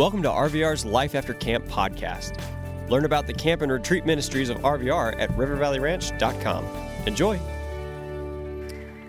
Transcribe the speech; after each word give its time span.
Welcome 0.00 0.22
to 0.22 0.30
RVR's 0.30 0.86
Life 0.86 1.14
After 1.14 1.34
Camp 1.34 1.66
podcast. 1.66 2.40
Learn 2.88 3.04
about 3.04 3.26
the 3.26 3.34
camp 3.34 3.60
and 3.60 3.70
retreat 3.70 4.06
ministries 4.06 4.48
of 4.48 4.56
RVR 4.60 5.20
at 5.20 5.28
rivervalleyranch.com. 5.32 6.64
Enjoy. 7.06 7.36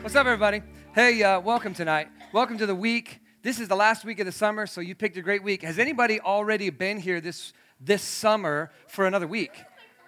What's 0.02 0.18
up, 0.18 0.26
everybody? 0.26 0.62
Hey, 0.94 1.24
uh, 1.24 1.40
welcome 1.40 1.74
tonight. 1.74 2.10
Welcome 2.34 2.58
to 2.58 2.66
the 2.66 2.76
week. 2.76 3.22
This 3.42 3.58
is 3.62 3.70
the 3.70 3.76
last 3.78 4.04
week 4.04 4.20
of 4.20 4.26
the 4.26 4.34
summer, 4.34 4.68
so 4.68 4.82
you 4.82 4.94
picked 4.94 5.16
a 5.16 5.22
great 5.22 5.44
week. 5.44 5.62
Has 5.62 5.80
anybody 5.80 6.20
already 6.20 6.70
been 6.70 7.00
here 7.00 7.22
this 7.22 7.54
this 7.80 8.02
summer 8.02 8.70
for 8.90 9.08
another 9.08 9.28
week? 9.28 9.54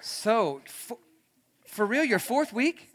So, 0.01 0.59
for, 0.65 0.97
for 1.65 1.85
real, 1.85 2.03
your 2.03 2.19
fourth 2.19 2.51
week? 2.51 2.89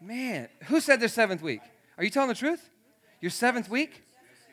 Man, 0.00 0.48
who 0.64 0.80
said 0.80 0.98
their 0.98 1.08
seventh 1.08 1.42
week? 1.42 1.60
Are 1.98 2.04
you 2.04 2.08
telling 2.08 2.30
the 2.30 2.34
truth? 2.34 2.70
Your 3.20 3.30
seventh 3.30 3.68
week? 3.68 4.02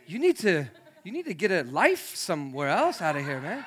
You 0.05 0.19
need 0.19 0.37
to 0.39 0.67
you 1.03 1.11
need 1.11 1.25
to 1.25 1.33
get 1.33 1.51
a 1.51 1.63
life 1.63 2.15
somewhere 2.15 2.69
else 2.69 3.01
out 3.01 3.15
of 3.17 3.25
here, 3.25 3.41
man. 3.41 3.65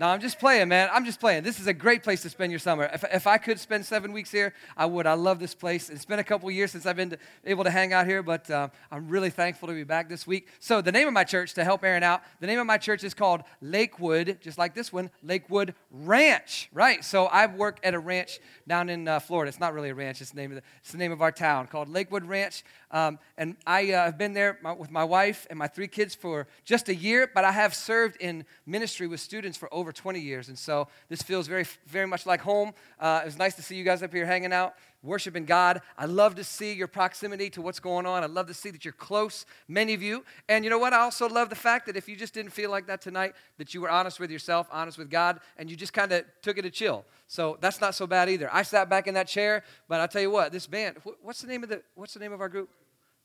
No, 0.00 0.06
I'm 0.06 0.20
just 0.20 0.38
playing, 0.38 0.68
man. 0.68 0.88
I'm 0.92 1.04
just 1.04 1.18
playing. 1.18 1.42
This 1.42 1.58
is 1.58 1.66
a 1.66 1.72
great 1.72 2.04
place 2.04 2.22
to 2.22 2.30
spend 2.30 2.52
your 2.52 2.60
summer. 2.60 2.88
If, 2.92 3.04
if 3.12 3.26
I 3.26 3.36
could 3.36 3.58
spend 3.58 3.84
seven 3.84 4.12
weeks 4.12 4.30
here, 4.30 4.54
I 4.76 4.86
would. 4.86 5.08
I 5.08 5.14
love 5.14 5.40
this 5.40 5.56
place. 5.56 5.90
It's 5.90 6.04
been 6.04 6.20
a 6.20 6.24
couple 6.24 6.48
years 6.52 6.70
since 6.70 6.86
I've 6.86 6.94
been 6.94 7.10
to, 7.10 7.18
able 7.44 7.64
to 7.64 7.70
hang 7.70 7.92
out 7.92 8.06
here, 8.06 8.22
but 8.22 8.48
uh, 8.48 8.68
I'm 8.92 9.08
really 9.08 9.30
thankful 9.30 9.66
to 9.66 9.74
be 9.74 9.82
back 9.82 10.08
this 10.08 10.24
week. 10.24 10.46
So, 10.60 10.80
the 10.80 10.92
name 10.92 11.08
of 11.08 11.14
my 11.14 11.24
church, 11.24 11.54
to 11.54 11.64
help 11.64 11.82
Aaron 11.82 12.04
out, 12.04 12.22
the 12.38 12.46
name 12.46 12.60
of 12.60 12.66
my 12.66 12.78
church 12.78 13.02
is 13.02 13.12
called 13.12 13.42
Lakewood, 13.60 14.38
just 14.40 14.56
like 14.56 14.72
this 14.72 14.92
one, 14.92 15.10
Lakewood 15.24 15.74
Ranch, 15.90 16.70
right? 16.72 17.04
So, 17.04 17.26
I 17.26 17.46
work 17.46 17.80
at 17.82 17.92
a 17.92 17.98
ranch 17.98 18.38
down 18.68 18.90
in 18.90 19.08
uh, 19.08 19.18
Florida. 19.18 19.48
It's 19.48 19.58
not 19.58 19.74
really 19.74 19.90
a 19.90 19.94
ranch, 19.96 20.20
it's 20.20 20.30
the 20.30 20.36
name 20.36 20.52
of, 20.52 20.56
the, 20.58 20.62
it's 20.80 20.92
the 20.92 20.98
name 20.98 21.10
of 21.10 21.22
our 21.22 21.32
town 21.32 21.66
called 21.66 21.88
Lakewood 21.88 22.24
Ranch. 22.24 22.62
Um, 22.90 23.18
and 23.36 23.56
I 23.66 23.92
uh, 23.92 24.04
have 24.04 24.18
been 24.18 24.32
there 24.32 24.58
my, 24.62 24.72
with 24.72 24.90
my 24.90 25.04
wife 25.04 25.46
and 25.50 25.58
my 25.58 25.66
three 25.66 25.88
kids 25.88 26.14
for 26.14 26.46
just 26.64 26.88
a 26.88 26.94
year, 26.94 27.30
but 27.34 27.44
I 27.44 27.52
have 27.52 27.74
served 27.74 28.16
in 28.20 28.44
ministry 28.64 29.08
with 29.08 29.20
students 29.20 29.58
for 29.58 29.72
over 29.74 29.87
20 29.92 30.20
years. 30.20 30.48
And 30.48 30.58
so 30.58 30.88
this 31.08 31.22
feels 31.22 31.46
very, 31.46 31.64
very 31.86 32.06
much 32.06 32.26
like 32.26 32.40
home. 32.40 32.72
Uh, 32.98 33.20
it 33.22 33.26
was 33.26 33.38
nice 33.38 33.54
to 33.56 33.62
see 33.62 33.76
you 33.76 33.84
guys 33.84 34.02
up 34.02 34.12
here 34.12 34.26
hanging 34.26 34.52
out, 34.52 34.74
worshiping 35.02 35.44
God. 35.44 35.80
I 35.96 36.06
love 36.06 36.34
to 36.36 36.44
see 36.44 36.72
your 36.72 36.88
proximity 36.88 37.50
to 37.50 37.62
what's 37.62 37.80
going 37.80 38.06
on. 38.06 38.22
I 38.22 38.26
love 38.26 38.46
to 38.48 38.54
see 38.54 38.70
that 38.70 38.84
you're 38.84 38.92
close, 38.92 39.46
many 39.68 39.94
of 39.94 40.02
you. 40.02 40.24
And 40.48 40.64
you 40.64 40.70
know 40.70 40.78
what? 40.78 40.92
I 40.92 40.98
also 41.00 41.28
love 41.28 41.50
the 41.50 41.56
fact 41.56 41.86
that 41.86 41.96
if 41.96 42.08
you 42.08 42.16
just 42.16 42.34
didn't 42.34 42.52
feel 42.52 42.70
like 42.70 42.86
that 42.86 43.00
tonight, 43.00 43.34
that 43.58 43.74
you 43.74 43.80
were 43.80 43.90
honest 43.90 44.20
with 44.20 44.30
yourself, 44.30 44.68
honest 44.70 44.98
with 44.98 45.10
God, 45.10 45.40
and 45.56 45.70
you 45.70 45.76
just 45.76 45.92
kind 45.92 46.12
of 46.12 46.24
took 46.42 46.58
it 46.58 46.62
to 46.62 46.70
chill. 46.70 47.04
So 47.26 47.58
that's 47.60 47.80
not 47.80 47.94
so 47.94 48.06
bad 48.06 48.28
either. 48.28 48.48
I 48.52 48.62
sat 48.62 48.88
back 48.88 49.06
in 49.06 49.14
that 49.14 49.28
chair, 49.28 49.62
but 49.88 50.00
I'll 50.00 50.08
tell 50.08 50.22
you 50.22 50.30
what, 50.30 50.52
this 50.52 50.66
band, 50.66 50.96
what's 51.22 51.42
the 51.42 51.48
name 51.48 51.62
of 51.62 51.68
the, 51.68 51.82
what's 51.94 52.14
the 52.14 52.20
name 52.20 52.32
of 52.32 52.40
our 52.40 52.48
group? 52.48 52.70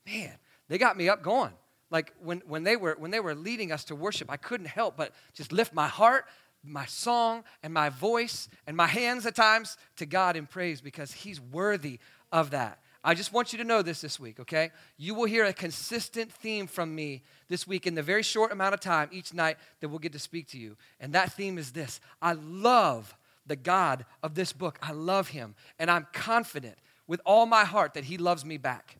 man, 0.06 0.32
they 0.68 0.78
got 0.78 0.96
me 0.96 1.08
up 1.08 1.22
going. 1.22 1.52
Like 1.90 2.12
when, 2.22 2.42
when, 2.46 2.64
they 2.64 2.76
were, 2.76 2.96
when 2.98 3.10
they 3.10 3.20
were 3.20 3.34
leading 3.34 3.70
us 3.70 3.84
to 3.84 3.94
worship, 3.94 4.30
I 4.30 4.36
couldn't 4.36 4.66
help 4.66 4.96
but 4.96 5.12
just 5.32 5.52
lift 5.52 5.72
my 5.72 5.86
heart, 5.86 6.26
my 6.64 6.86
song, 6.86 7.44
and 7.62 7.72
my 7.72 7.90
voice, 7.90 8.48
and 8.66 8.76
my 8.76 8.86
hands 8.86 9.26
at 9.26 9.34
times 9.34 9.76
to 9.96 10.06
God 10.06 10.36
in 10.36 10.46
praise 10.46 10.80
because 10.80 11.12
He's 11.12 11.40
worthy 11.40 11.98
of 12.32 12.50
that. 12.50 12.78
I 13.06 13.12
just 13.12 13.34
want 13.34 13.52
you 13.52 13.58
to 13.58 13.64
know 13.64 13.82
this 13.82 14.00
this 14.00 14.18
week, 14.18 14.40
okay? 14.40 14.70
You 14.96 15.14
will 15.14 15.26
hear 15.26 15.44
a 15.44 15.52
consistent 15.52 16.32
theme 16.32 16.66
from 16.66 16.94
me 16.94 17.22
this 17.48 17.66
week 17.66 17.86
in 17.86 17.94
the 17.94 18.02
very 18.02 18.22
short 18.22 18.50
amount 18.50 18.72
of 18.72 18.80
time 18.80 19.10
each 19.12 19.34
night 19.34 19.58
that 19.80 19.90
we'll 19.90 19.98
get 19.98 20.12
to 20.14 20.18
speak 20.18 20.48
to 20.48 20.58
you. 20.58 20.76
And 20.98 21.12
that 21.12 21.34
theme 21.34 21.58
is 21.58 21.72
this 21.72 22.00
I 22.22 22.32
love 22.32 23.14
the 23.46 23.56
God 23.56 24.06
of 24.22 24.34
this 24.34 24.54
book. 24.54 24.78
I 24.82 24.92
love 24.92 25.28
Him. 25.28 25.54
And 25.78 25.90
I'm 25.90 26.06
confident 26.14 26.78
with 27.06 27.20
all 27.26 27.44
my 27.44 27.64
heart 27.64 27.92
that 27.92 28.04
He 28.04 28.16
loves 28.16 28.44
me 28.44 28.56
back. 28.56 28.96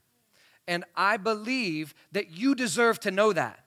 And 0.68 0.84
I 0.94 1.16
believe 1.16 1.94
that 2.12 2.30
you 2.30 2.54
deserve 2.54 3.00
to 3.00 3.10
know 3.10 3.32
that. 3.32 3.63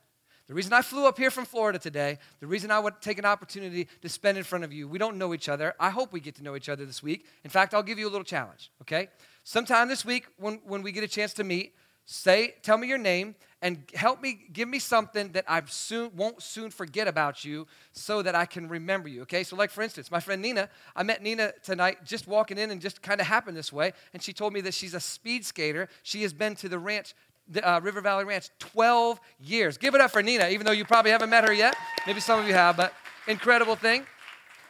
The 0.48 0.53
reason 0.53 0.72
I 0.72 0.81
flew 0.81 1.08
up 1.08 1.17
here 1.17 1.30
from 1.30 1.44
Florida 1.44 1.78
today, 1.78 2.20
the 2.40 2.48
reason 2.48 2.72
I 2.72 2.80
would 2.80 3.02
take 3.02 3.20
an 3.20 3.26
opportunity 3.26 3.88
to 4.02 4.08
spend 4.08 4.38
in 4.38 4.45
front 4.45 4.64
of 4.64 4.72
you, 4.72 4.88
we 4.88 4.98
don't 4.98 5.17
know 5.17 5.34
each 5.34 5.50
other. 5.50 5.73
I 5.78 5.90
hope 5.90 6.13
we 6.13 6.22
get 6.22 6.35
to 6.35 6.44
know 6.44 6.56
each 6.56 6.69
other 6.69 6.85
this 6.85 7.03
week. 7.03 7.25
In 7.44 7.50
fact, 7.50 7.74
I'll 7.74 7.84
give 7.84 8.00
you 8.00 8.08
a 8.08 8.09
little 8.09 8.24
challenge, 8.24 8.72
okay? 8.81 9.09
Sometime 9.44 9.90
this 9.90 10.06
week, 10.06 10.28
when, 10.38 10.62
when 10.66 10.84
we 10.84 10.94
get 10.94 11.03
a 11.03 11.07
chance 11.07 11.34
to 11.34 11.44
meet, 11.44 11.74
say, 12.06 12.56
tell 12.63 12.78
me 12.78 12.88
your 12.88 12.97
name 12.97 13.36
and 13.62 13.84
help 13.94 14.22
me, 14.22 14.40
give 14.53 14.69
me 14.69 14.80
something 14.80 15.31
that 15.34 15.44
I 15.47 15.62
soon 15.66 16.12
won't 16.16 16.41
soon 16.41 16.69
forget 16.69 17.07
about 17.07 17.44
you 17.44 17.68
so 17.91 18.22
that 18.22 18.36
I 18.36 18.46
can 18.46 18.69
remember 18.69 19.09
you. 19.09 19.24
Okay, 19.24 19.44
so 19.44 19.56
like 19.57 19.72
for 19.72 19.81
instance, 19.81 20.09
my 20.09 20.22
friend 20.22 20.41
Nina, 20.41 20.69
I 20.96 21.03
met 21.03 21.22
Nina 21.22 21.52
tonight 21.63 22.06
just 22.06 22.28
walking 22.28 22.57
in 22.57 22.72
and 22.72 22.80
just 22.80 23.02
kind 23.02 23.19
of 23.19 23.28
happened 23.28 23.57
this 23.57 23.74
way, 23.74 23.94
and 24.13 24.24
she 24.24 24.31
told 24.31 24.53
me 24.53 24.62
that 24.62 24.74
she's 24.74 24.94
a 24.94 25.00
speed 25.00 25.44
skater. 25.44 25.90
She 26.03 26.22
has 26.22 26.34
been 26.34 26.56
to 26.56 26.69
the 26.69 26.80
ranch. 26.80 27.13
Uh, 27.63 27.80
River 27.81 28.02
Valley 28.02 28.25
Ranch, 28.25 28.50
12 28.59 29.19
years. 29.40 29.78
Give 29.78 29.96
it 29.96 30.02
up 30.02 30.12
for 30.12 30.22
Nina, 30.22 30.50
even 30.50 30.66
though 30.66 30.74
you 30.74 30.85
probably 30.85 31.12
haven't 31.12 31.30
met 31.30 31.46
her 31.46 31.53
yet. 31.53 31.75
Maybe 32.06 32.19
some 32.19 32.40
of 32.40 32.47
you 32.47 32.53
have, 32.53 32.75
but 32.75 32.94
incredible 33.28 33.75
thing. 33.75 34.06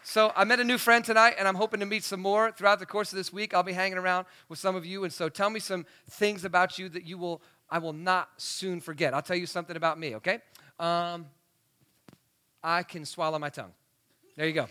So 0.04 0.32
I 0.36 0.44
met 0.46 0.60
a 0.60 0.64
new 0.64 0.78
friend 0.78 1.04
tonight, 1.04 1.36
and 1.38 1.48
I'm 1.48 1.56
hoping 1.56 1.80
to 1.82 1.86
meet 1.86 2.04
some 2.04 2.22
more 2.22 2.52
throughout 2.52 2.80
the 2.80 2.86
course 2.86 3.12
of 3.12 3.18
this 3.18 3.34
week. 3.34 3.54
I'll 3.54 3.64
be 3.64 3.74
hanging 3.74 3.98
around 3.98 4.26
with 4.48 4.60
some 4.60 4.76
of 4.76 4.86
you, 4.86 5.04
and 5.04 5.12
so 5.12 5.28
tell 5.28 5.50
me 5.50 5.60
some 5.60 5.86
things 6.10 6.46
about 6.46 6.80
you 6.80 6.88
that 6.90 7.04
you 7.04 7.18
will 7.18 7.42
I 7.70 7.80
will 7.80 7.94
not 7.94 8.30
soon 8.38 8.80
forget. 8.80 9.14
I'll 9.14 9.22
tell 9.22 9.36
you 9.36 9.46
something 9.46 9.76
about 9.76 10.00
me, 10.00 10.16
okay? 10.16 10.40
Um, 10.80 11.26
I 12.64 12.84
can 12.84 13.06
swallow 13.06 13.40
my 13.40 13.50
tongue. 13.50 13.74
There 14.36 14.48
you 14.48 14.54
go. 14.54 14.68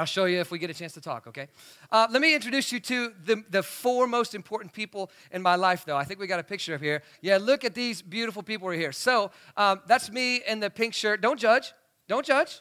I'll 0.00 0.06
show 0.06 0.24
you 0.24 0.40
if 0.40 0.50
we 0.50 0.58
get 0.58 0.70
a 0.70 0.74
chance 0.74 0.94
to 0.94 1.00
talk, 1.02 1.26
okay? 1.26 1.48
Uh, 1.92 2.06
let 2.10 2.22
me 2.22 2.34
introduce 2.34 2.72
you 2.72 2.80
to 2.80 3.12
the, 3.22 3.44
the 3.50 3.62
four 3.62 4.06
most 4.06 4.34
important 4.34 4.72
people 4.72 5.10
in 5.30 5.42
my 5.42 5.56
life, 5.56 5.84
though. 5.84 5.96
I 5.98 6.04
think 6.04 6.18
we 6.18 6.26
got 6.26 6.40
a 6.40 6.42
picture 6.42 6.74
up 6.74 6.80
here. 6.80 7.02
Yeah, 7.20 7.36
look 7.36 7.66
at 7.66 7.74
these 7.74 8.00
beautiful 8.00 8.42
people 8.42 8.66
right 8.70 8.78
here. 8.78 8.92
So 8.92 9.30
um, 9.58 9.82
that's 9.86 10.10
me 10.10 10.40
in 10.48 10.58
the 10.58 10.70
pink 10.70 10.94
shirt. 10.94 11.20
Don't 11.20 11.38
judge. 11.38 11.74
Don't 12.08 12.24
judge. 12.24 12.60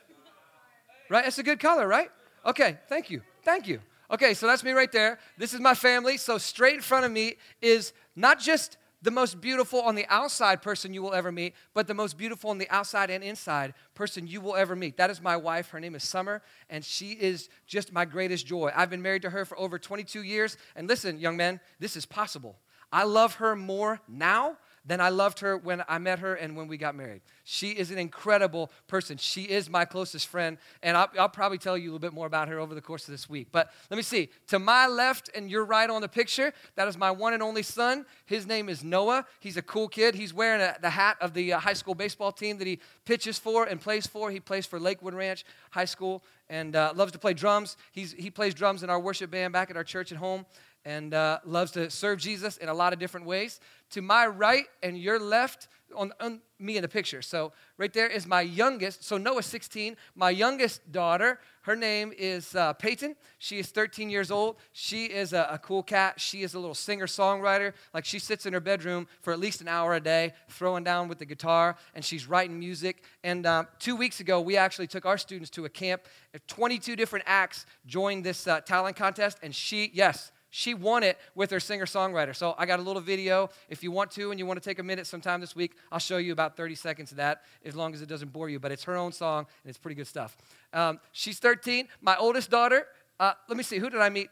Right? 1.09 1.25
It's 1.25 1.37
a 1.37 1.43
good 1.43 1.61
color, 1.61 1.87
right? 1.87 2.09
Okay, 2.45 2.77
thank 2.89 3.09
you. 3.09 3.21
Thank 3.43 3.69
you. 3.69 3.79
Okay, 4.11 4.33
so 4.33 4.45
that's 4.45 4.61
me 4.65 4.71
right 4.71 4.91
there. 4.91 5.17
This 5.37 5.53
is 5.53 5.61
my 5.61 5.75
family. 5.75 6.17
So 6.17 6.37
straight 6.37 6.75
in 6.75 6.81
front 6.81 7.05
of 7.05 7.11
me 7.13 7.35
is 7.61 7.93
not 8.17 8.41
just 8.41 8.75
the 9.01 9.11
most 9.11 9.39
beautiful 9.39 9.81
on 9.81 9.95
the 9.95 10.05
outside 10.09 10.61
person 10.61 10.93
you 10.93 11.01
will 11.01 11.13
ever 11.13 11.31
meet, 11.31 11.53
but 11.73 11.87
the 11.87 11.93
most 11.93 12.17
beautiful 12.17 12.49
on 12.49 12.57
the 12.57 12.69
outside 12.69 13.09
and 13.09 13.23
inside 13.23 13.73
person 13.95 14.27
you 14.27 14.41
will 14.41 14.55
ever 14.55 14.75
meet. 14.75 14.97
That 14.97 15.09
is 15.09 15.21
my 15.21 15.37
wife. 15.37 15.69
Her 15.69 15.79
name 15.79 15.95
is 15.95 16.03
Summer, 16.03 16.41
and 16.69 16.83
she 16.83 17.11
is 17.11 17.49
just 17.65 17.93
my 17.93 18.05
greatest 18.05 18.45
joy. 18.45 18.71
I've 18.75 18.89
been 18.89 19.01
married 19.01 19.21
to 19.21 19.29
her 19.29 19.45
for 19.45 19.57
over 19.59 19.79
22 19.79 20.23
years. 20.23 20.57
And 20.75 20.87
listen, 20.87 21.19
young 21.19 21.37
men, 21.37 21.59
this 21.79 21.95
is 21.95 22.05
possible. 22.05 22.57
I 22.91 23.03
love 23.03 23.35
her 23.35 23.55
more 23.55 24.01
now 24.07 24.57
than 24.89 24.99
I 24.99 25.09
loved 25.09 25.41
her 25.41 25.55
when 25.55 25.83
I 25.87 25.99
met 25.99 26.17
her 26.17 26.33
and 26.33 26.57
when 26.57 26.67
we 26.67 26.75
got 26.75 26.95
married. 26.95 27.21
She 27.43 27.69
is 27.69 27.91
an 27.91 27.99
incredible 27.99 28.71
person. 28.87 29.17
She 29.17 29.43
is 29.43 29.69
my 29.69 29.85
closest 29.85 30.25
friend, 30.25 30.57
and 30.81 30.97
I'll, 30.97 31.09
I'll, 31.19 31.29
probably 31.29 31.59
tell 31.59 31.77
you 31.77 31.83
a 31.83 31.91
little 31.91 31.99
bit 31.99 32.11
more 32.11 32.25
about 32.25 32.47
her 32.47 32.59
over 32.59 32.73
the 32.73 32.81
course 32.81 33.07
of 33.07 33.11
this 33.11 33.29
week. 33.29 33.49
But 33.51 33.71
let 33.91 33.97
me 33.97 34.01
see. 34.01 34.29
To 34.47 34.57
my 34.57 34.87
left 34.87 35.29
and 35.35 35.47
your 35.49 35.63
right 35.63 35.87
on 35.87 36.01
the 36.01 36.07
picture, 36.07 36.53
that 36.75 36.87
is 36.87 36.97
my 36.97 37.11
one 37.11 37.33
and 37.33 37.43
only 37.43 37.61
son. 37.61 38.03
His 38.25 38.47
name 38.47 38.67
is 38.67 38.83
Noah. 38.83 39.27
He's 39.39 39.57
a 39.57 39.61
cool 39.61 39.87
kid. 39.87 40.15
He's 40.15 40.33
wearing 40.33 40.59
a, 40.59 40.75
the 40.81 40.89
hat 40.89 41.17
of 41.21 41.35
the 41.35 41.53
uh, 41.53 41.59
high 41.59 41.73
school 41.73 41.93
baseball 41.93 42.31
team 42.31 42.57
that 42.57 42.65
he 42.65 42.79
pitches 43.05 43.37
for 43.37 43.65
and 43.65 43.79
plays 43.79 44.07
for. 44.07 44.31
He 44.31 44.39
plays 44.39 44.65
for 44.65 44.79
Lakewood 44.79 45.13
Ranch 45.13 45.45
High 45.69 45.85
School 45.85 46.23
and 46.49 46.75
uh, 46.75 46.93
loves 46.95 47.11
to 47.11 47.19
play 47.19 47.35
drums. 47.35 47.77
He's, 47.91 48.13
he 48.13 48.31
plays 48.31 48.55
drums 48.55 48.81
in 48.81 48.89
our 48.89 48.99
worship 48.99 49.29
band 49.29 49.53
back 49.53 49.69
at 49.69 49.77
our 49.77 49.83
church 49.83 50.11
at 50.11 50.17
home 50.17 50.47
and 50.85 51.13
uh, 51.13 51.39
loves 51.45 51.71
to 51.71 51.89
serve 51.89 52.19
Jesus 52.19 52.57
in 52.57 52.69
a 52.69 52.73
lot 52.73 52.93
of 52.93 52.99
different 52.99 53.25
ways. 53.25 53.59
To 53.91 54.01
my 54.01 54.27
right 54.27 54.65
and 54.83 54.97
your 54.97 55.19
left, 55.19 55.67
on, 55.95 56.11
on, 56.19 56.41
me 56.61 56.75
in 56.75 56.81
the 56.81 56.89
picture. 56.89 57.21
So 57.21 57.53
right 57.77 57.91
there 57.91 58.07
is 58.07 58.27
my 58.27 58.41
youngest. 58.41 59.03
So 59.03 59.17
Noah's 59.17 59.45
16. 59.45 59.95
My 60.13 60.29
youngest 60.29 60.91
daughter, 60.91 61.39
her 61.61 61.75
name 61.75 62.11
is 62.17 62.53
uh, 62.53 62.73
Peyton. 62.73 63.15
She 63.37 63.59
is 63.59 63.67
13 63.67 64.09
years 64.09 64.29
old. 64.29 64.57
She 64.73 65.05
is 65.05 65.31
a, 65.31 65.47
a 65.51 65.57
cool 65.57 65.83
cat. 65.83 66.19
She 66.19 66.43
is 66.43 66.53
a 66.53 66.59
little 66.59 66.75
singer 66.75 67.07
songwriter. 67.07 67.73
Like 67.93 68.03
she 68.03 68.19
sits 68.19 68.45
in 68.45 68.51
her 68.51 68.59
bedroom 68.59 69.07
for 69.21 69.31
at 69.31 69.39
least 69.39 69.61
an 69.61 69.69
hour 69.69 69.95
a 69.95 70.01
day, 70.01 70.33
throwing 70.49 70.83
down 70.83 71.07
with 71.07 71.17
the 71.17 71.25
guitar, 71.25 71.77
and 71.95 72.03
she's 72.03 72.27
writing 72.27 72.59
music. 72.59 73.03
And 73.23 73.45
um, 73.45 73.67
two 73.79 73.95
weeks 73.95 74.19
ago, 74.19 74.41
we 74.41 74.57
actually 74.57 74.87
took 74.87 75.05
our 75.05 75.17
students 75.17 75.49
to 75.51 75.63
a 75.63 75.69
camp. 75.69 76.01
22 76.47 76.97
different 76.97 77.23
acts 77.25 77.65
joined 77.85 78.25
this 78.25 78.47
uh, 78.47 78.59
talent 78.61 78.97
contest, 78.97 79.37
and 79.41 79.55
she, 79.55 79.91
yes, 79.93 80.33
she 80.49 80.73
won 80.73 81.03
it 81.03 81.17
with 81.35 81.51
her 81.51 81.59
singer 81.59 81.85
songwriter. 81.85 82.35
So 82.35 82.55
I 82.57 82.65
got 82.65 82.79
a 82.79 82.81
little 82.81 83.01
video. 83.01 83.49
If 83.69 83.83
you 83.83 83.91
want 83.91 84.11
to 84.11 84.31
and 84.31 84.39
you 84.39 84.45
want 84.45 84.61
to 84.61 84.67
take 84.67 84.79
a 84.79 84.83
minute 84.83 85.05
sometime 85.05 85.41
this 85.41 85.55
week, 85.55 85.75
I'll 85.91 85.99
show 85.99 86.17
you 86.17 86.31
about 86.31 86.57
30 86.57 86.75
seconds 86.75 87.11
of 87.11 87.17
that 87.17 87.43
as 87.63 87.75
long 87.75 87.93
as 87.93 88.01
it 88.01 88.09
doesn't 88.09 88.33
bore 88.33 88.49
you. 88.49 88.59
But 88.59 88.71
it's 88.71 88.83
her 88.85 88.95
own 88.95 89.11
song 89.11 89.45
and 89.63 89.69
it's 89.69 89.77
pretty 89.77 89.95
good 89.95 90.07
stuff. 90.07 90.35
Um, 90.73 90.99
she's 91.11 91.39
13. 91.39 91.87
My 92.01 92.17
oldest 92.17 92.49
daughter, 92.49 92.87
uh, 93.19 93.33
let 93.47 93.57
me 93.57 93.63
see, 93.63 93.77
who 93.77 93.89
did 93.89 94.01
I 94.01 94.09
meet 94.09 94.29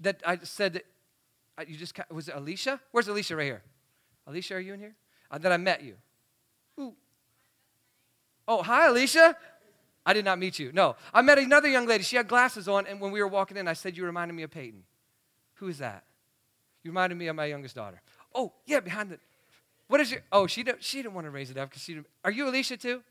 that 0.00 0.22
I 0.26 0.38
said 0.42 0.74
that 0.74 0.86
uh, 1.58 1.64
you 1.66 1.76
just, 1.76 1.98
was 2.10 2.28
it 2.28 2.34
Alicia? 2.36 2.80
Where's 2.92 3.08
Alicia 3.08 3.36
right 3.36 3.44
here? 3.44 3.62
Alicia, 4.26 4.54
are 4.54 4.60
you 4.60 4.74
in 4.74 4.80
here? 4.80 4.94
Uh, 5.30 5.38
that 5.38 5.52
I 5.52 5.56
met 5.56 5.82
you. 5.82 5.96
Ooh. 6.80 6.94
Oh, 8.48 8.62
hi, 8.62 8.86
Alicia. 8.86 9.36
I 10.04 10.12
did 10.12 10.24
not 10.24 10.38
meet 10.38 10.58
you. 10.58 10.70
No. 10.72 10.96
I 11.12 11.20
met 11.22 11.38
another 11.38 11.68
young 11.68 11.86
lady. 11.86 12.04
She 12.04 12.16
had 12.16 12.28
glasses 12.28 12.68
on, 12.68 12.86
and 12.86 13.00
when 13.00 13.10
we 13.10 13.20
were 13.20 13.28
walking 13.28 13.56
in, 13.56 13.66
I 13.66 13.72
said, 13.72 13.96
You 13.96 14.04
reminded 14.04 14.34
me 14.34 14.44
of 14.44 14.50
Peyton. 14.50 14.84
Who 15.56 15.68
is 15.68 15.78
that? 15.78 16.04
You 16.82 16.90
reminded 16.90 17.16
me 17.16 17.26
of 17.26 17.36
my 17.36 17.46
youngest 17.46 17.74
daughter. 17.74 18.00
Oh, 18.34 18.52
yeah, 18.66 18.80
behind 18.80 19.10
the. 19.10 19.18
What 19.88 20.00
is 20.00 20.10
your? 20.10 20.20
Oh, 20.30 20.46
she 20.46 20.62
didn't. 20.62 20.82
She 20.84 20.98
didn't 20.98 21.14
want 21.14 21.26
to 21.26 21.30
raise 21.30 21.50
it 21.50 21.56
up 21.56 21.70
because 21.70 21.82
she. 21.82 21.94
Didn't, 21.94 22.06
are 22.24 22.30
you 22.30 22.48
Alicia 22.48 22.76
too? 22.76 23.02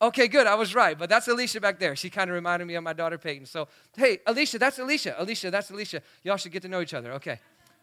Okay, 0.00 0.28
good. 0.28 0.46
I 0.46 0.54
was 0.54 0.74
right, 0.74 0.96
but 0.96 1.08
that's 1.08 1.26
Alicia 1.26 1.60
back 1.60 1.80
there. 1.80 1.96
She 1.96 2.08
kind 2.08 2.30
of 2.30 2.34
reminded 2.34 2.66
me 2.66 2.74
of 2.74 2.84
my 2.84 2.92
daughter 2.92 3.18
Peyton. 3.18 3.46
So, 3.46 3.66
hey, 3.96 4.20
Alicia, 4.26 4.58
that's 4.58 4.78
Alicia. 4.78 5.16
Alicia, 5.18 5.50
that's 5.50 5.70
Alicia. 5.70 6.02
Y'all 6.22 6.36
should 6.36 6.52
get 6.52 6.62
to 6.62 6.68
know 6.68 6.80
each 6.80 6.94
other. 6.94 7.12
Okay. 7.14 7.40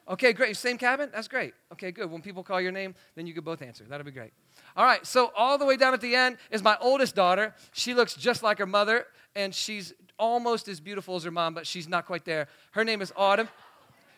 Okay, 0.07 0.33
great. 0.33 0.55
Same 0.55 0.77
cabin? 0.77 1.09
That's 1.11 1.27
great. 1.27 1.53
Okay, 1.73 1.91
good. 1.91 2.09
When 2.11 2.21
people 2.21 2.43
call 2.43 2.61
your 2.61 2.71
name, 2.71 2.93
then 3.15 3.25
you 3.25 3.33
can 3.33 3.43
both 3.43 3.61
answer. 3.61 3.83
That'll 3.89 4.05
be 4.05 4.11
great. 4.11 4.31
All 4.77 4.85
right, 4.85 5.05
so 5.05 5.31
all 5.35 5.57
the 5.57 5.65
way 5.65 5.77
down 5.77 5.93
at 5.93 6.01
the 6.01 6.15
end 6.15 6.37
is 6.51 6.61
my 6.61 6.77
oldest 6.79 7.15
daughter. 7.15 7.55
She 7.73 7.93
looks 7.93 8.13
just 8.13 8.43
like 8.43 8.59
her 8.59 8.67
mother, 8.67 9.07
and 9.35 9.53
she's 9.53 9.93
almost 10.19 10.67
as 10.67 10.79
beautiful 10.79 11.15
as 11.15 11.23
her 11.23 11.31
mom, 11.31 11.53
but 11.53 11.65
she's 11.65 11.87
not 11.89 12.05
quite 12.05 12.23
there. 12.23 12.47
Her 12.71 12.83
name 12.83 13.01
is 13.01 13.11
Autumn. 13.17 13.49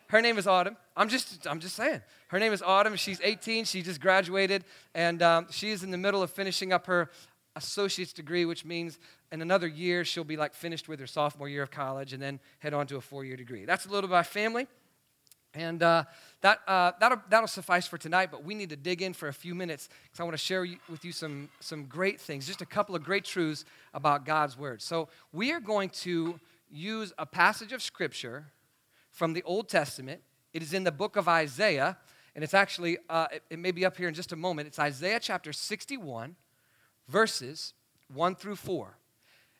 Her 0.09 0.21
name 0.21 0.37
is 0.37 0.47
Autumn. 0.47 0.77
I'm 0.95 1.09
just, 1.09 1.45
I'm 1.45 1.59
just 1.59 1.75
saying. 1.75 2.01
Her 2.29 2.39
name 2.39 2.53
is 2.53 2.61
Autumn. 2.61 2.95
She's 2.95 3.19
18. 3.21 3.65
She 3.65 3.81
just 3.81 3.99
graduated, 3.99 4.63
and 4.95 5.21
um, 5.21 5.47
in 5.61 5.91
the 5.91 5.97
middle 5.97 6.23
of 6.23 6.31
finishing 6.31 6.71
up 6.71 6.87
her 6.87 7.09
associate's 7.55 8.13
degree, 8.13 8.45
which 8.45 8.63
means 8.63 8.99
in 9.31 9.41
another 9.41 9.67
year 9.67 10.05
she'll 10.05 10.23
be 10.23 10.37
like 10.37 10.53
finished 10.53 10.87
with 10.87 10.99
her 10.99 11.07
sophomore 11.07 11.49
year 11.49 11.63
of 11.63 11.71
college 11.71 12.13
and 12.13 12.21
then 12.21 12.39
head 12.59 12.73
on 12.73 12.87
to 12.87 12.95
a 12.95 13.01
four 13.01 13.25
year 13.25 13.35
degree. 13.35 13.65
That's 13.65 13.85
a 13.85 13.89
little 13.89 14.03
bit 14.03 14.13
about 14.13 14.27
family. 14.27 14.67
And 15.53 15.81
uh, 15.81 16.03
that, 16.41 16.59
uh, 16.67 16.91
that'll, 16.99 17.21
that'll 17.29 17.47
suffice 17.47 17.87
for 17.87 17.97
tonight, 17.97 18.29
but 18.31 18.43
we 18.43 18.53
need 18.53 18.69
to 18.69 18.75
dig 18.75 19.01
in 19.01 19.13
for 19.13 19.27
a 19.27 19.33
few 19.33 19.55
minutes 19.55 19.89
because 20.03 20.19
I 20.19 20.23
want 20.23 20.35
to 20.35 20.43
share 20.43 20.67
with 20.87 21.03
you 21.03 21.11
some, 21.11 21.49
some 21.59 21.85
great 21.85 22.21
things, 22.21 22.45
just 22.45 22.61
a 22.61 22.65
couple 22.65 22.95
of 22.95 23.03
great 23.03 23.25
truths 23.25 23.65
about 23.93 24.23
God's 24.23 24.55
Word. 24.55 24.81
So, 24.81 25.09
we 25.33 25.51
are 25.53 25.59
going 25.59 25.89
to 25.89 26.39
use 26.69 27.11
a 27.17 27.25
passage 27.25 27.71
of 27.71 27.81
Scripture 27.81 28.45
from 29.17 29.33
the 29.33 29.41
Old 29.43 29.67
Testament. 29.67 30.21
It 30.53 30.61
is 30.61 30.75
in 30.75 30.83
the 30.83 30.91
book 30.91 31.15
of 31.15 31.27
Isaiah, 31.27 31.97
and 32.35 32.43
it's 32.43 32.53
actually, 32.53 32.99
uh, 33.09 33.25
it, 33.31 33.43
it 33.49 33.57
may 33.57 33.71
be 33.71 33.83
up 33.83 33.97
here 33.97 34.07
in 34.07 34.13
just 34.13 34.31
a 34.31 34.35
moment. 34.35 34.67
It's 34.67 34.77
Isaiah 34.77 35.19
chapter 35.19 35.51
61 35.51 36.35
verses 37.07 37.73
1 38.13 38.35
through 38.35 38.57
4. 38.57 38.95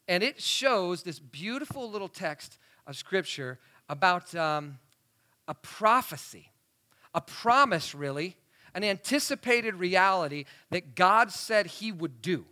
And 0.08 0.22
it 0.22 0.40
shows 0.40 1.02
this 1.02 1.18
beautiful 1.18 1.90
little 1.90 2.08
text 2.08 2.60
of 2.86 2.96
Scripture 2.96 3.58
about 3.90 4.36
um, 4.36 4.78
a 5.48 5.56
prophecy, 5.56 6.52
a 7.16 7.22
promise, 7.22 7.96
really, 7.96 8.38
an 8.76 8.84
anticipated 8.84 9.74
reality 9.74 10.46
that 10.70 10.94
God 10.94 11.32
said 11.32 11.66
He 11.66 11.92
would 11.92 12.22
do. 12.22 12.46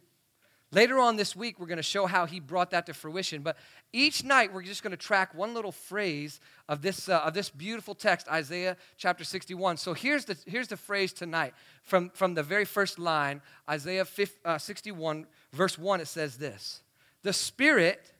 Later 0.72 1.00
on 1.00 1.16
this 1.16 1.36
week, 1.36 1.60
we're 1.60 1.68
going 1.68 1.78
to 1.78 1.84
show 1.84 2.06
how 2.06 2.25
he 2.25 2.42
brought 2.42 2.72
that 2.72 2.86
to 2.88 2.94
fruition. 2.94 3.42
But 3.42 3.56
each 3.95 4.25
night, 4.25 4.53
we're 4.53 4.62
just 4.62 4.83
going 4.83 4.92
to 4.92 4.97
track 4.97 5.33
one 5.33 5.53
little 5.53 5.71
phrase 5.71 6.42
of 6.68 6.81
this, 6.81 7.07
uh, 7.07 7.19
of 7.19 7.33
this 7.33 7.50
beautiful 7.50 7.95
text, 7.95 8.27
Isaiah 8.27 8.75
chapter 8.97 9.24
61. 9.24 9.77
So 9.77 9.94
here's 9.94 10.25
the, 10.25 10.38
here's 10.45 10.68
the 10.68 10.75
phrase 10.75 11.13
tonight 11.13 11.53
from, 11.81 12.09
from 12.09 12.33
the 12.33 12.44
very 12.44 12.65
first 12.65 13.00
line, 13.00 13.42
Isaiah 13.69 14.03
50, 14.03 14.39
uh, 14.44 14.57
61, 14.57 15.25
verse 15.53 15.80
1. 15.80 16.01
It 16.01 16.07
says 16.07 16.38
this 16.38 16.81
The 17.24 17.31
Spirit 17.31 18.12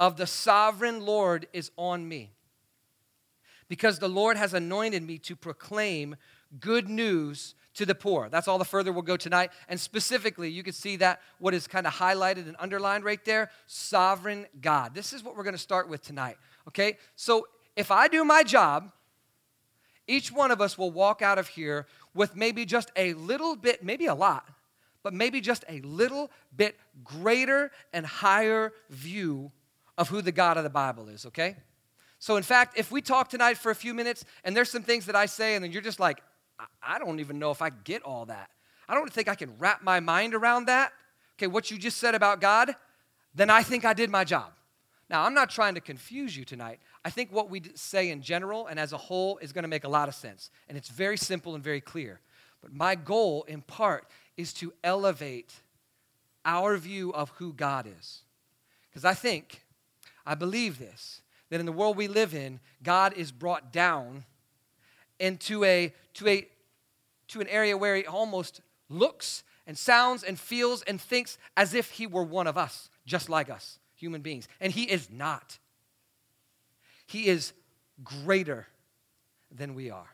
of 0.00 0.16
the 0.16 0.26
sovereign 0.26 1.04
Lord 1.04 1.46
is 1.52 1.70
on 1.76 2.08
me, 2.08 2.32
because 3.68 3.98
the 3.98 4.08
Lord 4.08 4.38
has 4.38 4.54
anointed 4.54 5.02
me 5.02 5.18
to 5.18 5.36
proclaim 5.36 6.16
good 6.58 6.88
news 6.88 7.54
to 7.74 7.86
the 7.86 7.94
poor. 7.94 8.28
That's 8.28 8.48
all 8.48 8.58
the 8.58 8.64
further 8.64 8.92
we'll 8.92 9.02
go 9.02 9.16
tonight. 9.16 9.50
And 9.68 9.80
specifically, 9.80 10.50
you 10.50 10.62
can 10.62 10.72
see 10.72 10.96
that 10.96 11.20
what 11.38 11.54
is 11.54 11.66
kind 11.66 11.86
of 11.86 11.94
highlighted 11.94 12.46
and 12.48 12.56
underlined 12.58 13.04
right 13.04 13.24
there 13.24 13.50
sovereign 13.66 14.46
God. 14.60 14.94
This 14.94 15.12
is 15.12 15.22
what 15.22 15.36
we're 15.36 15.44
going 15.44 15.54
to 15.54 15.58
start 15.58 15.88
with 15.88 16.02
tonight. 16.02 16.36
Okay? 16.68 16.98
So 17.16 17.46
if 17.76 17.90
I 17.90 18.08
do 18.08 18.24
my 18.24 18.42
job, 18.42 18.92
each 20.06 20.30
one 20.30 20.50
of 20.50 20.60
us 20.60 20.76
will 20.76 20.90
walk 20.90 21.22
out 21.22 21.38
of 21.38 21.48
here 21.48 21.86
with 22.14 22.36
maybe 22.36 22.64
just 22.64 22.90
a 22.96 23.14
little 23.14 23.56
bit, 23.56 23.82
maybe 23.82 24.06
a 24.06 24.14
lot, 24.14 24.48
but 25.02 25.14
maybe 25.14 25.40
just 25.40 25.64
a 25.68 25.80
little 25.80 26.30
bit 26.54 26.76
greater 27.02 27.70
and 27.92 28.04
higher 28.04 28.72
view 28.90 29.50
of 29.96 30.08
who 30.08 30.20
the 30.22 30.32
God 30.32 30.56
of 30.56 30.64
the 30.64 30.70
Bible 30.70 31.08
is, 31.08 31.26
okay? 31.26 31.56
So, 32.18 32.36
in 32.36 32.42
fact, 32.42 32.78
if 32.78 32.92
we 32.92 33.00
talk 33.00 33.28
tonight 33.28 33.58
for 33.58 33.70
a 33.70 33.74
few 33.74 33.94
minutes 33.94 34.24
and 34.44 34.56
there's 34.56 34.70
some 34.70 34.82
things 34.82 35.06
that 35.06 35.16
I 35.16 35.26
say 35.26 35.54
and 35.54 35.64
then 35.64 35.72
you're 35.72 35.82
just 35.82 36.00
like, 36.00 36.22
I 36.82 36.98
don't 36.98 37.20
even 37.20 37.38
know 37.38 37.50
if 37.50 37.62
I 37.62 37.70
get 37.70 38.02
all 38.02 38.26
that. 38.26 38.50
I 38.88 38.94
don't 38.94 39.12
think 39.12 39.28
I 39.28 39.34
can 39.34 39.56
wrap 39.58 39.82
my 39.82 40.00
mind 40.00 40.34
around 40.34 40.66
that. 40.66 40.92
Okay, 41.38 41.46
what 41.46 41.70
you 41.70 41.78
just 41.78 41.98
said 41.98 42.14
about 42.14 42.40
God, 42.40 42.74
then 43.34 43.50
I 43.50 43.62
think 43.62 43.84
I 43.84 43.94
did 43.94 44.10
my 44.10 44.24
job. 44.24 44.52
Now, 45.08 45.24
I'm 45.24 45.34
not 45.34 45.50
trying 45.50 45.74
to 45.74 45.80
confuse 45.80 46.36
you 46.36 46.44
tonight. 46.44 46.80
I 47.04 47.10
think 47.10 47.32
what 47.32 47.50
we 47.50 47.62
say 47.74 48.10
in 48.10 48.22
general 48.22 48.66
and 48.66 48.78
as 48.78 48.92
a 48.92 48.96
whole 48.96 49.38
is 49.38 49.52
going 49.52 49.64
to 49.64 49.68
make 49.68 49.84
a 49.84 49.88
lot 49.88 50.08
of 50.08 50.14
sense. 50.14 50.50
And 50.68 50.78
it's 50.78 50.88
very 50.88 51.16
simple 51.16 51.54
and 51.54 51.62
very 51.62 51.80
clear. 51.80 52.20
But 52.62 52.72
my 52.72 52.94
goal, 52.94 53.42
in 53.44 53.60
part, 53.62 54.06
is 54.36 54.52
to 54.54 54.72
elevate 54.82 55.52
our 56.44 56.76
view 56.76 57.12
of 57.12 57.30
who 57.30 57.52
God 57.52 57.86
is. 57.86 58.22
Because 58.88 59.04
I 59.04 59.14
think, 59.14 59.64
I 60.24 60.34
believe 60.34 60.78
this, 60.78 61.20
that 61.50 61.60
in 61.60 61.66
the 61.66 61.72
world 61.72 61.96
we 61.96 62.08
live 62.08 62.34
in, 62.34 62.60
God 62.82 63.14
is 63.14 63.32
brought 63.32 63.72
down 63.72 64.24
into 65.22 65.64
a, 65.64 65.94
to, 66.14 66.28
a, 66.28 66.48
to 67.28 67.40
an 67.40 67.48
area 67.48 67.76
where 67.76 67.96
he 67.96 68.04
almost 68.04 68.60
looks 68.90 69.44
and 69.66 69.78
sounds 69.78 70.24
and 70.24 70.38
feels 70.38 70.82
and 70.82 71.00
thinks 71.00 71.38
as 71.56 71.72
if 71.72 71.92
he 71.92 72.06
were 72.06 72.24
one 72.24 72.46
of 72.46 72.58
us, 72.58 72.90
just 73.06 73.30
like 73.30 73.48
us, 73.48 73.78
human 73.94 74.20
beings. 74.20 74.48
And 74.60 74.72
he 74.72 74.82
is 74.82 75.08
not. 75.10 75.58
He 77.06 77.28
is 77.28 77.52
greater 78.02 78.66
than 79.50 79.74
we 79.74 79.90
are. 79.90 80.08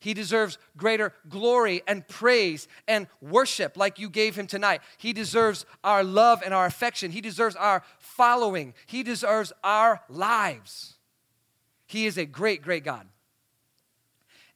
He 0.00 0.14
deserves 0.14 0.58
greater 0.76 1.12
glory 1.28 1.82
and 1.86 2.06
praise 2.06 2.68
and 2.86 3.08
worship 3.20 3.76
like 3.76 3.98
you 3.98 4.08
gave 4.08 4.36
him 4.36 4.46
tonight. 4.46 4.80
He 4.96 5.12
deserves 5.12 5.66
our 5.82 6.04
love 6.04 6.40
and 6.44 6.54
our 6.54 6.66
affection. 6.66 7.10
He 7.10 7.20
deserves 7.20 7.56
our 7.56 7.82
following. 7.98 8.74
He 8.86 9.02
deserves 9.02 9.52
our 9.64 10.00
lives. 10.08 10.94
He 11.86 12.06
is 12.06 12.16
a 12.16 12.24
great, 12.24 12.62
great 12.62 12.84
God. 12.84 13.08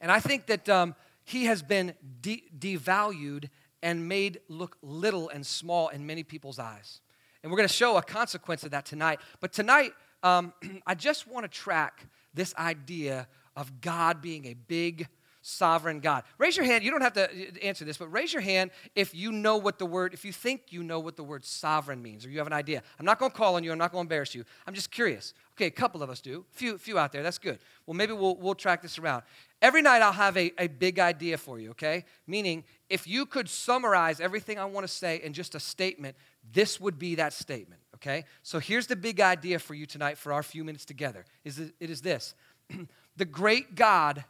And 0.03 0.11
I 0.11 0.19
think 0.19 0.47
that 0.47 0.67
um, 0.67 0.95
he 1.23 1.45
has 1.45 1.63
been 1.63 1.93
de- 2.21 2.43
devalued 2.59 3.49
and 3.81 4.07
made 4.09 4.41
look 4.49 4.77
little 4.81 5.29
and 5.29 5.45
small 5.45 5.87
in 5.87 6.05
many 6.05 6.23
people's 6.23 6.59
eyes. 6.59 6.99
And 7.41 7.49
we're 7.49 7.57
going 7.57 7.69
to 7.69 7.73
show 7.73 7.95
a 7.95 8.01
consequence 8.01 8.63
of 8.63 8.71
that 8.71 8.85
tonight. 8.85 9.21
But 9.39 9.53
tonight, 9.53 9.93
um, 10.21 10.53
I 10.85 10.93
just 10.93 11.25
want 11.25 11.45
to 11.45 11.47
track 11.47 12.05
this 12.33 12.53
idea 12.55 13.29
of 13.55 13.79
God 13.79 14.21
being 14.21 14.45
a 14.47 14.55
big, 14.55 15.07
sovereign 15.41 15.99
God. 15.99 16.23
Raise 16.37 16.57
your 16.57 16.65
hand. 16.65 16.83
You 16.83 16.91
don't 16.91 17.01
have 17.01 17.13
to 17.13 17.29
uh, 17.29 17.59
answer 17.61 17.85
this, 17.85 17.97
but 17.97 18.07
raise 18.07 18.33
your 18.33 18.41
hand 18.41 18.71
if 18.95 19.13
you 19.13 19.31
know 19.31 19.57
what 19.57 19.77
the 19.77 19.85
word, 19.85 20.13
if 20.13 20.25
you 20.25 20.31
think 20.31 20.63
you 20.69 20.83
know 20.83 20.99
what 20.99 21.15
the 21.15 21.23
word 21.23 21.45
sovereign 21.45 22.01
means 22.01 22.25
or 22.25 22.29
you 22.29 22.39
have 22.39 22.47
an 22.47 22.53
idea. 22.53 22.81
I'm 22.99 23.05
not 23.05 23.19
going 23.19 23.31
to 23.31 23.37
call 23.37 23.55
on 23.55 23.63
you. 23.63 23.71
I'm 23.71 23.77
not 23.77 23.91
going 23.91 24.03
to 24.03 24.05
embarrass 24.05 24.33
you. 24.33 24.43
I'm 24.65 24.73
just 24.73 24.89
curious. 24.89 25.33
Okay, 25.55 25.67
a 25.67 25.71
couple 25.71 26.01
of 26.01 26.09
us 26.09 26.19
do. 26.19 26.45
Few, 26.51 26.77
few 26.77 26.97
out 26.97 27.11
there. 27.11 27.21
That's 27.21 27.37
good. 27.37 27.59
Well, 27.85 27.93
maybe 27.93 28.13
we'll, 28.13 28.35
we'll 28.37 28.55
track 28.55 28.81
this 28.81 28.97
around. 28.97 29.23
Every 29.63 29.81
night 29.81 30.01
I'll 30.01 30.11
have 30.11 30.35
a, 30.35 30.51
a 30.57 30.67
big 30.67 30.99
idea 30.99 31.37
for 31.37 31.57
you, 31.57 31.69
okay? 31.71 32.03
Meaning, 32.27 32.65
if 32.89 33.07
you 33.07 33.25
could 33.25 33.47
summarize 33.47 34.19
everything 34.19 34.59
I 34.59 34.65
want 34.65 34.85
to 34.85 34.91
say 34.93 35.21
in 35.23 35.31
just 35.31 35.55
a 35.55 35.59
statement, 35.59 36.17
this 36.51 36.81
would 36.81 36.99
be 36.99 37.15
that 37.15 37.31
statement, 37.31 37.79
okay? 37.95 38.25
So 38.43 38.59
here's 38.59 38.87
the 38.87 38.97
big 38.97 39.21
idea 39.21 39.59
for 39.59 39.73
you 39.73 39.85
tonight 39.85 40.17
for 40.17 40.33
our 40.33 40.43
few 40.43 40.65
minutes 40.65 40.83
together. 40.83 41.23
Is 41.45 41.59
it, 41.59 41.73
it 41.79 41.89
is 41.89 42.01
this. 42.01 42.35
the 43.15 43.23
great 43.23 43.73
God 43.75 44.25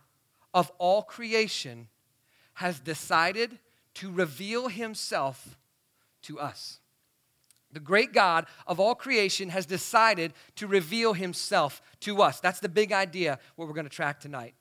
of 0.54 0.72
all 0.78 1.02
creation 1.02 1.88
has 2.54 2.80
decided 2.80 3.58
to 3.96 4.12
reveal 4.12 4.68
himself 4.68 5.58
to 6.22 6.40
us. 6.40 6.78
The 7.72 7.80
great 7.80 8.14
God 8.14 8.46
of 8.68 8.80
all 8.80 8.94
creation 8.94 9.50
has 9.50 9.66
decided 9.66 10.34
to 10.58 10.68
reveal 10.68 11.14
himself 11.14 11.82
to 12.02 12.22
us. 12.22 12.40
That's 12.40 12.60
the 12.60 12.70
big 12.70 12.92
idea, 12.92 13.40
what 13.56 13.68
we're 13.68 13.74
going 13.74 13.90
to 13.90 13.90
track 13.90 14.20
tonight. 14.20 14.54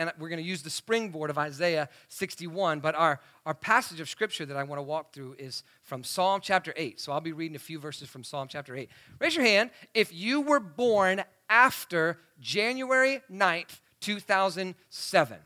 And 0.00 0.10
we're 0.18 0.30
going 0.30 0.42
to 0.42 0.48
use 0.48 0.62
the 0.62 0.70
springboard 0.70 1.28
of 1.28 1.36
Isaiah 1.36 1.90
61. 2.08 2.80
But 2.80 2.94
our, 2.94 3.20
our 3.44 3.52
passage 3.52 4.00
of 4.00 4.08
scripture 4.08 4.46
that 4.46 4.56
I 4.56 4.62
want 4.62 4.78
to 4.78 4.82
walk 4.82 5.12
through 5.12 5.36
is 5.38 5.62
from 5.82 6.04
Psalm 6.04 6.40
chapter 6.42 6.72
8. 6.74 6.98
So 6.98 7.12
I'll 7.12 7.20
be 7.20 7.32
reading 7.32 7.54
a 7.54 7.58
few 7.58 7.78
verses 7.78 8.08
from 8.08 8.24
Psalm 8.24 8.48
chapter 8.48 8.74
8. 8.74 8.88
Raise 9.18 9.36
your 9.36 9.44
hand 9.44 9.68
if 9.92 10.10
you 10.10 10.40
were 10.40 10.58
born 10.58 11.22
after 11.50 12.18
January 12.40 13.20
9th, 13.30 13.80
2007. 14.00 15.36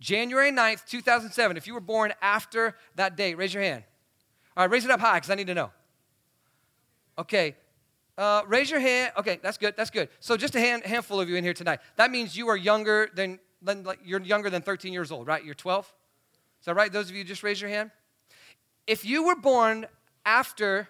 January 0.00 0.50
9th, 0.50 0.86
2007. 0.86 1.58
If 1.58 1.66
you 1.66 1.74
were 1.74 1.80
born 1.80 2.14
after 2.22 2.74
that 2.94 3.18
date, 3.18 3.34
raise 3.34 3.52
your 3.52 3.62
hand. 3.62 3.84
All 4.56 4.64
right, 4.64 4.70
raise 4.70 4.86
it 4.86 4.90
up 4.90 5.00
high 5.00 5.18
because 5.18 5.28
I 5.28 5.34
need 5.34 5.48
to 5.48 5.54
know. 5.54 5.72
Okay, 7.18 7.54
uh, 8.18 8.42
raise 8.48 8.70
your 8.70 8.80
hand. 8.80 9.12
Okay, 9.16 9.38
that's 9.42 9.58
good. 9.58 9.74
That's 9.76 9.90
good. 9.90 10.08
So 10.18 10.36
just 10.36 10.56
a 10.56 10.60
hand, 10.60 10.84
handful 10.84 11.20
of 11.20 11.28
you 11.28 11.36
in 11.36 11.44
here 11.44 11.54
tonight. 11.54 11.78
That 11.96 12.10
means 12.10 12.36
you 12.36 12.48
are 12.48 12.56
younger 12.56 13.08
than, 13.14 13.38
than 13.62 13.84
like, 13.84 14.00
you're 14.04 14.20
younger 14.20 14.50
than 14.50 14.62
13 14.62 14.92
years 14.92 15.10
old, 15.10 15.26
right? 15.26 15.44
You're 15.44 15.54
12. 15.54 15.86
Is 16.60 16.66
that 16.66 16.74
right? 16.74 16.92
Those 16.92 17.10
of 17.10 17.16
you 17.16 17.24
just 17.24 17.42
raise 17.42 17.60
your 17.60 17.70
hand. 17.70 17.90
If 18.86 19.04
you 19.04 19.24
were 19.24 19.36
born 19.36 19.86
after 20.24 20.88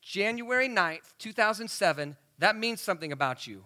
January 0.00 0.68
9th, 0.68 1.12
2007, 1.18 2.16
that 2.38 2.56
means 2.56 2.80
something 2.80 3.12
about 3.12 3.46
you. 3.46 3.64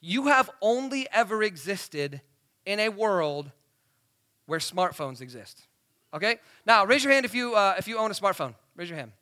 You 0.00 0.28
have 0.28 0.50
only 0.60 1.08
ever 1.12 1.42
existed 1.42 2.20
in 2.64 2.80
a 2.80 2.88
world 2.88 3.50
where 4.46 4.58
smartphones 4.58 5.20
exist. 5.20 5.62
Okay? 6.14 6.36
Now, 6.66 6.84
raise 6.84 7.04
your 7.04 7.12
hand 7.12 7.24
if 7.24 7.34
you, 7.34 7.54
uh, 7.54 7.74
if 7.78 7.88
you 7.88 7.98
own 7.98 8.10
a 8.10 8.14
smartphone. 8.14 8.54
Raise 8.76 8.88
your 8.88 8.98
hand. 8.98 9.12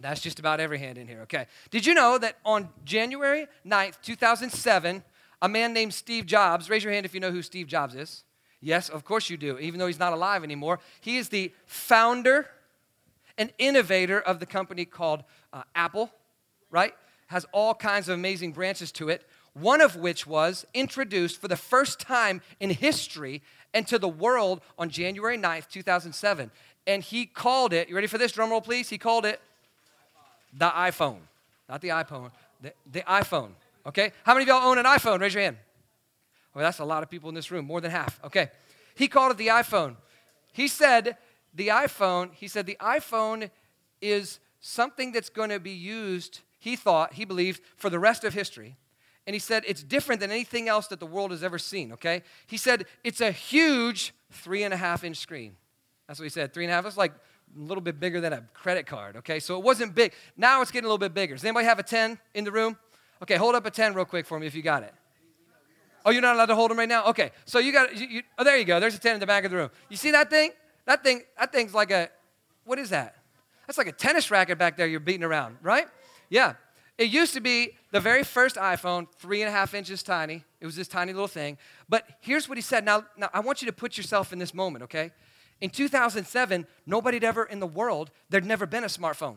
That's 0.00 0.20
just 0.20 0.38
about 0.38 0.60
every 0.60 0.78
hand 0.78 0.98
in 0.98 1.06
here, 1.06 1.20
okay? 1.22 1.46
Did 1.70 1.86
you 1.86 1.94
know 1.94 2.18
that 2.18 2.38
on 2.44 2.68
January 2.84 3.46
9th, 3.64 4.00
2007, 4.02 5.04
a 5.42 5.48
man 5.48 5.72
named 5.72 5.94
Steve 5.94 6.26
Jobs, 6.26 6.70
raise 6.70 6.84
your 6.84 6.92
hand 6.92 7.06
if 7.06 7.14
you 7.14 7.20
know 7.20 7.30
who 7.30 7.42
Steve 7.42 7.66
Jobs 7.66 7.94
is. 7.94 8.24
Yes, 8.60 8.88
of 8.88 9.04
course 9.04 9.28
you 9.28 9.36
do, 9.36 9.58
even 9.58 9.78
though 9.78 9.86
he's 9.86 9.98
not 9.98 10.12
alive 10.12 10.42
anymore. 10.42 10.80
He 11.00 11.18
is 11.18 11.28
the 11.28 11.52
founder 11.66 12.48
and 13.36 13.52
innovator 13.58 14.20
of 14.20 14.40
the 14.40 14.46
company 14.46 14.84
called 14.84 15.24
uh, 15.52 15.62
Apple, 15.74 16.10
right? 16.70 16.94
Has 17.26 17.44
all 17.52 17.74
kinds 17.74 18.08
of 18.08 18.14
amazing 18.14 18.52
branches 18.52 18.90
to 18.92 19.10
it, 19.10 19.26
one 19.52 19.80
of 19.80 19.96
which 19.96 20.26
was 20.26 20.64
introduced 20.72 21.40
for 21.40 21.48
the 21.48 21.56
first 21.56 22.00
time 22.00 22.40
in 22.58 22.70
history 22.70 23.42
and 23.74 23.86
to 23.88 23.98
the 23.98 24.08
world 24.08 24.60
on 24.78 24.88
January 24.88 25.36
9th, 25.36 25.68
2007. 25.68 26.50
And 26.86 27.02
he 27.02 27.26
called 27.26 27.72
it, 27.72 27.88
you 27.88 27.94
ready 27.94 28.06
for 28.06 28.18
this? 28.18 28.32
Drum 28.32 28.50
roll, 28.50 28.60
please. 28.60 28.88
He 28.88 28.98
called 28.98 29.26
it 29.26 29.40
the 30.56 30.70
iPhone. 30.70 31.18
Not 31.68 31.80
the 31.80 31.88
iPhone, 31.88 32.30
the, 32.60 32.72
the 32.90 33.00
iPhone. 33.00 33.50
Okay? 33.86 34.12
How 34.24 34.34
many 34.34 34.44
of 34.44 34.48
y'all 34.48 34.68
own 34.68 34.78
an 34.78 34.84
iPhone? 34.84 35.20
Raise 35.20 35.34
your 35.34 35.42
hand. 35.42 35.56
Well, 36.54 36.64
that's 36.64 36.78
a 36.78 36.84
lot 36.84 37.02
of 37.02 37.10
people 37.10 37.28
in 37.28 37.34
this 37.34 37.50
room, 37.50 37.66
more 37.66 37.80
than 37.80 37.90
half. 37.90 38.20
Okay. 38.24 38.50
He 38.94 39.08
called 39.08 39.32
it 39.32 39.38
the 39.38 39.48
iPhone. 39.48 39.96
He 40.52 40.68
said 40.68 41.16
the 41.52 41.68
iPhone, 41.68 42.32
he 42.32 42.48
said 42.48 42.66
the 42.66 42.76
iPhone 42.80 43.50
is 44.00 44.38
something 44.60 45.12
that's 45.12 45.28
going 45.28 45.50
to 45.50 45.60
be 45.60 45.72
used, 45.72 46.40
he 46.58 46.76
thought, 46.76 47.14
he 47.14 47.24
believed, 47.24 47.60
for 47.76 47.90
the 47.90 47.98
rest 47.98 48.24
of 48.24 48.34
history. 48.34 48.76
And 49.26 49.34
he 49.34 49.40
said 49.40 49.64
it's 49.66 49.82
different 49.82 50.20
than 50.20 50.30
anything 50.30 50.68
else 50.68 50.86
that 50.88 51.00
the 51.00 51.06
world 51.06 51.30
has 51.30 51.42
ever 51.42 51.58
seen, 51.58 51.92
okay? 51.92 52.22
He 52.46 52.56
said 52.56 52.84
it's 53.02 53.20
a 53.20 53.30
huge 53.30 54.14
three 54.30 54.62
and 54.62 54.74
a 54.74 54.76
half 54.76 55.02
inch 55.02 55.16
screen. 55.16 55.56
That's 56.06 56.18
what 56.18 56.24
he 56.24 56.30
said. 56.30 56.52
Three 56.52 56.64
and 56.64 56.70
a 56.70 56.74
half. 56.74 56.84
It's 56.86 56.96
like 56.96 57.12
a 57.12 57.58
little 57.58 57.82
bit 57.82 57.98
bigger 57.98 58.20
than 58.20 58.32
a 58.32 58.42
credit 58.52 58.86
card, 58.86 59.16
okay? 59.16 59.40
So 59.40 59.56
it 59.56 59.64
wasn't 59.64 59.94
big. 59.94 60.12
Now 60.36 60.60
it's 60.60 60.70
getting 60.70 60.84
a 60.84 60.88
little 60.88 60.98
bit 60.98 61.14
bigger. 61.14 61.34
Does 61.34 61.44
anybody 61.44 61.66
have 61.66 61.78
a 61.78 61.82
10 61.82 62.18
in 62.34 62.44
the 62.44 62.52
room? 62.52 62.76
Okay, 63.22 63.36
hold 63.36 63.54
up 63.54 63.66
a 63.66 63.70
10 63.70 63.94
real 63.94 64.04
quick 64.04 64.26
for 64.26 64.38
me 64.38 64.46
if 64.46 64.54
you 64.54 64.62
got 64.62 64.82
it. 64.82 64.92
Oh, 66.04 66.10
you're 66.10 66.22
not 66.22 66.34
allowed 66.34 66.46
to 66.46 66.54
hold 66.54 66.70
them 66.70 66.78
right 66.78 66.88
now? 66.88 67.06
Okay, 67.06 67.30
so 67.46 67.58
you 67.58 67.72
got, 67.72 67.96
you, 67.96 68.06
you, 68.06 68.22
oh, 68.38 68.44
there 68.44 68.58
you 68.58 68.64
go. 68.64 68.78
There's 68.78 68.94
a 68.94 68.98
10 68.98 69.14
in 69.14 69.20
the 69.20 69.26
back 69.26 69.44
of 69.44 69.50
the 69.50 69.56
room. 69.56 69.70
You 69.88 69.96
see 69.96 70.10
that 70.10 70.28
thing? 70.28 70.50
That 70.84 71.02
thing, 71.02 71.22
that 71.38 71.52
thing's 71.52 71.72
like 71.72 71.90
a, 71.90 72.10
what 72.64 72.78
is 72.78 72.90
that? 72.90 73.16
That's 73.66 73.78
like 73.78 73.86
a 73.86 73.92
tennis 73.92 74.30
racket 74.30 74.58
back 74.58 74.76
there 74.76 74.86
you're 74.86 75.00
beating 75.00 75.24
around, 75.24 75.56
right? 75.62 75.86
Yeah. 76.28 76.54
It 76.98 77.10
used 77.10 77.34
to 77.34 77.40
be 77.40 77.70
the 77.90 78.00
very 78.00 78.22
first 78.22 78.56
iPhone, 78.56 79.06
three 79.18 79.40
and 79.40 79.48
a 79.48 79.52
half 79.52 79.74
inches 79.74 80.02
tiny. 80.02 80.44
It 80.60 80.66
was 80.66 80.76
this 80.76 80.86
tiny 80.86 81.12
little 81.12 81.26
thing. 81.26 81.56
But 81.88 82.04
here's 82.20 82.48
what 82.48 82.58
he 82.58 82.62
said. 82.62 82.84
Now, 82.84 83.04
now 83.16 83.30
I 83.32 83.40
want 83.40 83.62
you 83.62 83.66
to 83.66 83.72
put 83.72 83.96
yourself 83.96 84.32
in 84.32 84.38
this 84.38 84.52
moment, 84.52 84.84
okay? 84.84 85.10
In 85.60 85.70
2007, 85.70 86.66
nobody 86.86 87.16
had 87.16 87.24
ever 87.24 87.44
in 87.44 87.60
the 87.60 87.66
world, 87.66 88.10
there'd 88.28 88.44
never 88.44 88.66
been 88.66 88.84
a 88.84 88.88
smartphone. 88.88 89.36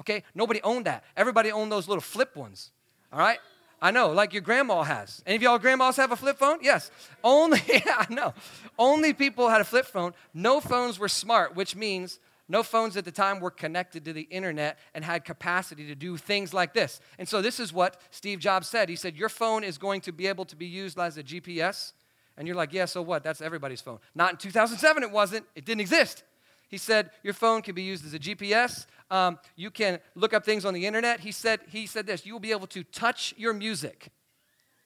Okay? 0.00 0.22
Nobody 0.34 0.60
owned 0.62 0.86
that. 0.86 1.04
Everybody 1.16 1.52
owned 1.52 1.70
those 1.70 1.88
little 1.88 2.02
flip 2.02 2.36
ones. 2.36 2.72
All 3.12 3.18
right? 3.18 3.38
I 3.80 3.90
know, 3.90 4.10
like 4.10 4.32
your 4.32 4.42
grandma 4.42 4.82
has. 4.82 5.22
Any 5.26 5.36
of 5.36 5.42
y'all 5.42 5.58
grandmas 5.58 5.96
have 5.96 6.10
a 6.10 6.16
flip 6.16 6.38
phone? 6.38 6.58
Yes. 6.62 6.90
Only, 7.22 7.60
yeah, 7.68 7.80
I 8.08 8.12
know. 8.12 8.32
Only 8.78 9.12
people 9.12 9.48
had 9.48 9.60
a 9.60 9.64
flip 9.64 9.86
phone. 9.86 10.14
No 10.32 10.60
phones 10.60 10.98
were 10.98 11.08
smart, 11.08 11.54
which 11.54 11.76
means 11.76 12.18
no 12.48 12.62
phones 12.62 12.96
at 12.96 13.04
the 13.04 13.12
time 13.12 13.40
were 13.40 13.50
connected 13.50 14.04
to 14.06 14.12
the 14.12 14.22
internet 14.22 14.78
and 14.94 15.04
had 15.04 15.24
capacity 15.24 15.86
to 15.88 15.94
do 15.94 16.16
things 16.16 16.54
like 16.54 16.72
this. 16.72 17.00
And 17.18 17.28
so 17.28 17.42
this 17.42 17.60
is 17.60 17.72
what 17.72 18.00
Steve 18.10 18.38
Jobs 18.38 18.68
said. 18.68 18.88
He 18.88 18.96
said, 18.96 19.16
Your 19.16 19.28
phone 19.28 19.62
is 19.62 19.78
going 19.78 20.00
to 20.02 20.12
be 20.12 20.26
able 20.26 20.46
to 20.46 20.56
be 20.56 20.66
used 20.66 20.98
as 20.98 21.18
a 21.18 21.22
GPS 21.22 21.92
and 22.36 22.46
you're 22.46 22.56
like, 22.56 22.72
yeah, 22.72 22.84
so 22.84 23.02
what? 23.02 23.22
That's 23.22 23.40
everybody's 23.40 23.80
phone. 23.80 23.98
Not 24.14 24.32
in 24.32 24.36
2007, 24.36 25.02
it 25.02 25.10
wasn't. 25.10 25.46
It 25.54 25.64
didn't 25.64 25.80
exist. 25.80 26.22
He 26.68 26.78
said, 26.78 27.10
your 27.22 27.34
phone 27.34 27.62
can 27.62 27.74
be 27.74 27.82
used 27.82 28.04
as 28.04 28.12
a 28.12 28.18
GPS. 28.18 28.86
Um, 29.10 29.38
you 29.54 29.70
can 29.70 30.00
look 30.14 30.34
up 30.34 30.44
things 30.44 30.64
on 30.64 30.74
the 30.74 30.86
internet. 30.86 31.20
He 31.20 31.32
said, 31.32 31.60
he 31.68 31.86
said 31.86 32.06
this, 32.06 32.26
you 32.26 32.32
will 32.32 32.40
be 32.40 32.50
able 32.50 32.66
to 32.68 32.82
touch 32.82 33.34
your 33.36 33.52
music, 33.52 34.08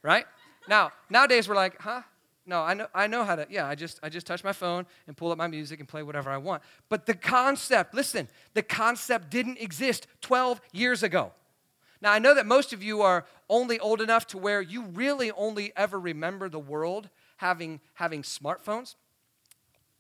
right? 0.03 0.27
Now, 0.69 0.93
nowadays 1.09 1.49
we're 1.49 1.55
like, 1.55 1.81
huh? 1.81 2.03
No, 2.47 2.63
I 2.63 2.75
know, 2.75 2.87
I 2.95 3.07
know 3.07 3.25
how 3.25 3.37
to, 3.37 3.47
yeah, 3.49 3.67
I 3.67 3.75
just, 3.75 4.01
I 4.03 4.09
just 4.09 4.27
touch 4.27 4.43
my 4.43 4.53
phone 4.53 4.87
and 5.07 5.17
pull 5.17 5.31
up 5.31 5.39
my 5.39 5.47
music 5.47 5.79
and 5.79 5.89
play 5.89 6.03
whatever 6.03 6.31
I 6.31 6.37
want. 6.39 6.63
But 6.89 7.07
the 7.07 7.15
concept, 7.15 7.95
listen, 7.95 8.29
the 8.55 8.63
concept 8.63 9.31
didn't 9.31 9.59
exist 9.59 10.07
12 10.21 10.61
years 10.73 11.03
ago. 11.03 11.33
Now, 12.03 12.13
I 12.13 12.19
know 12.19 12.35
that 12.35 12.47
most 12.47 12.73
of 12.73 12.83
you 12.83 13.03
are 13.03 13.27
only 13.49 13.79
old 13.79 14.01
enough 14.01 14.27
to 14.29 14.39
where 14.39 14.63
you 14.63 14.85
really 14.87 15.31
only 15.33 15.73
ever 15.77 16.01
remember 16.01 16.49
the 16.49 16.59
world 16.59 17.11
having, 17.37 17.81
having 17.95 18.23
smartphones, 18.23 18.95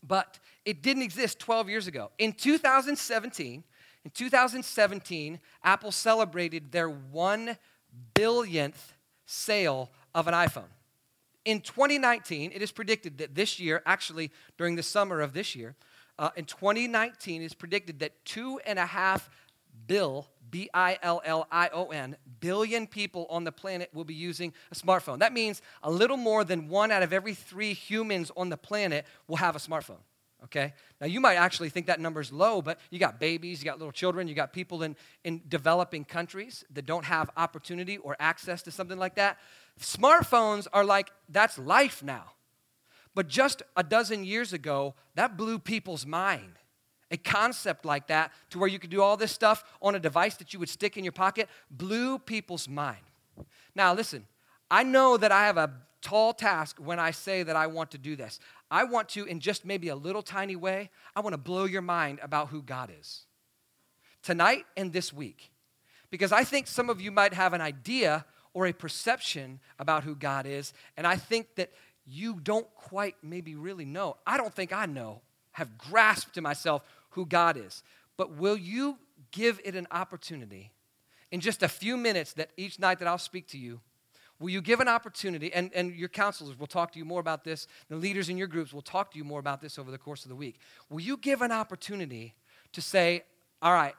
but 0.02 0.38
it 0.64 0.82
didn't 0.82 1.02
exist 1.02 1.38
12 1.38 1.68
years 1.68 1.86
ago. 1.86 2.10
In 2.18 2.32
2017, 2.32 3.64
in 4.04 4.10
2017, 4.10 5.40
Apple 5.62 5.92
celebrated 5.92 6.72
their 6.72 6.88
1 6.88 7.56
billionth 8.14 8.94
sale 9.26 9.90
of 10.14 10.26
an 10.26 10.34
iPhone. 10.34 10.68
In 11.44 11.60
2019, 11.60 12.52
it 12.54 12.62
is 12.62 12.72
predicted 12.72 13.18
that 13.18 13.34
this 13.34 13.58
year, 13.58 13.82
actually 13.86 14.30
during 14.58 14.76
the 14.76 14.82
summer 14.82 15.20
of 15.20 15.32
this 15.32 15.54
year, 15.54 15.74
uh, 16.18 16.30
in 16.36 16.44
2019, 16.44 17.42
it's 17.42 17.54
predicted 17.54 18.00
that 18.00 18.24
two 18.24 18.60
and 18.66 18.78
a 18.78 18.86
half 18.86 19.30
bill 19.86 20.28
B 20.50 20.68
I 20.74 20.98
L 21.02 21.22
L 21.24 21.46
I 21.50 21.70
O 21.72 21.86
N, 21.86 22.16
billion 22.40 22.86
people 22.86 23.26
on 23.30 23.44
the 23.44 23.52
planet 23.52 23.88
will 23.94 24.04
be 24.04 24.14
using 24.14 24.52
a 24.70 24.74
smartphone. 24.74 25.20
That 25.20 25.32
means 25.32 25.62
a 25.82 25.90
little 25.90 26.16
more 26.16 26.44
than 26.44 26.68
one 26.68 26.90
out 26.90 27.02
of 27.02 27.12
every 27.12 27.34
three 27.34 27.72
humans 27.72 28.30
on 28.36 28.50
the 28.50 28.56
planet 28.56 29.06
will 29.28 29.36
have 29.36 29.56
a 29.56 29.60
smartphone. 29.60 30.00
Okay? 30.44 30.72
Now, 31.00 31.06
you 31.06 31.20
might 31.20 31.36
actually 31.36 31.68
think 31.68 31.86
that 31.86 32.00
number 32.00 32.20
is 32.20 32.32
low, 32.32 32.62
but 32.62 32.78
you 32.90 32.98
got 32.98 33.20
babies, 33.20 33.60
you 33.60 33.64
got 33.64 33.78
little 33.78 33.92
children, 33.92 34.26
you 34.28 34.34
got 34.34 34.52
people 34.52 34.82
in, 34.82 34.96
in 35.24 35.42
developing 35.48 36.04
countries 36.04 36.64
that 36.72 36.86
don't 36.86 37.04
have 37.04 37.30
opportunity 37.36 37.98
or 37.98 38.16
access 38.18 38.62
to 38.62 38.70
something 38.70 38.98
like 38.98 39.16
that. 39.16 39.38
Smartphones 39.78 40.66
are 40.72 40.84
like, 40.84 41.10
that's 41.28 41.58
life 41.58 42.02
now. 42.02 42.24
But 43.14 43.28
just 43.28 43.62
a 43.76 43.82
dozen 43.82 44.24
years 44.24 44.52
ago, 44.52 44.94
that 45.14 45.36
blew 45.36 45.58
people's 45.58 46.06
mind 46.06 46.54
a 47.10 47.16
concept 47.16 47.84
like 47.84 48.06
that 48.06 48.32
to 48.50 48.58
where 48.58 48.68
you 48.68 48.78
could 48.78 48.90
do 48.90 49.02
all 49.02 49.16
this 49.16 49.32
stuff 49.32 49.64
on 49.82 49.94
a 49.94 49.98
device 49.98 50.36
that 50.36 50.52
you 50.52 50.58
would 50.60 50.68
stick 50.68 50.96
in 50.96 51.04
your 51.04 51.12
pocket 51.12 51.48
blew 51.70 52.18
people's 52.18 52.68
mind. 52.68 53.02
Now, 53.74 53.94
listen, 53.94 54.26
I 54.70 54.84
know 54.84 55.16
that 55.16 55.32
I 55.32 55.46
have 55.46 55.56
a 55.56 55.72
tall 56.02 56.32
task 56.32 56.78
when 56.78 56.98
I 56.98 57.10
say 57.10 57.42
that 57.42 57.56
I 57.56 57.66
want 57.66 57.90
to 57.90 57.98
do 57.98 58.16
this. 58.16 58.38
I 58.70 58.84
want 58.84 59.08
to, 59.10 59.24
in 59.24 59.40
just 59.40 59.64
maybe 59.64 59.88
a 59.88 59.96
little 59.96 60.22
tiny 60.22 60.56
way, 60.56 60.90
I 61.16 61.20
want 61.20 61.34
to 61.34 61.38
blow 61.38 61.64
your 61.64 61.82
mind 61.82 62.20
about 62.22 62.48
who 62.48 62.62
God 62.62 62.90
is 62.98 63.24
tonight 64.22 64.64
and 64.76 64.92
this 64.92 65.12
week. 65.12 65.50
Because 66.10 66.32
I 66.32 66.44
think 66.44 66.66
some 66.66 66.90
of 66.90 67.00
you 67.00 67.10
might 67.10 67.34
have 67.34 67.52
an 67.52 67.60
idea 67.60 68.24
or 68.52 68.66
a 68.66 68.72
perception 68.72 69.60
about 69.78 70.04
who 70.04 70.14
God 70.14 70.46
is, 70.46 70.72
and 70.96 71.06
I 71.06 71.16
think 71.16 71.54
that 71.54 71.70
you 72.04 72.40
don't 72.42 72.66
quite 72.74 73.14
maybe 73.22 73.54
really 73.54 73.84
know. 73.84 74.16
I 74.26 74.36
don't 74.36 74.52
think 74.52 74.72
I 74.72 74.86
know, 74.86 75.20
have 75.52 75.78
grasped 75.78 76.34
to 76.34 76.40
myself 76.40 76.82
who 77.10 77.26
God 77.26 77.56
is. 77.56 77.82
But 78.16 78.36
will 78.36 78.56
you 78.56 78.98
give 79.30 79.60
it 79.64 79.74
an 79.74 79.86
opportunity 79.90 80.72
in 81.30 81.40
just 81.40 81.62
a 81.62 81.68
few 81.68 81.96
minutes 81.96 82.32
that 82.34 82.50
each 82.56 82.78
night 82.78 82.98
that 82.98 83.08
I'll 83.08 83.18
speak 83.18 83.46
to 83.48 83.58
you? 83.58 83.80
Will 84.40 84.48
you 84.48 84.62
give 84.62 84.80
an 84.80 84.88
opportunity, 84.88 85.52
and, 85.52 85.70
and 85.74 85.94
your 85.94 86.08
counselors 86.08 86.58
will 86.58 86.66
talk 86.66 86.92
to 86.92 86.98
you 86.98 87.04
more 87.04 87.20
about 87.20 87.44
this, 87.44 87.68
the 87.90 87.96
leaders 87.96 88.30
in 88.30 88.38
your 88.38 88.46
groups 88.48 88.72
will 88.72 88.80
talk 88.80 89.12
to 89.12 89.18
you 89.18 89.24
more 89.24 89.38
about 89.38 89.60
this 89.60 89.78
over 89.78 89.90
the 89.90 89.98
course 89.98 90.24
of 90.24 90.30
the 90.30 90.34
week. 90.34 90.58
Will 90.88 91.00
you 91.00 91.18
give 91.18 91.42
an 91.42 91.52
opportunity 91.52 92.34
to 92.72 92.80
say, 92.80 93.22
All 93.60 93.74
right, 93.74 93.94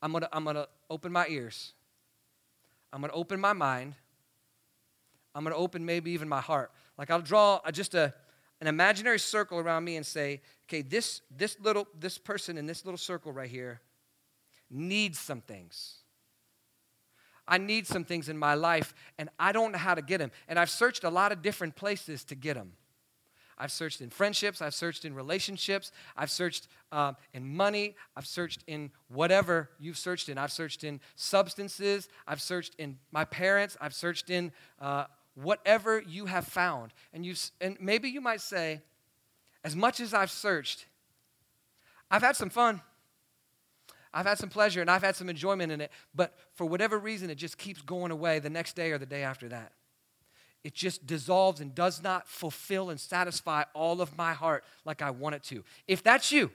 I'm 0.00 0.12
gonna, 0.12 0.28
I'm 0.32 0.44
gonna 0.44 0.68
open 0.88 1.10
my 1.10 1.26
ears, 1.28 1.72
I'm 2.92 3.00
gonna 3.00 3.12
open 3.12 3.40
my 3.40 3.52
mind, 3.52 3.94
I'm 5.34 5.42
gonna 5.42 5.56
open 5.56 5.84
maybe 5.84 6.12
even 6.12 6.28
my 6.28 6.40
heart. 6.40 6.70
Like 6.96 7.10
I'll 7.10 7.20
draw 7.20 7.60
just 7.72 7.94
a, 7.94 8.14
an 8.60 8.68
imaginary 8.68 9.18
circle 9.18 9.58
around 9.58 9.84
me 9.84 9.96
and 9.96 10.06
say, 10.06 10.40
okay, 10.68 10.82
this, 10.82 11.22
this 11.36 11.56
little, 11.60 11.88
this 11.98 12.16
person 12.16 12.56
in 12.56 12.66
this 12.66 12.84
little 12.84 12.98
circle 12.98 13.32
right 13.32 13.50
here 13.50 13.80
needs 14.70 15.18
some 15.18 15.40
things. 15.40 15.99
I 17.50 17.58
need 17.58 17.86
some 17.86 18.04
things 18.04 18.28
in 18.28 18.38
my 18.38 18.54
life, 18.54 18.94
and 19.18 19.28
I 19.38 19.50
don't 19.50 19.72
know 19.72 19.78
how 19.78 19.94
to 19.94 20.02
get 20.02 20.18
them. 20.18 20.30
And 20.48 20.58
I've 20.58 20.70
searched 20.70 21.04
a 21.04 21.10
lot 21.10 21.32
of 21.32 21.42
different 21.42 21.74
places 21.74 22.24
to 22.26 22.36
get 22.36 22.54
them. 22.54 22.72
I've 23.58 23.72
searched 23.72 24.00
in 24.00 24.08
friendships, 24.08 24.62
I've 24.62 24.74
searched 24.74 25.04
in 25.04 25.14
relationships, 25.14 25.92
I've 26.16 26.30
searched 26.30 26.68
um, 26.92 27.16
in 27.34 27.54
money, 27.54 27.94
I've 28.16 28.26
searched 28.26 28.64
in 28.66 28.90
whatever 29.08 29.68
you've 29.78 29.98
searched 29.98 30.30
in. 30.30 30.38
I've 30.38 30.52
searched 30.52 30.82
in 30.82 30.98
substances, 31.14 32.08
I've 32.26 32.40
searched 32.40 32.74
in 32.78 32.98
my 33.12 33.26
parents, 33.26 33.76
I've 33.78 33.94
searched 33.94 34.30
in 34.30 34.52
uh, 34.80 35.04
whatever 35.34 36.00
you 36.00 36.24
have 36.24 36.46
found. 36.46 36.92
And, 37.12 37.26
you, 37.26 37.34
and 37.60 37.76
maybe 37.80 38.08
you 38.08 38.22
might 38.22 38.40
say, 38.40 38.80
as 39.62 39.76
much 39.76 40.00
as 40.00 40.14
I've 40.14 40.30
searched, 40.30 40.86
I've 42.10 42.22
had 42.22 42.36
some 42.36 42.50
fun. 42.50 42.80
I've 44.12 44.26
had 44.26 44.38
some 44.38 44.48
pleasure 44.48 44.80
and 44.80 44.90
I've 44.90 45.02
had 45.02 45.16
some 45.16 45.28
enjoyment 45.28 45.70
in 45.70 45.80
it, 45.80 45.90
but 46.14 46.34
for 46.54 46.66
whatever 46.66 46.98
reason, 46.98 47.30
it 47.30 47.36
just 47.36 47.58
keeps 47.58 47.80
going 47.80 48.10
away 48.10 48.38
the 48.38 48.50
next 48.50 48.74
day 48.74 48.90
or 48.90 48.98
the 48.98 49.06
day 49.06 49.22
after 49.22 49.48
that. 49.48 49.72
it 50.62 50.74
just 50.74 51.06
dissolves 51.06 51.60
and 51.60 51.74
does 51.74 52.02
not 52.02 52.28
fulfill 52.28 52.90
and 52.90 53.00
satisfy 53.00 53.64
all 53.74 54.00
of 54.00 54.16
my 54.16 54.32
heart 54.34 54.64
like 54.84 55.00
I 55.00 55.10
want 55.10 55.34
it 55.34 55.42
to. 55.44 55.64
If 55.88 56.02
that's 56.02 56.30
you, 56.30 56.50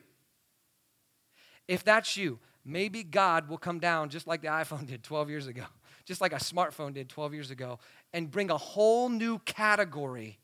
if 1.67 1.83
that's 1.83 2.15
you, 2.15 2.39
maybe 2.63 3.03
God 3.03 3.49
will 3.49 3.57
come 3.57 3.79
down 3.79 4.09
just 4.09 4.27
like 4.27 4.41
the 4.41 4.49
iPhone 4.49 4.85
did 4.87 5.03
12 5.03 5.29
years 5.29 5.47
ago, 5.47 5.63
just 6.05 6.21
like 6.21 6.33
a 6.33 6.37
smartphone 6.37 6.93
did 6.93 7.09
12 7.09 7.33
years 7.33 7.51
ago, 7.51 7.79
and 8.13 8.29
bring 8.29 8.51
a 8.51 8.57
whole 8.57 9.09
new 9.09 9.39
category 9.39 10.37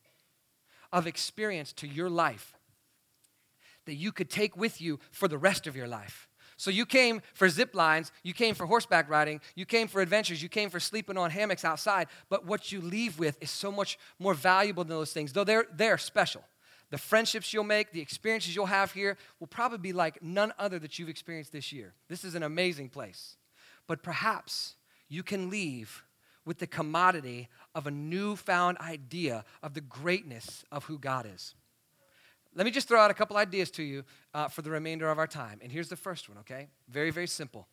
of 0.91 1.05
experience 1.05 1.71
to 1.73 1.87
your 1.87 2.09
life 2.09 2.53
that 3.85 3.95
you 3.95 4.11
could 4.11 4.29
take 4.29 4.57
with 4.57 4.81
you 4.81 4.99
for 5.11 5.27
the 5.27 5.37
rest 5.37 5.67
of 5.67 5.75
your 5.75 5.87
life. 5.87 6.27
So 6.61 6.69
you 6.69 6.85
came 6.85 7.23
for 7.33 7.49
zip 7.49 7.73
lines, 7.73 8.11
you 8.21 8.35
came 8.35 8.53
for 8.53 8.67
horseback 8.67 9.09
riding, 9.09 9.41
you 9.55 9.65
came 9.65 9.87
for 9.87 9.99
adventures, 9.99 10.43
you 10.43 10.47
came 10.47 10.69
for 10.69 10.79
sleeping 10.79 11.17
on 11.17 11.31
hammocks 11.31 11.65
outside, 11.65 12.05
but 12.29 12.45
what 12.45 12.71
you 12.71 12.81
leave 12.81 13.17
with 13.17 13.35
is 13.41 13.49
so 13.49 13.71
much 13.71 13.97
more 14.19 14.35
valuable 14.35 14.83
than 14.83 14.95
those 14.95 15.11
things, 15.11 15.33
though 15.33 15.43
they're, 15.43 15.65
they're 15.73 15.97
special. 15.97 16.43
The 16.91 16.99
friendships 16.99 17.51
you'll 17.51 17.63
make, 17.63 17.91
the 17.91 17.99
experiences 17.99 18.55
you'll 18.55 18.67
have 18.67 18.91
here 18.91 19.17
will 19.39 19.47
probably 19.47 19.79
be 19.79 19.91
like 19.91 20.21
none 20.21 20.53
other 20.59 20.77
that 20.77 20.99
you've 20.99 21.09
experienced 21.09 21.51
this 21.51 21.73
year. 21.73 21.95
This 22.09 22.23
is 22.23 22.35
an 22.35 22.43
amazing 22.43 22.89
place. 22.89 23.37
But 23.87 24.03
perhaps 24.03 24.75
you 25.09 25.23
can 25.23 25.49
leave 25.49 26.03
with 26.45 26.59
the 26.59 26.67
commodity 26.67 27.49
of 27.73 27.87
a 27.87 27.91
newfound 27.91 28.77
idea 28.77 29.45
of 29.63 29.73
the 29.73 29.81
greatness 29.81 30.63
of 30.71 30.83
who 30.83 30.99
God 30.99 31.25
is. 31.25 31.55
Let 32.53 32.65
me 32.65 32.71
just 32.71 32.87
throw 32.87 32.99
out 32.99 33.11
a 33.11 33.13
couple 33.13 33.37
ideas 33.37 33.71
to 33.71 33.83
you 33.83 34.03
uh, 34.33 34.47
for 34.47 34.61
the 34.61 34.69
remainder 34.69 35.09
of 35.09 35.17
our 35.17 35.27
time. 35.27 35.59
And 35.61 35.71
here's 35.71 35.89
the 35.89 35.95
first 35.95 36.27
one, 36.27 36.37
okay? 36.39 36.67
Very, 36.89 37.11
very 37.11 37.27
simple. 37.27 37.67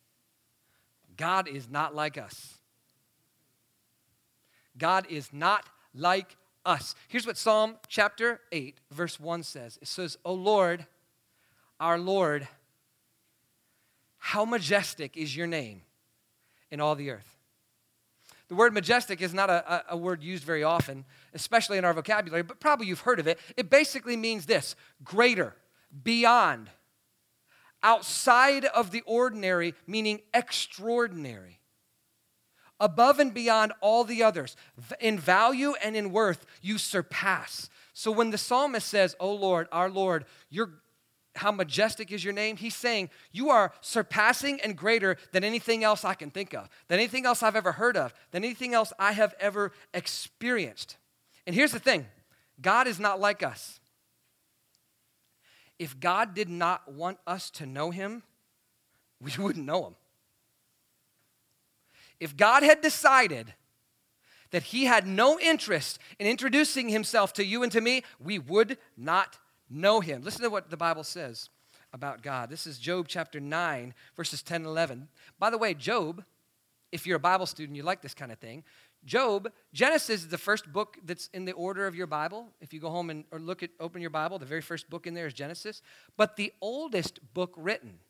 God 1.16 1.48
is 1.48 1.68
not 1.68 1.94
like 1.94 2.16
us. 2.16 2.58
God 4.76 5.06
is 5.10 5.32
not 5.32 5.64
like 5.94 6.36
us. 6.64 6.94
Here's 7.08 7.26
what 7.26 7.36
Psalm 7.36 7.76
chapter 7.88 8.40
8, 8.52 8.78
verse 8.92 9.18
1 9.18 9.42
says 9.42 9.78
it 9.82 9.88
says, 9.88 10.16
O 10.24 10.32
Lord, 10.32 10.86
our 11.80 11.98
Lord, 11.98 12.46
how 14.18 14.44
majestic 14.44 15.16
is 15.16 15.36
your 15.36 15.46
name 15.46 15.82
in 16.70 16.80
all 16.80 16.94
the 16.94 17.10
earth. 17.10 17.36
The 18.48 18.54
word 18.54 18.72
majestic 18.72 19.20
is 19.20 19.34
not 19.34 19.50
a, 19.50 19.84
a, 19.90 19.96
word 19.96 20.22
used 20.22 20.44
very 20.44 20.64
often, 20.64 21.04
especially 21.34 21.78
in 21.78 21.84
our 21.84 21.94
vocabulary, 21.94 22.42
but 22.42 22.60
probably 22.60 22.86
you've 22.86 23.00
heard 23.00 23.20
of 23.20 23.26
it. 23.26 23.38
It 23.56 23.70
basically 23.70 24.16
means 24.16 24.46
this 24.46 24.76
greater, 25.04 25.54
beyond, 26.02 26.70
outside 27.82 28.64
of 28.64 28.90
the 28.90 29.02
ordinary, 29.06 29.74
meaning 29.86 30.20
extraordinary, 30.34 31.60
above 32.80 33.18
and 33.18 33.32
beyond 33.32 33.72
all 33.80 34.04
the 34.04 34.22
others. 34.22 34.56
In 35.00 35.18
value 35.18 35.74
and 35.82 35.96
in 35.96 36.12
worth, 36.12 36.46
you 36.62 36.78
surpass. 36.78 37.70
So 37.92 38.10
when 38.10 38.30
the 38.30 38.38
psalmist 38.38 38.88
says, 38.88 39.16
Oh 39.18 39.34
Lord, 39.34 39.68
our 39.72 39.90
Lord, 39.90 40.24
you're 40.50 40.70
how 41.38 41.52
majestic 41.52 42.12
is 42.12 42.22
your 42.24 42.32
name? 42.32 42.56
He's 42.56 42.74
saying, 42.76 43.10
You 43.32 43.50
are 43.50 43.72
surpassing 43.80 44.60
and 44.60 44.76
greater 44.76 45.16
than 45.32 45.44
anything 45.44 45.84
else 45.84 46.04
I 46.04 46.14
can 46.14 46.30
think 46.30 46.54
of, 46.54 46.68
than 46.88 46.98
anything 46.98 47.26
else 47.26 47.42
I've 47.42 47.56
ever 47.56 47.72
heard 47.72 47.96
of, 47.96 48.12
than 48.32 48.44
anything 48.44 48.74
else 48.74 48.92
I 48.98 49.12
have 49.12 49.34
ever 49.40 49.72
experienced. 49.94 50.96
And 51.48 51.54
here's 51.54 51.72
the 51.72 51.78
thing 51.78 52.06
God 52.60 52.86
is 52.86 53.00
not 53.00 53.18
like 53.18 53.42
us. 53.42 53.80
If 55.78 55.98
God 55.98 56.34
did 56.34 56.50
not 56.50 56.92
want 56.92 57.18
us 57.26 57.48
to 57.52 57.64
know 57.64 57.90
Him, 57.90 58.22
we 59.18 59.32
wouldn't 59.38 59.64
know 59.64 59.86
Him. 59.86 59.94
If 62.20 62.36
God 62.36 62.62
had 62.62 62.82
decided 62.82 63.54
that 64.50 64.64
He 64.64 64.84
had 64.84 65.06
no 65.06 65.40
interest 65.40 65.98
in 66.18 66.26
introducing 66.26 66.90
Himself 66.90 67.32
to 67.32 67.44
you 67.44 67.62
and 67.62 67.72
to 67.72 67.80
me, 67.80 68.02
we 68.20 68.38
would 68.38 68.76
not 68.94 69.38
know 69.70 70.00
him. 70.00 70.22
Listen 70.22 70.42
to 70.42 70.50
what 70.50 70.70
the 70.70 70.76
Bible 70.76 71.04
says 71.04 71.48
about 71.92 72.22
God. 72.22 72.50
This 72.50 72.66
is 72.66 72.78
Job 72.78 73.06
chapter 73.08 73.40
9, 73.40 73.94
verses 74.16 74.42
10 74.42 74.56
and 74.56 74.66
11. 74.66 75.08
By 75.38 75.50
the 75.50 75.58
way, 75.58 75.74
Job, 75.74 76.24
if 76.92 77.06
you're 77.06 77.16
a 77.16 77.20
Bible 77.20 77.46
student, 77.46 77.76
you 77.76 77.82
like 77.82 78.02
this 78.02 78.14
kind 78.14 78.32
of 78.32 78.38
thing. 78.38 78.64
Job, 79.04 79.50
Genesis 79.72 80.22
is 80.22 80.28
the 80.28 80.38
first 80.38 80.72
book 80.72 80.98
that's 81.04 81.28
in 81.32 81.44
the 81.44 81.52
order 81.52 81.86
of 81.86 81.94
your 81.94 82.06
Bible. 82.06 82.48
If 82.60 82.72
you 82.72 82.80
go 82.80 82.90
home 82.90 83.10
and 83.10 83.24
or 83.30 83.38
look 83.38 83.62
at 83.62 83.70
open 83.80 84.00
your 84.00 84.10
Bible, 84.10 84.38
the 84.38 84.46
very 84.46 84.60
first 84.60 84.90
book 84.90 85.06
in 85.06 85.14
there 85.14 85.26
is 85.26 85.34
Genesis. 85.34 85.82
But 86.16 86.36
the 86.36 86.52
oldest 86.60 87.20
book 87.32 87.54
written, 87.56 88.00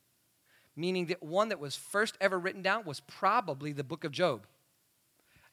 meaning 0.74 1.07
the 1.07 1.16
one 1.20 1.51
that 1.51 1.61
was 1.61 1.77
first 1.77 2.16
ever 2.20 2.38
written 2.38 2.62
down, 2.62 2.85
was 2.85 3.01
probably 3.01 3.72
the 3.72 3.85
book 3.85 4.05
of 4.05 4.12
Job. 4.12 4.46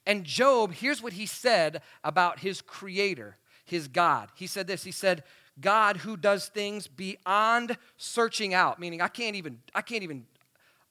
And 0.06 0.24
Job, 0.24 0.74
here's 0.74 1.02
what 1.02 1.13
he 1.13 1.26
said 1.26 1.82
about 2.04 2.39
his 2.39 2.62
creator, 2.62 3.38
his 3.65 3.88
God. 3.88 4.30
He 4.36 4.48
said 4.48 4.67
this. 4.67 4.84
He 4.84 4.91
said, 4.91 5.24
God 5.60 5.98
who 5.98 6.17
does 6.17 6.48
things 6.48 6.88
beyond 6.88 7.78
searching 7.98 8.54
out, 8.54 8.80
meaning 8.80 9.02
I 9.02 9.08
can't 9.08 9.36
even, 9.36 9.60
I 9.74 9.82
can't 9.82 10.04
even 10.04 10.26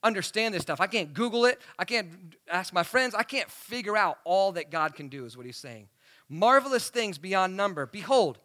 understand 0.05 0.55
this 0.55 0.63
stuff. 0.63 0.81
I 0.81 0.87
can't 0.87 1.13
Google 1.13 1.47
it. 1.47 1.61
I 1.79 1.85
can't 1.85 2.37
ask 2.49 2.73
my 2.73 2.85
friends. 2.85 3.15
I 3.15 3.25
can't 3.25 3.51
figure 3.51 3.97
out 3.97 4.19
all 4.25 4.53
that 4.53 4.71
God 4.71 4.95
can 4.95 5.09
do, 5.09 5.25
is 5.25 5.37
what 5.37 5.47
he's 5.47 5.57
saying. 5.57 5.89
Marvelous 6.29 6.91
things 6.91 7.19
beyond 7.19 7.57
number. 7.57 7.87
Behold, 7.87 8.39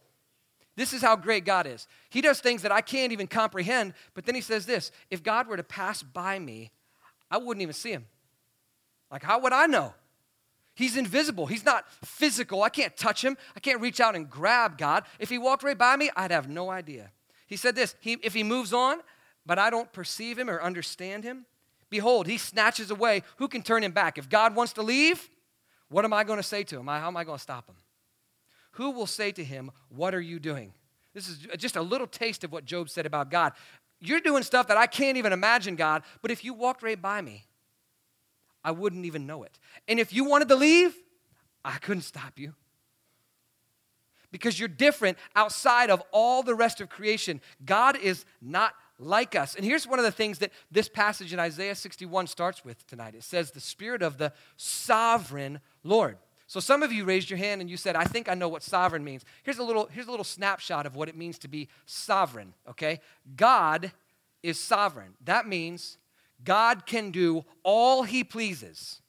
this 0.75 0.93
is 0.93 1.01
how 1.01 1.15
great 1.15 1.45
God 1.45 1.67
is. 1.67 1.87
He 2.09 2.21
does 2.21 2.39
things 2.39 2.61
that 2.61 2.71
I 2.71 2.81
can't 2.81 3.11
even 3.11 3.27
comprehend, 3.27 3.93
but 4.13 4.25
then 4.25 4.33
he 4.33 4.41
says 4.41 4.65
this 4.65 4.91
if 5.11 5.21
God 5.21 5.47
were 5.47 5.57
to 5.57 5.63
pass 5.63 6.01
by 6.01 6.39
me, 6.39 6.71
I 7.29 7.37
wouldn't 7.37 7.61
even 7.61 7.73
see 7.73 7.91
him. 7.91 8.05
Like, 9.11 9.23
how 9.23 9.39
would 9.41 9.53
I 9.53 9.65
know? 9.65 9.93
He's 10.75 10.95
invisible. 10.95 11.45
He's 11.45 11.65
not 11.65 11.83
physical. 12.05 12.63
I 12.63 12.69
can't 12.69 12.95
touch 12.95 13.23
him. 13.23 13.37
I 13.55 13.59
can't 13.59 13.81
reach 13.81 13.99
out 13.99 14.15
and 14.15 14.29
grab 14.29 14.77
God. 14.77 15.03
If 15.19 15.29
he 15.29 15.37
walked 15.37 15.63
right 15.63 15.77
by 15.77 15.97
me, 15.97 16.09
I'd 16.15 16.31
have 16.31 16.47
no 16.47 16.69
idea. 16.69 17.11
He 17.47 17.57
said 17.57 17.75
this 17.75 17.95
he, 17.99 18.13
if 18.23 18.33
he 18.33 18.43
moves 18.43 18.71
on, 18.71 18.99
but 19.45 19.59
I 19.59 19.69
don't 19.69 19.91
perceive 19.91 20.37
him 20.37 20.49
or 20.49 20.61
understand 20.61 21.23
him, 21.23 21.45
behold, 21.89 22.27
he 22.27 22.37
snatches 22.37 22.91
away. 22.91 23.23
Who 23.37 23.47
can 23.47 23.61
turn 23.61 23.83
him 23.83 23.91
back? 23.91 24.17
If 24.17 24.29
God 24.29 24.55
wants 24.55 24.73
to 24.73 24.81
leave, 24.81 25.29
what 25.89 26.05
am 26.05 26.13
I 26.13 26.23
going 26.23 26.37
to 26.37 26.43
say 26.43 26.63
to 26.63 26.79
him? 26.79 26.87
How 26.87 27.07
am 27.07 27.17
I 27.17 27.23
going 27.23 27.37
to 27.37 27.41
stop 27.41 27.67
him? 27.67 27.75
Who 28.73 28.91
will 28.91 29.07
say 29.07 29.31
to 29.31 29.43
him, 29.43 29.71
What 29.89 30.13
are 30.13 30.21
you 30.21 30.39
doing? 30.39 30.73
This 31.13 31.27
is 31.27 31.47
just 31.57 31.75
a 31.75 31.81
little 31.81 32.07
taste 32.07 32.43
of 32.43 32.51
what 32.51 32.65
Job 32.65 32.89
said 32.89 33.05
about 33.05 33.31
God. 33.31 33.53
You're 33.99 34.21
doing 34.21 34.43
stuff 34.43 34.67
that 34.67 34.77
I 34.77 34.87
can't 34.87 35.17
even 35.17 35.33
imagine, 35.33 35.75
God, 35.75 36.03
but 36.21 36.31
if 36.31 36.45
you 36.45 36.53
walked 36.53 36.83
right 36.83 37.01
by 37.01 37.21
me, 37.21 37.45
I 38.63 38.71
wouldn't 38.71 39.05
even 39.05 39.25
know 39.25 39.43
it. 39.43 39.57
And 39.87 39.99
if 39.99 40.13
you 40.13 40.23
wanted 40.23 40.47
to 40.49 40.55
leave, 40.55 40.95
I 41.63 41.77
couldn't 41.77 42.03
stop 42.03 42.37
you. 42.37 42.53
Because 44.31 44.59
you're 44.59 44.69
different 44.69 45.17
outside 45.35 45.89
of 45.89 46.03
all 46.11 46.43
the 46.43 46.53
rest 46.53 46.81
of 46.81 46.89
creation. 46.89 47.41
God 47.65 47.97
is 47.97 48.25
not 48.41 48.73
like 48.99 49.35
us. 49.35 49.55
And 49.55 49.65
here's 49.65 49.87
one 49.87 49.97
of 49.97 50.05
the 50.05 50.11
things 50.11 50.39
that 50.39 50.51
this 50.69 50.89
passage 50.89 51.33
in 51.33 51.39
Isaiah 51.39 51.75
61 51.75 52.27
starts 52.27 52.63
with 52.63 52.85
tonight 52.87 53.15
it 53.15 53.23
says, 53.23 53.51
The 53.51 53.59
Spirit 53.59 54.01
of 54.01 54.17
the 54.17 54.33
sovereign 54.57 55.61
Lord. 55.83 56.17
So 56.47 56.59
some 56.59 56.81
of 56.81 56.91
you 56.91 57.05
raised 57.05 57.29
your 57.29 57.37
hand 57.37 57.61
and 57.61 57.69
you 57.69 57.77
said, 57.77 57.95
I 57.95 58.05
think 58.05 58.27
I 58.27 58.33
know 58.33 58.49
what 58.49 58.63
sovereign 58.63 59.03
means. 59.03 59.23
Here's 59.43 59.59
a 59.59 59.63
little, 59.63 59.85
here's 59.85 60.07
a 60.07 60.11
little 60.11 60.23
snapshot 60.23 60.87
of 60.87 60.95
what 60.95 61.07
it 61.07 61.15
means 61.15 61.37
to 61.39 61.47
be 61.47 61.69
sovereign, 61.85 62.53
okay? 62.67 63.01
God 63.35 63.91
is 64.41 64.59
sovereign. 64.59 65.13
That 65.25 65.47
means 65.47 65.99
God 66.43 66.87
can 66.87 67.11
do 67.11 67.45
all 67.63 68.01
he 68.01 68.23
pleases. 68.23 68.99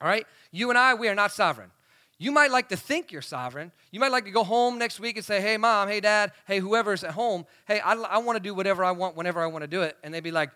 All 0.00 0.08
right? 0.08 0.26
You 0.52 0.70
and 0.70 0.78
I, 0.78 0.94
we 0.94 1.08
are 1.08 1.14
not 1.14 1.32
sovereign. 1.32 1.70
You 2.18 2.32
might 2.32 2.50
like 2.50 2.70
to 2.70 2.76
think 2.76 3.12
you're 3.12 3.20
sovereign. 3.22 3.72
You 3.90 4.00
might 4.00 4.10
like 4.10 4.24
to 4.24 4.30
go 4.30 4.42
home 4.42 4.78
next 4.78 4.98
week 4.98 5.16
and 5.16 5.24
say, 5.24 5.40
hey, 5.40 5.58
mom, 5.58 5.88
hey, 5.88 6.00
dad, 6.00 6.32
hey, 6.46 6.60
whoever's 6.60 7.04
at 7.04 7.10
home, 7.10 7.44
hey, 7.66 7.78
I, 7.80 7.92
I 7.92 8.18
want 8.18 8.36
to 8.36 8.42
do 8.42 8.54
whatever 8.54 8.84
I 8.84 8.92
want 8.92 9.16
whenever 9.16 9.42
I 9.42 9.46
want 9.46 9.62
to 9.62 9.68
do 9.68 9.82
it. 9.82 9.96
And 10.02 10.14
they'd 10.14 10.20
be 10.20 10.30
like, 10.30 10.50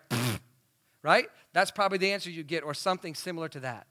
right? 1.03 1.27
That's 1.53 1.69
probably 1.69 1.99
the 1.99 2.11
answer 2.11 2.31
you 2.31 2.43
get, 2.43 2.63
or 2.63 2.73
something 2.73 3.13
similar 3.13 3.47
to 3.49 3.59
that. 3.59 3.85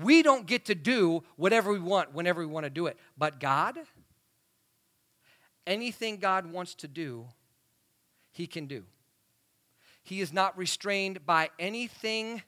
We 0.00 0.22
don't 0.22 0.46
get 0.46 0.64
to 0.66 0.74
do 0.74 1.22
whatever 1.36 1.72
we 1.72 1.78
want 1.78 2.14
whenever 2.14 2.40
we 2.40 2.46
want 2.46 2.64
to 2.64 2.70
do 2.70 2.86
it. 2.86 2.96
But 3.18 3.38
God, 3.38 3.78
anything 5.66 6.16
God 6.16 6.50
wants 6.50 6.74
to 6.76 6.88
do, 6.88 7.26
He 8.32 8.46
can 8.46 8.66
do. 8.66 8.84
He 10.02 10.20
is 10.20 10.32
not 10.32 10.56
restrained 10.56 11.24
by 11.26 11.50
anything 11.58 12.42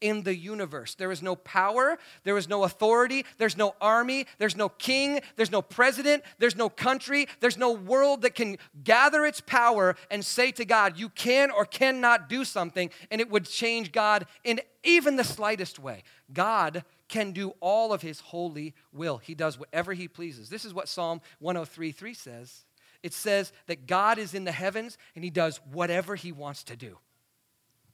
in 0.00 0.22
the 0.22 0.34
universe. 0.34 0.94
There 0.94 1.12
is 1.12 1.22
no 1.22 1.36
power, 1.36 1.98
there 2.24 2.36
is 2.36 2.48
no 2.48 2.64
authority, 2.64 3.24
there's 3.38 3.56
no 3.56 3.74
army, 3.80 4.26
there's 4.38 4.56
no 4.56 4.68
king, 4.68 5.20
there's 5.36 5.50
no 5.50 5.62
president, 5.62 6.22
there's 6.38 6.56
no 6.56 6.68
country, 6.68 7.28
there's 7.40 7.58
no 7.58 7.72
world 7.72 8.22
that 8.22 8.34
can 8.34 8.58
gather 8.82 9.24
its 9.24 9.40
power 9.40 9.96
and 10.10 10.24
say 10.24 10.50
to 10.52 10.64
God, 10.64 10.98
You 10.98 11.08
can 11.08 11.50
or 11.50 11.64
cannot 11.64 12.28
do 12.28 12.44
something, 12.44 12.90
and 13.10 13.20
it 13.20 13.30
would 13.30 13.46
change 13.46 13.92
God 13.92 14.26
in 14.44 14.60
even 14.82 15.16
the 15.16 15.24
slightest 15.24 15.78
way. 15.78 16.02
God 16.32 16.84
can 17.08 17.32
do 17.32 17.54
all 17.60 17.92
of 17.92 18.02
his 18.02 18.20
holy 18.20 18.74
will. 18.92 19.18
He 19.18 19.34
does 19.34 19.58
whatever 19.58 19.92
he 19.92 20.08
pleases. 20.08 20.48
This 20.48 20.64
is 20.64 20.72
what 20.72 20.88
Psalm 20.88 21.20
103 21.40 21.92
3 21.92 22.14
says. 22.14 22.64
It 23.02 23.12
says 23.14 23.52
that 23.66 23.86
God 23.86 24.18
is 24.18 24.34
in 24.34 24.44
the 24.44 24.52
heavens 24.52 24.98
and 25.14 25.24
he 25.24 25.30
does 25.30 25.60
whatever 25.72 26.16
he 26.16 26.32
wants 26.32 26.64
to 26.64 26.76
do. 26.76 26.98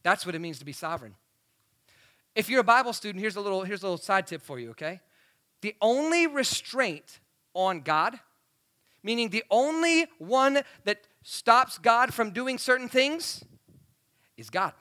That's 0.03 0.25
what 0.25 0.35
it 0.35 0.39
means 0.39 0.59
to 0.59 0.65
be 0.65 0.73
sovereign. 0.73 1.15
If 2.37 2.49
you're 2.49 2.61
a 2.61 2.63
Bible 2.63 2.93
student, 2.93 3.19
here's 3.19 3.35
a 3.35 3.41
little, 3.41 3.63
here's 3.63 3.81
a 3.81 3.87
little 3.87 3.97
side 3.97 4.27
tip 4.27 4.43
for 4.43 4.59
you, 4.59 4.69
okay? 4.69 5.01
The 5.61 5.75
only 5.81 6.27
restraint 6.27 7.19
on 7.55 7.81
God, 7.81 8.19
meaning 9.01 9.29
the 9.29 9.43
only 9.49 10.05
one 10.19 10.61
that 10.83 11.07
stops 11.23 11.79
God 11.79 12.13
from 12.13 12.29
doing 12.29 12.59
certain 12.59 12.89
things, 12.89 13.43
is 14.37 14.51
God. 14.51 14.73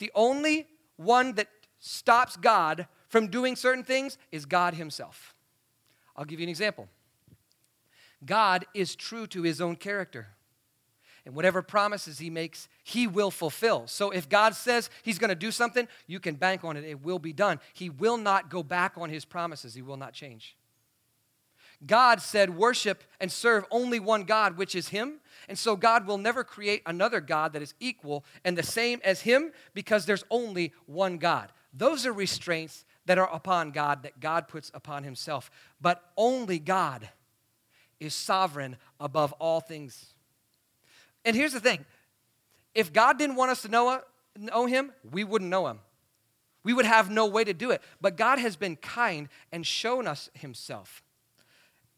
The 0.00 0.10
only 0.12 0.66
one 0.96 1.34
that 1.36 1.46
stops 1.78 2.36
God 2.36 2.88
from 3.06 3.28
doing 3.28 3.54
certain 3.54 3.84
things 3.84 4.18
is 4.32 4.44
God 4.44 4.74
Himself. 4.74 5.36
I'll 6.16 6.24
give 6.24 6.40
you 6.40 6.44
an 6.46 6.50
example. 6.50 6.88
God 8.26 8.66
is 8.74 8.96
true 8.96 9.28
to 9.28 9.42
His 9.42 9.60
own 9.60 9.76
character. 9.76 10.30
And 11.30 11.36
whatever 11.36 11.62
promises 11.62 12.18
He 12.18 12.28
makes, 12.28 12.66
He 12.82 13.06
will 13.06 13.30
fulfill. 13.30 13.86
So 13.86 14.10
if 14.10 14.28
God 14.28 14.56
says 14.56 14.90
He's 15.04 15.20
going 15.20 15.28
to 15.28 15.36
do 15.36 15.52
something, 15.52 15.86
you 16.08 16.18
can 16.18 16.34
bank 16.34 16.64
on 16.64 16.76
it. 16.76 16.82
It 16.82 17.04
will 17.04 17.20
be 17.20 17.32
done. 17.32 17.60
He 17.72 17.88
will 17.88 18.16
not 18.16 18.50
go 18.50 18.64
back 18.64 18.94
on 18.96 19.10
His 19.10 19.24
promises, 19.24 19.72
He 19.72 19.80
will 19.80 19.96
not 19.96 20.12
change. 20.12 20.56
God 21.86 22.20
said, 22.20 22.56
Worship 22.56 23.04
and 23.20 23.30
serve 23.30 23.64
only 23.70 24.00
one 24.00 24.24
God, 24.24 24.56
which 24.56 24.74
is 24.74 24.88
Him. 24.88 25.20
And 25.48 25.56
so 25.56 25.76
God 25.76 26.04
will 26.04 26.18
never 26.18 26.42
create 26.42 26.82
another 26.84 27.20
God 27.20 27.52
that 27.52 27.62
is 27.62 27.74
equal 27.78 28.24
and 28.44 28.58
the 28.58 28.64
same 28.64 29.00
as 29.04 29.20
Him 29.20 29.52
because 29.72 30.06
there's 30.06 30.24
only 30.30 30.72
one 30.86 31.18
God. 31.18 31.52
Those 31.72 32.06
are 32.06 32.12
restraints 32.12 32.84
that 33.06 33.18
are 33.18 33.32
upon 33.32 33.70
God 33.70 34.02
that 34.02 34.18
God 34.18 34.48
puts 34.48 34.72
upon 34.74 35.04
Himself. 35.04 35.48
But 35.80 36.02
only 36.16 36.58
God 36.58 37.08
is 38.00 38.14
sovereign 38.14 38.78
above 38.98 39.32
all 39.34 39.60
things. 39.60 40.09
And 41.24 41.36
here's 41.36 41.52
the 41.52 41.60
thing 41.60 41.84
if 42.74 42.92
God 42.92 43.18
didn't 43.18 43.36
want 43.36 43.50
us 43.50 43.62
to 43.62 43.68
know, 43.68 44.00
know 44.36 44.66
Him, 44.66 44.92
we 45.10 45.24
wouldn't 45.24 45.50
know 45.50 45.66
Him. 45.66 45.80
We 46.62 46.74
would 46.74 46.84
have 46.84 47.10
no 47.10 47.26
way 47.26 47.44
to 47.44 47.54
do 47.54 47.70
it. 47.70 47.82
But 48.00 48.16
God 48.16 48.38
has 48.38 48.56
been 48.56 48.76
kind 48.76 49.28
and 49.50 49.66
shown 49.66 50.06
us 50.06 50.30
Himself. 50.34 51.02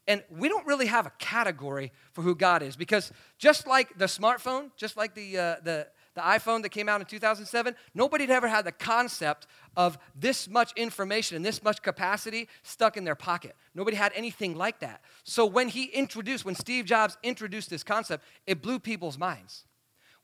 And 0.07 0.23
we 0.29 0.49
don't 0.49 0.65
really 0.67 0.87
have 0.87 1.05
a 1.05 1.11
category 1.17 1.91
for 2.11 2.21
who 2.21 2.35
God 2.35 2.61
is 2.61 2.75
because 2.75 3.11
just 3.37 3.67
like 3.67 3.97
the 3.97 4.05
smartphone, 4.05 4.71
just 4.75 4.97
like 4.97 5.15
the, 5.15 5.37
uh, 5.37 5.55
the, 5.63 5.87
the 6.15 6.21
iPhone 6.21 6.61
that 6.61 6.69
came 6.69 6.87
out 6.87 7.01
in 7.01 7.07
2007, 7.07 7.75
nobody 7.93 8.25
had 8.25 8.31
ever 8.31 8.47
had 8.47 8.65
the 8.65 8.71
concept 8.71 9.47
of 9.75 9.97
this 10.15 10.47
much 10.47 10.71
information 10.75 11.35
and 11.35 11.45
this 11.45 11.63
much 11.63 11.81
capacity 11.81 12.47
stuck 12.61 12.97
in 12.97 13.03
their 13.03 13.15
pocket. 13.15 13.55
Nobody 13.73 13.97
had 13.97 14.11
anything 14.15 14.55
like 14.55 14.79
that. 14.79 15.01
So 15.23 15.45
when 15.45 15.69
he 15.69 15.85
introduced, 15.85 16.45
when 16.45 16.55
Steve 16.55 16.85
Jobs 16.85 17.17
introduced 17.23 17.69
this 17.69 17.83
concept, 17.83 18.23
it 18.45 18.61
blew 18.61 18.79
people's 18.79 19.17
minds. 19.17 19.65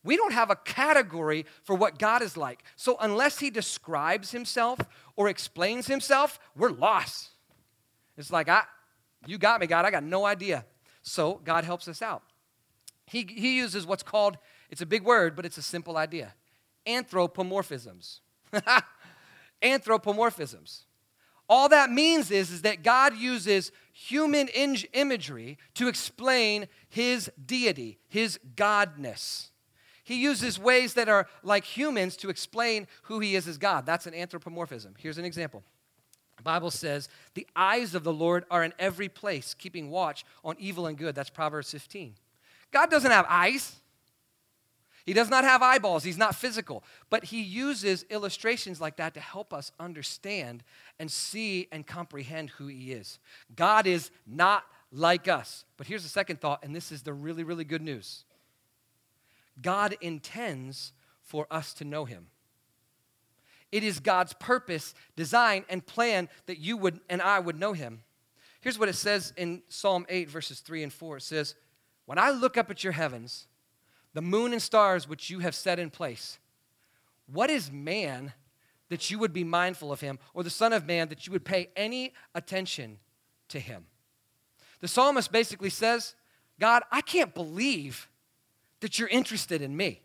We 0.04 0.16
don't 0.16 0.34
have 0.34 0.50
a 0.50 0.56
category 0.56 1.46
for 1.64 1.76
what 1.76 2.00
God 2.00 2.22
is 2.22 2.38
like. 2.38 2.64
So 2.76 2.98
unless 3.02 3.40
he 3.40 3.50
describes 3.50 4.32
himself 4.32 4.80
or 5.16 5.28
explains 5.28 5.88
himself, 5.88 6.40
we're 6.56 6.72
lost. 6.72 7.30
It's 8.18 8.32
like, 8.32 8.48
I, 8.48 8.64
you 9.26 9.38
got 9.38 9.60
me, 9.60 9.68
God. 9.68 9.86
I 9.86 9.92
got 9.92 10.04
no 10.04 10.26
idea. 10.26 10.66
So 11.02 11.42
God 11.44 11.66
helps 11.66 11.88
us 11.88 12.02
out. 12.02 12.24
He, 13.06 13.24
he 13.28 13.58
uses 13.58 13.86
what's 13.86 14.04
called, 14.04 14.38
it's 14.70 14.82
a 14.82 14.86
big 14.86 15.04
word, 15.04 15.36
but 15.36 15.46
it's 15.46 15.58
a 15.58 15.62
simple 15.62 15.98
idea 15.98 16.34
anthropomorphisms. 16.88 18.20
anthropomorphisms. 19.62 20.84
All 21.48 21.70
that 21.70 21.90
means 21.92 22.30
is, 22.30 22.52
is 22.52 22.62
that 22.62 22.84
God 22.84 23.18
uses 23.18 23.72
human 23.92 24.48
in- 24.50 24.78
imagery 24.94 25.58
to 25.74 25.88
explain 25.88 26.68
his 26.88 27.32
deity, 27.44 27.98
his 28.08 28.40
godness. 28.56 29.50
He 30.04 30.22
uses 30.22 30.60
ways 30.60 30.94
that 30.94 31.10
are 31.10 31.28
like 31.44 31.64
humans 31.66 32.16
to 32.18 32.30
explain 32.30 32.88
who 33.04 33.20
he 33.20 33.36
is 33.36 33.48
as 33.48 33.58
God. 33.58 33.86
That's 33.86 34.08
an 34.08 34.14
anthropomorphism. 34.14 34.94
Here's 34.98 35.18
an 35.18 35.26
example. 35.26 35.64
The 36.38 36.44
Bible 36.44 36.72
says, 36.72 37.10
the 37.34 37.46
eyes 37.56 37.94
of 37.96 38.04
the 38.04 38.14
Lord 38.14 38.46
are 38.50 38.64
in 38.64 38.74
every 38.80 39.10
place, 39.10 39.54
keeping 39.54 39.90
watch 39.90 40.24
on 40.44 40.56
evil 40.58 40.88
and 40.88 40.98
good. 40.98 41.14
That's 41.14 41.30
Proverbs 41.30 41.72
15. 41.72 42.16
God 42.72 42.90
doesn't 42.90 43.12
have 43.12 43.26
eyes. 43.28 43.76
He 45.10 45.16
does 45.16 45.32
not 45.32 45.44
have 45.44 45.64
eyeballs. 45.64 46.04
He's 46.04 46.20
not 46.20 46.36
physical. 46.36 46.84
But 47.10 47.24
he 47.24 47.42
uses 47.42 48.06
illustrations 48.12 48.80
like 48.80 48.98
that 48.98 49.16
to 49.16 49.20
help 49.20 49.56
us 49.56 49.72
understand 49.80 50.64
and 51.00 51.10
see 51.12 51.68
and 51.72 51.84
comprehend 51.84 52.52
who 52.52 52.68
he 52.68 52.92
is. 52.92 53.18
God 53.56 53.88
is 53.88 54.12
not 54.28 54.66
like 54.92 55.28
us. 55.28 55.66
But 55.78 55.88
here's 55.88 56.04
the 56.04 56.10
second 56.10 56.40
thought, 56.40 56.64
and 56.64 56.76
this 56.76 56.92
is 56.92 57.02
the 57.02 57.12
really, 57.12 57.44
really 57.44 57.64
good 57.64 57.82
news 57.82 58.24
God 59.60 59.98
intends 60.00 60.94
for 61.24 61.48
us 61.50 61.74
to 61.74 61.86
know 61.86 62.06
him. 62.06 62.28
It 63.72 63.84
is 63.84 64.00
God's 64.00 64.34
purpose, 64.34 64.94
design, 65.16 65.66
and 65.70 65.84
plan 65.84 66.30
that 66.46 66.60
you 66.60 66.78
would 66.78 67.00
and 67.10 67.20
I 67.20 67.40
would 67.40 67.60
know 67.60 67.74
him. 67.74 68.04
Here's 68.62 68.78
what 68.78 68.90
it 68.90 68.96
says 68.96 69.34
in 69.36 69.64
Psalm 69.70 70.06
8, 70.08 70.30
verses 70.30 70.60
3 70.60 70.84
and 70.84 70.94
4. 70.94 71.18
It 71.18 71.24
says, 71.24 71.56
When 72.06 72.20
I 72.20 72.30
look 72.30 72.58
up 72.58 72.70
at 72.70 72.84
your 72.84 72.94
heavens, 72.94 73.48
the 74.14 74.22
moon 74.22 74.54
and 74.54 74.62
stars 74.62 75.08
which 75.08 75.30
you 75.30 75.40
have 75.40 75.56
set 75.56 75.80
in 75.80 75.90
place, 75.90 76.40
what 77.32 77.50
is 77.50 77.72
man 77.72 78.34
that 78.90 79.12
you 79.12 79.20
would 79.20 79.34
be 79.34 79.44
mindful 79.44 79.92
of 79.92 80.02
him, 80.02 80.18
or 80.34 80.44
the 80.44 80.50
Son 80.50 80.74
of 80.74 80.86
Man 80.86 81.10
that 81.10 81.28
you 81.28 81.34
would 81.34 81.46
pay 81.46 81.70
any 81.76 82.14
attention 82.34 82.98
to 83.50 83.60
him? 83.60 83.86
The 84.80 84.88
psalmist 84.88 85.32
basically 85.32 85.70
says, 85.70 86.16
God, 86.60 86.84
I 86.92 87.02
can't 87.02 87.34
believe 87.34 88.10
that 88.80 88.98
you're 88.98 89.10
interested 89.10 89.62
in 89.62 89.78
me. 89.78 90.02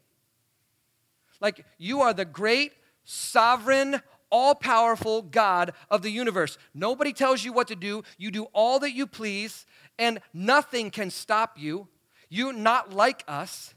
Like, 1.40 1.64
you 1.78 2.02
are 2.02 2.12
the 2.12 2.24
great 2.24 2.72
sovereign, 3.04 4.00
all 4.30 4.54
powerful 4.54 5.22
God 5.22 5.72
of 5.90 6.02
the 6.02 6.10
universe. 6.10 6.58
Nobody 6.74 7.12
tells 7.12 7.44
you 7.44 7.52
what 7.52 7.68
to 7.68 7.76
do. 7.76 8.02
You 8.18 8.30
do 8.30 8.44
all 8.52 8.78
that 8.80 8.92
you 8.92 9.06
please, 9.06 9.64
and 9.98 10.20
nothing 10.32 10.90
can 10.90 11.10
stop 11.10 11.58
you. 11.58 11.88
You're 12.28 12.52
not 12.52 12.92
like 12.92 13.24
us. 13.28 13.74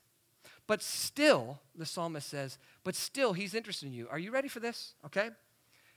But 0.67 0.83
still, 0.83 1.59
the 1.75 1.85
psalmist 1.85 2.27
says, 2.27 2.57
but 2.83 2.93
still, 2.93 3.33
he's 3.33 3.55
interested 3.55 3.85
in 3.87 3.93
you. 3.93 4.07
Are 4.11 4.19
you 4.19 4.31
ready 4.31 4.49
for 4.49 4.59
this? 4.59 4.93
Okay? 5.05 5.29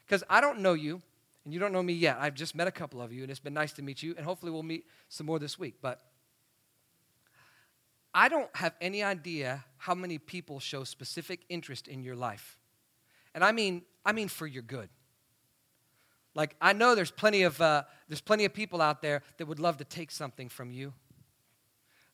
Because 0.06 0.22
I 0.30 0.40
don't 0.40 0.60
know 0.60 0.74
you, 0.74 1.02
and 1.44 1.52
you 1.52 1.58
don't 1.58 1.72
know 1.72 1.82
me 1.82 1.92
yet. 1.92 2.18
I've 2.20 2.34
just 2.34 2.54
met 2.54 2.68
a 2.68 2.70
couple 2.70 3.02
of 3.02 3.12
you, 3.12 3.22
and 3.22 3.30
it's 3.30 3.40
been 3.40 3.54
nice 3.54 3.72
to 3.74 3.82
meet 3.82 4.02
you, 4.02 4.14
and 4.16 4.24
hopefully 4.24 4.52
we'll 4.52 4.62
meet 4.62 4.86
some 5.08 5.26
more 5.26 5.40
this 5.40 5.58
week. 5.58 5.74
But 5.82 6.00
I 8.14 8.28
don't 8.28 8.54
have 8.56 8.74
any 8.80 9.02
idea 9.02 9.64
how 9.76 9.94
many 9.94 10.18
people 10.18 10.60
show 10.60 10.84
specific 10.84 11.40
interest 11.48 11.88
in 11.88 12.02
your 12.02 12.16
life. 12.16 12.58
And 13.34 13.44
I 13.44 13.52
mean, 13.52 13.82
I 14.04 14.12
mean 14.12 14.28
for 14.28 14.46
your 14.46 14.62
good. 14.62 14.88
Like 16.34 16.56
I 16.60 16.72
know 16.72 16.94
there's 16.94 17.10
plenty 17.10 17.42
of 17.42 17.60
uh, 17.60 17.84
there's 18.08 18.20
plenty 18.20 18.44
of 18.44 18.54
people 18.54 18.80
out 18.80 19.02
there 19.02 19.22
that 19.38 19.46
would 19.46 19.58
love 19.58 19.78
to 19.78 19.84
take 19.84 20.10
something 20.10 20.48
from 20.48 20.70
you. 20.72 20.92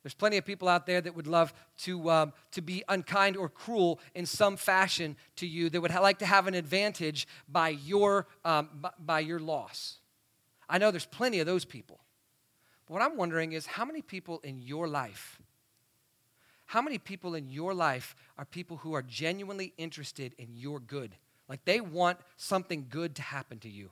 There's 0.07 0.15
plenty 0.15 0.37
of 0.37 0.45
people 0.45 0.69
out 0.69 0.87
there 0.87 1.01
that 1.01 1.17
would 1.17 1.27
love 1.27 1.53
to, 1.79 2.11
um, 2.13 2.33
to 2.53 2.63
be 2.63 2.85
unkind 2.89 3.37
or 3.37 3.49
cruel 3.49 3.99
in 4.15 4.25
some 4.25 4.57
fashion 4.57 5.17
to 5.35 5.49
you, 5.49 5.69
that 5.69 5.81
would 5.81 5.91
ha- 5.91 6.01
like 6.01 6.21
to 6.21 6.27
have 6.27 6.47
an 6.47 6.55
advantage 6.55 7.27
by 7.49 7.71
your, 7.71 8.29
um, 8.45 8.69
b- 8.81 8.89
by 9.01 9.19
your 9.19 9.41
loss. 9.41 9.99
I 10.69 10.79
know 10.79 10.93
there's 10.93 11.07
plenty 11.07 11.41
of 11.41 11.47
those 11.47 11.65
people. 11.65 11.99
But 12.87 12.93
what 12.93 13.03
I'm 13.03 13.17
wondering 13.17 13.51
is 13.51 13.67
how 13.67 13.85
many 13.85 14.01
people 14.01 14.39
in 14.45 14.63
your 14.63 14.87
life, 14.87 15.43
how 16.67 16.83
many 16.83 16.99
people 16.99 17.35
in 17.35 17.49
your 17.49 17.75
life 17.75 18.15
are 18.39 18.45
people 18.45 18.77
who 18.77 18.93
are 18.93 19.03
genuinely 19.03 19.75
interested 19.77 20.37
in 20.39 20.55
your 20.55 20.79
good? 20.79 21.17
Like 21.49 21.65
they 21.65 21.81
want 21.81 22.19
something 22.37 22.87
good 22.89 23.17
to 23.17 23.23
happen 23.23 23.59
to 23.59 23.69
you. 23.69 23.91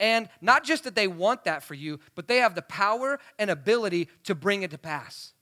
And 0.00 0.28
not 0.40 0.64
just 0.64 0.84
that 0.84 0.94
they 0.94 1.08
want 1.08 1.44
that 1.44 1.62
for 1.62 1.74
you, 1.74 1.98
but 2.14 2.28
they 2.28 2.36
have 2.36 2.54
the 2.54 2.62
power 2.62 3.18
and 3.38 3.50
ability 3.50 4.08
to 4.24 4.34
bring 4.34 4.62
it 4.62 4.70
to 4.70 4.78
pass. 4.78 5.32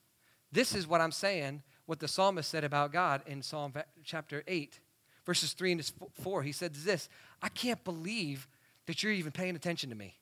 This 0.52 0.74
is 0.74 0.86
what 0.86 1.00
I'm 1.00 1.12
saying, 1.12 1.62
what 1.84 2.00
the 2.00 2.08
psalmist 2.08 2.48
said 2.48 2.64
about 2.64 2.92
God 2.92 3.22
in 3.26 3.42
Psalm 3.42 3.74
chapter 4.04 4.42
8, 4.46 4.80
verses 5.26 5.52
3 5.52 5.72
and 5.72 5.92
4. 6.20 6.42
He 6.42 6.52
said 6.52 6.74
this 6.74 7.08
I 7.42 7.48
can't 7.48 7.82
believe 7.84 8.48
that 8.86 9.02
you're 9.02 9.12
even 9.12 9.32
paying 9.32 9.56
attention 9.56 9.90
to 9.90 9.96
me. 9.96 10.16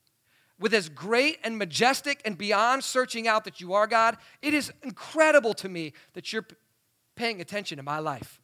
With 0.59 0.73
as 0.73 0.89
great 0.89 1.39
and 1.43 1.59
majestic 1.59 2.21
and 2.25 2.39
beyond 2.39 2.85
searching 2.85 3.27
out 3.27 3.45
that 3.45 3.61
you 3.61 3.75
are, 3.75 3.87
God, 3.87 4.17
it 4.41 4.55
is 4.55 4.73
incredible 4.83 5.53
to 5.55 5.69
me 5.69 5.93
that 6.15 6.33
you're 6.33 6.47
paying 7.17 7.41
attention 7.41 7.77
to 7.77 7.83
my 7.83 7.99
life. 7.99 8.41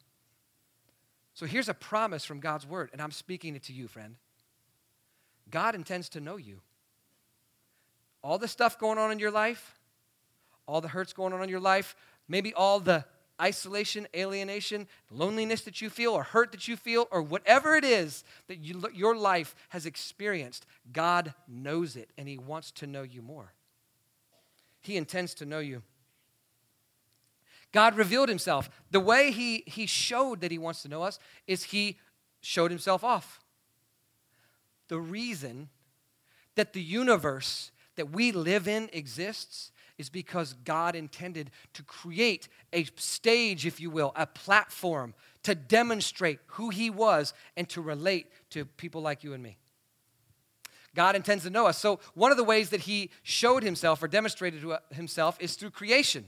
So 1.33 1.45
here's 1.45 1.69
a 1.69 1.73
promise 1.73 2.25
from 2.25 2.39
God's 2.39 2.67
word, 2.67 2.89
and 2.91 3.01
I'm 3.01 3.11
speaking 3.11 3.55
it 3.55 3.63
to 3.63 3.73
you, 3.73 3.87
friend. 3.87 4.15
God 5.51 5.75
intends 5.75 6.09
to 6.09 6.21
know 6.21 6.37
you. 6.37 6.61
All 8.23 8.37
the 8.37 8.47
stuff 8.47 8.79
going 8.79 8.97
on 8.97 9.11
in 9.11 9.19
your 9.19 9.31
life, 9.31 9.77
all 10.67 10.81
the 10.81 10.87
hurts 10.87 11.13
going 11.13 11.33
on 11.33 11.43
in 11.43 11.49
your 11.49 11.59
life, 11.59 11.95
maybe 12.27 12.53
all 12.53 12.79
the 12.79 13.05
isolation, 13.41 14.07
alienation, 14.15 14.87
loneliness 15.09 15.61
that 15.61 15.81
you 15.81 15.89
feel, 15.89 16.11
or 16.11 16.23
hurt 16.23 16.51
that 16.51 16.67
you 16.67 16.77
feel, 16.77 17.07
or 17.11 17.21
whatever 17.21 17.75
it 17.75 17.83
is 17.83 18.23
that 18.47 18.59
you, 18.59 18.83
your 18.93 19.15
life 19.15 19.55
has 19.69 19.85
experienced, 19.85 20.65
God 20.93 21.33
knows 21.47 21.95
it 21.95 22.09
and 22.17 22.27
He 22.27 22.37
wants 22.37 22.71
to 22.71 22.87
know 22.87 23.01
you 23.01 23.21
more. 23.21 23.53
He 24.81 24.95
intends 24.95 25.33
to 25.35 25.45
know 25.45 25.59
you. 25.59 25.81
God 27.71 27.95
revealed 27.95 28.29
Himself. 28.29 28.69
The 28.91 28.99
way 28.99 29.31
He, 29.31 29.63
he 29.65 29.87
showed 29.87 30.41
that 30.41 30.51
He 30.51 30.59
wants 30.59 30.83
to 30.83 30.89
know 30.89 31.01
us 31.01 31.19
is 31.47 31.63
He 31.63 31.97
showed 32.41 32.69
Himself 32.69 33.03
off. 33.03 33.40
The 34.91 34.99
reason 34.99 35.69
that 36.55 36.73
the 36.73 36.81
universe 36.81 37.71
that 37.95 38.11
we 38.11 38.33
live 38.33 38.67
in 38.67 38.89
exists 38.91 39.71
is 39.97 40.09
because 40.09 40.51
God 40.65 40.97
intended 40.97 41.49
to 41.75 41.83
create 41.83 42.49
a 42.73 42.83
stage, 42.97 43.65
if 43.65 43.79
you 43.79 43.89
will, 43.89 44.11
a 44.17 44.25
platform 44.27 45.13
to 45.43 45.55
demonstrate 45.55 46.39
who 46.47 46.71
He 46.71 46.89
was 46.89 47.33
and 47.55 47.69
to 47.69 47.79
relate 47.79 48.27
to 48.49 48.65
people 48.65 49.01
like 49.01 49.23
you 49.23 49.31
and 49.31 49.41
me. 49.41 49.57
God 50.93 51.15
intends 51.15 51.45
to 51.45 51.49
know 51.49 51.67
us. 51.67 51.77
So, 51.77 52.01
one 52.13 52.31
of 52.31 52.37
the 52.37 52.43
ways 52.43 52.69
that 52.71 52.81
He 52.81 53.11
showed 53.23 53.63
Himself 53.63 54.03
or 54.03 54.09
demonstrated 54.09 54.61
Himself 54.91 55.37
is 55.39 55.55
through 55.55 55.71
creation. 55.71 56.25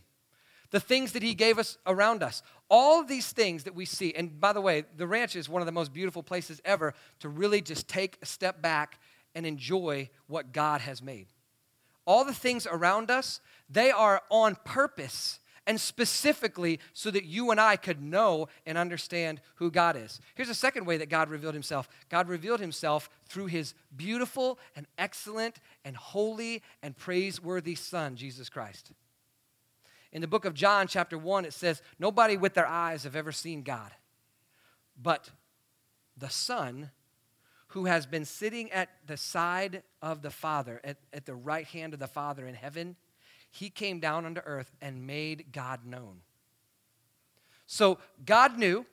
The 0.74 0.80
things 0.80 1.12
that 1.12 1.22
He 1.22 1.36
gave 1.36 1.60
us 1.60 1.78
around 1.86 2.24
us. 2.24 2.42
All 2.68 3.04
these 3.04 3.32
things 3.32 3.66
that 3.66 3.76
we 3.76 3.86
see, 3.86 4.12
and 4.16 4.40
by 4.42 4.54
the 4.54 4.60
way, 4.60 4.86
the 4.98 5.06
ranch 5.06 5.36
is 5.36 5.48
one 5.48 5.62
of 5.62 5.68
the 5.68 5.72
most 5.72 5.94
beautiful 5.94 6.24
places 6.24 6.60
ever 6.66 6.96
to 7.20 7.30
really 7.30 7.62
just 7.62 7.88
take 7.88 8.18
a 8.24 8.26
step 8.26 8.60
back 8.60 9.00
and 9.36 9.46
enjoy 9.46 10.10
what 10.26 10.52
God 10.52 10.82
has 10.82 11.00
made. 11.00 11.28
All 12.08 12.26
the 12.26 12.34
things 12.34 12.66
around 12.66 13.12
us, 13.12 13.40
they 13.70 13.92
are 13.92 14.24
on 14.32 14.58
purpose 14.66 15.40
and 15.68 15.80
specifically 15.80 16.80
so 16.94 17.12
that 17.12 17.24
you 17.24 17.52
and 17.52 17.62
I 17.62 17.76
could 17.76 18.02
know 18.02 18.48
and 18.66 18.76
understand 18.76 19.42
who 19.56 19.70
God 19.70 19.96
is. 19.96 20.20
Here's 20.34 20.50
a 20.50 20.56
second 20.56 20.86
way 20.86 20.98
that 20.98 21.10
God 21.10 21.30
revealed 21.30 21.54
himself 21.54 21.88
God 22.10 22.28
revealed 22.28 22.62
himself 22.62 23.12
through 23.28 23.46
his 23.46 23.76
beautiful 23.96 24.58
and 24.76 24.88
excellent 24.98 25.58
and 25.86 25.96
holy 25.96 26.64
and 26.82 26.98
praiseworthy 26.98 27.76
Son, 27.76 28.16
Jesus 28.16 28.50
Christ. 28.50 28.92
In 30.14 30.22
the 30.22 30.28
book 30.28 30.46
of 30.46 30.54
John, 30.54 30.88
chapter 30.88 31.18
1, 31.18 31.44
it 31.44 31.54
says, 31.54 31.82
Nobody 31.98 32.38
with 32.38 32.54
their 32.54 32.68
eyes 32.68 33.04
have 33.04 33.16
ever 33.16 33.32
seen 33.32 33.64
God, 33.64 33.92
but 35.02 35.32
the 36.16 36.30
Son 36.30 36.92
who 37.70 37.86
has 37.86 38.06
been 38.06 38.24
sitting 38.24 38.72
at 38.72 38.90
the 39.08 39.18
side 39.18 39.82
of 40.00 40.22
the 40.22 40.30
Father, 40.30 40.80
at, 40.84 40.98
at 41.12 41.26
the 41.26 41.34
right 41.34 41.66
hand 41.66 41.96
of 41.96 42.00
the 42.00 42.08
Father 42.08 42.46
in 42.46 42.54
heaven, 42.54 42.96
he 43.50 43.72
came 43.72 44.00
down 44.00 44.28
unto 44.28 44.42
earth 44.46 44.72
and 44.80 45.08
made 45.08 45.48
God 45.52 45.84
known. 45.84 46.22
So 47.66 47.98
God 48.24 48.60
knew 48.60 48.86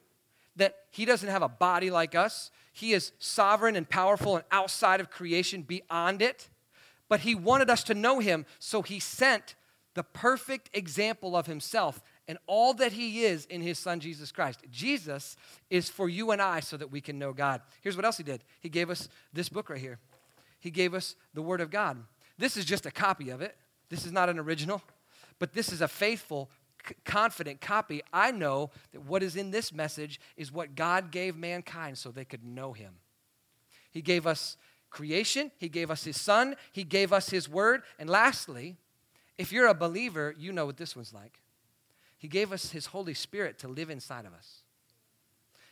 that 0.57 0.77
he 0.91 1.05
doesn't 1.05 1.29
have 1.29 1.43
a 1.43 1.49
body 1.49 1.91
like 1.91 2.15
us. 2.15 2.51
He 2.73 2.95
is 2.95 3.13
sovereign 3.19 3.77
and 3.77 3.87
powerful 3.87 4.37
and 4.37 4.45
outside 4.51 5.01
of 5.01 5.11
creation, 5.11 5.61
beyond 5.61 6.23
it. 6.23 6.49
But 7.11 7.21
he 7.21 7.35
wanted 7.35 7.69
us 7.69 7.85
to 7.85 7.95
know 7.95 8.21
him, 8.21 8.47
so 8.59 8.81
he 8.81 8.99
sent 8.99 9.55
the 9.95 10.03
perfect 10.03 10.71
example 10.73 11.37
of 11.37 11.47
himself 11.47 12.03
and 12.29 12.39
all 12.47 12.75
that 12.75 12.93
he 12.93 13.25
is 13.25 13.45
in 13.47 13.61
his 13.61 13.79
son 13.79 14.01
Jesus 14.01 14.31
Christ. 14.31 14.61
Jesus 14.71 15.37
is 15.69 15.89
for 15.89 16.09
you 16.09 16.31
and 16.31 16.41
I 16.41 16.61
so 16.61 16.77
that 16.77 16.91
we 16.91 17.01
can 17.01 17.19
know 17.19 17.33
God. 17.33 17.61
Here's 17.81 17.97
what 17.97 18.05
else 18.05 18.17
he 18.17 18.23
did 18.23 18.43
he 18.61 18.69
gave 18.69 18.91
us 18.91 19.09
this 19.33 19.49
book 19.49 19.71
right 19.71 19.81
here. 19.81 19.99
He 20.61 20.71
gave 20.71 20.95
us 20.95 21.17
the 21.35 21.43
Word 21.43 21.61
of 21.61 21.71
God. 21.71 21.99
This 22.39 22.57
is 22.57 22.65
just 22.65 22.87
a 22.87 22.91
copy 22.91 23.31
of 23.31 23.41
it. 23.41 23.57
This 23.89 24.07
is 24.07 24.13
not 24.13 24.29
an 24.29 24.39
original, 24.39 24.83
but 25.39 25.53
this 25.53 25.73
is 25.73 25.81
a 25.81 25.89
faithful, 25.89 26.51
confident 27.05 27.61
copy. 27.61 28.03
I 28.13 28.31
know 28.31 28.71
that 28.93 29.01
what 29.01 29.23
is 29.23 29.37
in 29.37 29.51
this 29.51 29.73
message 29.73 30.21
is 30.37 30.53
what 30.53 30.75
God 30.75 31.11
gave 31.11 31.37
mankind 31.37 31.99
so 31.99 32.11
they 32.11 32.25
could 32.25 32.45
know 32.45 32.73
him. 32.73 32.95
He 33.91 34.03
gave 34.03 34.27
us 34.27 34.57
creation, 34.91 35.51
He 35.57 35.69
gave 35.69 35.91
us 35.91 36.05
His 36.05 36.21
Son, 36.21 36.57
He 36.73 36.85
gave 36.85 37.13
us 37.13 37.31
His 37.31 37.49
Word, 37.49 37.83
and 37.99 38.11
lastly, 38.11 38.77
if 39.39 39.53
you're 39.53 39.69
a 39.69 39.75
believer, 39.75 40.35
you 40.39 40.53
know 40.53 40.67
what 40.67 40.77
this 40.77 40.95
one's 40.95 41.13
like. 41.13 41.41
He 42.19 42.29
gave 42.29 42.53
us 42.53 42.71
His 42.71 42.87
Holy 42.87 43.15
Spirit 43.15 43.59
to 43.61 43.69
live 43.69 43.89
inside 43.89 44.27
of 44.27 44.35
us. 44.35 44.63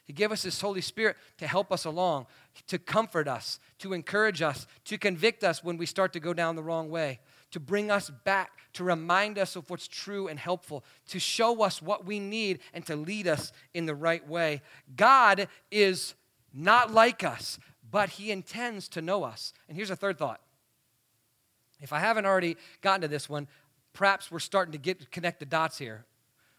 He 0.05 0.15
gave 0.15 0.33
us 0.33 0.43
His 0.43 0.59
Holy 0.59 0.81
Spirit 0.81 1.17
to 1.37 1.47
help 1.47 1.71
us 1.71 1.85
along, 1.85 2.27
to 2.69 2.79
comfort 2.79 3.29
us, 3.29 3.61
to 3.81 3.93
encourage 3.93 4.41
us, 4.41 4.67
to 4.87 4.97
convict 4.97 5.45
us 5.45 5.63
when 5.63 5.77
we 5.77 5.85
start 5.85 6.15
to 6.15 6.21
go 6.21 6.33
down 6.33 6.57
the 6.57 6.63
wrong 6.63 6.89
way, 6.89 7.21
to 7.51 7.61
bring 7.61 7.91
us 7.91 8.09
back, 8.25 8.53
to 8.73 8.85
remind 8.85 9.39
us 9.39 9.55
of 9.55 9.69
what's 9.69 9.87
true 9.87 10.27
and 10.29 10.39
helpful, 10.39 10.83
to 11.09 11.19
show 11.19 11.63
us 11.63 11.83
what 11.83 12.07
we 12.07 12.19
need, 12.19 12.61
and 12.73 12.87
to 12.87 12.97
lead 12.97 13.29
us 13.29 13.53
in 13.75 13.85
the 13.85 13.95
right 13.95 14.27
way. 14.27 14.63
God 14.97 15.49
is 15.71 16.15
not 16.55 16.91
like 16.91 17.23
us, 17.23 17.59
but 17.91 18.09
He 18.09 18.31
intends 18.31 18.89
to 18.89 19.03
know 19.03 19.25
us. 19.25 19.53
And 19.69 19.77
here's 19.77 19.91
a 19.91 19.97
third 19.97 20.17
thought. 20.17 20.41
If 21.81 21.93
I 21.93 22.01
haven't 22.01 22.27
already 22.27 22.57
gotten 22.81 23.03
to 23.03 23.09
this 23.09 23.29
one, 23.29 23.49
perhaps 23.93 24.31
we're 24.31 24.39
starting 24.39 24.73
to 24.73 24.79
get 24.79 25.11
connect 25.11 25.41
the 25.41 25.47
dots 25.47 25.79
here. 25.79 26.05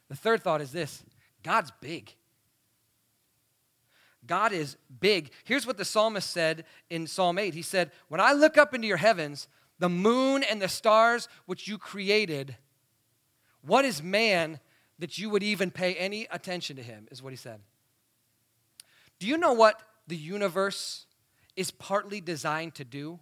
The 0.08 0.16
third 0.16 0.44
thought 0.44 0.62
is 0.62 0.72
this 0.72 1.04
God's 1.44 1.72
big. 1.82 2.14
God 4.26 4.52
is 4.52 4.76
big. 5.00 5.32
Here's 5.44 5.66
what 5.66 5.78
the 5.78 5.86
psalmist 5.86 6.30
said 6.30 6.66
in 6.90 7.08
Psalm 7.08 7.40
8. 7.40 7.54
He 7.54 7.62
said, 7.62 7.92
When 8.10 8.20
I 8.20 8.34
look 8.34 8.58
up 8.58 8.74
into 8.74 8.88
your 8.88 8.98
heavens, 8.98 9.48
the 9.80 9.90
moon 9.90 10.44
and 10.44 10.62
the 10.62 10.68
stars 10.68 11.28
which 11.46 11.68
you 11.68 11.78
created, 11.78 12.56
what 13.62 13.86
is 13.86 14.04
man 14.04 14.60
that 15.00 15.18
you 15.18 15.30
would 15.30 15.42
even 15.42 15.72
pay 15.72 15.96
any 15.96 16.28
attention 16.32 16.76
to 16.76 16.84
him? 16.84 17.08
Is 17.12 17.24
what 17.24 17.32
he 17.32 17.38
said. 17.38 17.62
Do 19.20 19.28
you 19.28 19.38
know 19.38 19.54
what 19.54 19.82
the 20.08 20.18
universe 20.18 21.06
is 21.56 21.72
partly 21.72 22.22
designed 22.22 22.76
to 22.76 22.86
do? 22.86 23.20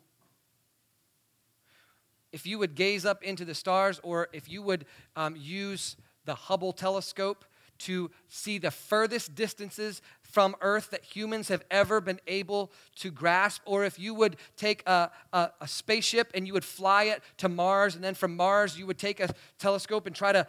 If 2.32 2.46
you 2.46 2.60
would 2.60 2.76
gaze 2.76 3.06
up 3.06 3.24
into 3.24 3.46
the 3.46 3.56
stars, 3.56 4.00
or 4.04 4.30
if 4.34 4.50
you 4.50 4.62
would 4.62 4.86
um, 5.16 5.36
use 5.38 5.96
the 6.26 6.36
Hubble 6.36 6.74
telescope 6.74 7.46
to 7.80 8.10
see 8.28 8.58
the 8.58 8.72
furthest 8.72 9.36
distances 9.36 10.02
from 10.22 10.56
Earth 10.62 10.90
that 10.92 11.04
humans 11.04 11.48
have 11.48 11.64
ever 11.72 12.02
been 12.02 12.20
able 12.28 12.72
to 12.98 13.12
grasp, 13.12 13.62
or 13.66 13.86
if 13.86 14.00
you 14.00 14.14
would 14.14 14.36
take 14.56 14.84
a, 14.88 15.12
a, 15.32 15.52
a, 15.62 15.68
spaceship 15.68 16.32
and 16.34 16.46
you 16.46 16.54
would 16.54 16.66
fly 16.66 17.04
it 17.04 17.22
to 17.38 17.48
Mars, 17.48 17.96
and 17.96 18.04
then 18.04 18.14
from 18.14 18.36
Mars 18.36 18.78
you 18.78 18.86
would 18.88 18.98
take 18.98 19.20
a 19.20 19.30
telescope 19.60 20.06
and 20.06 20.16
try 20.16 20.32
to 20.32 20.48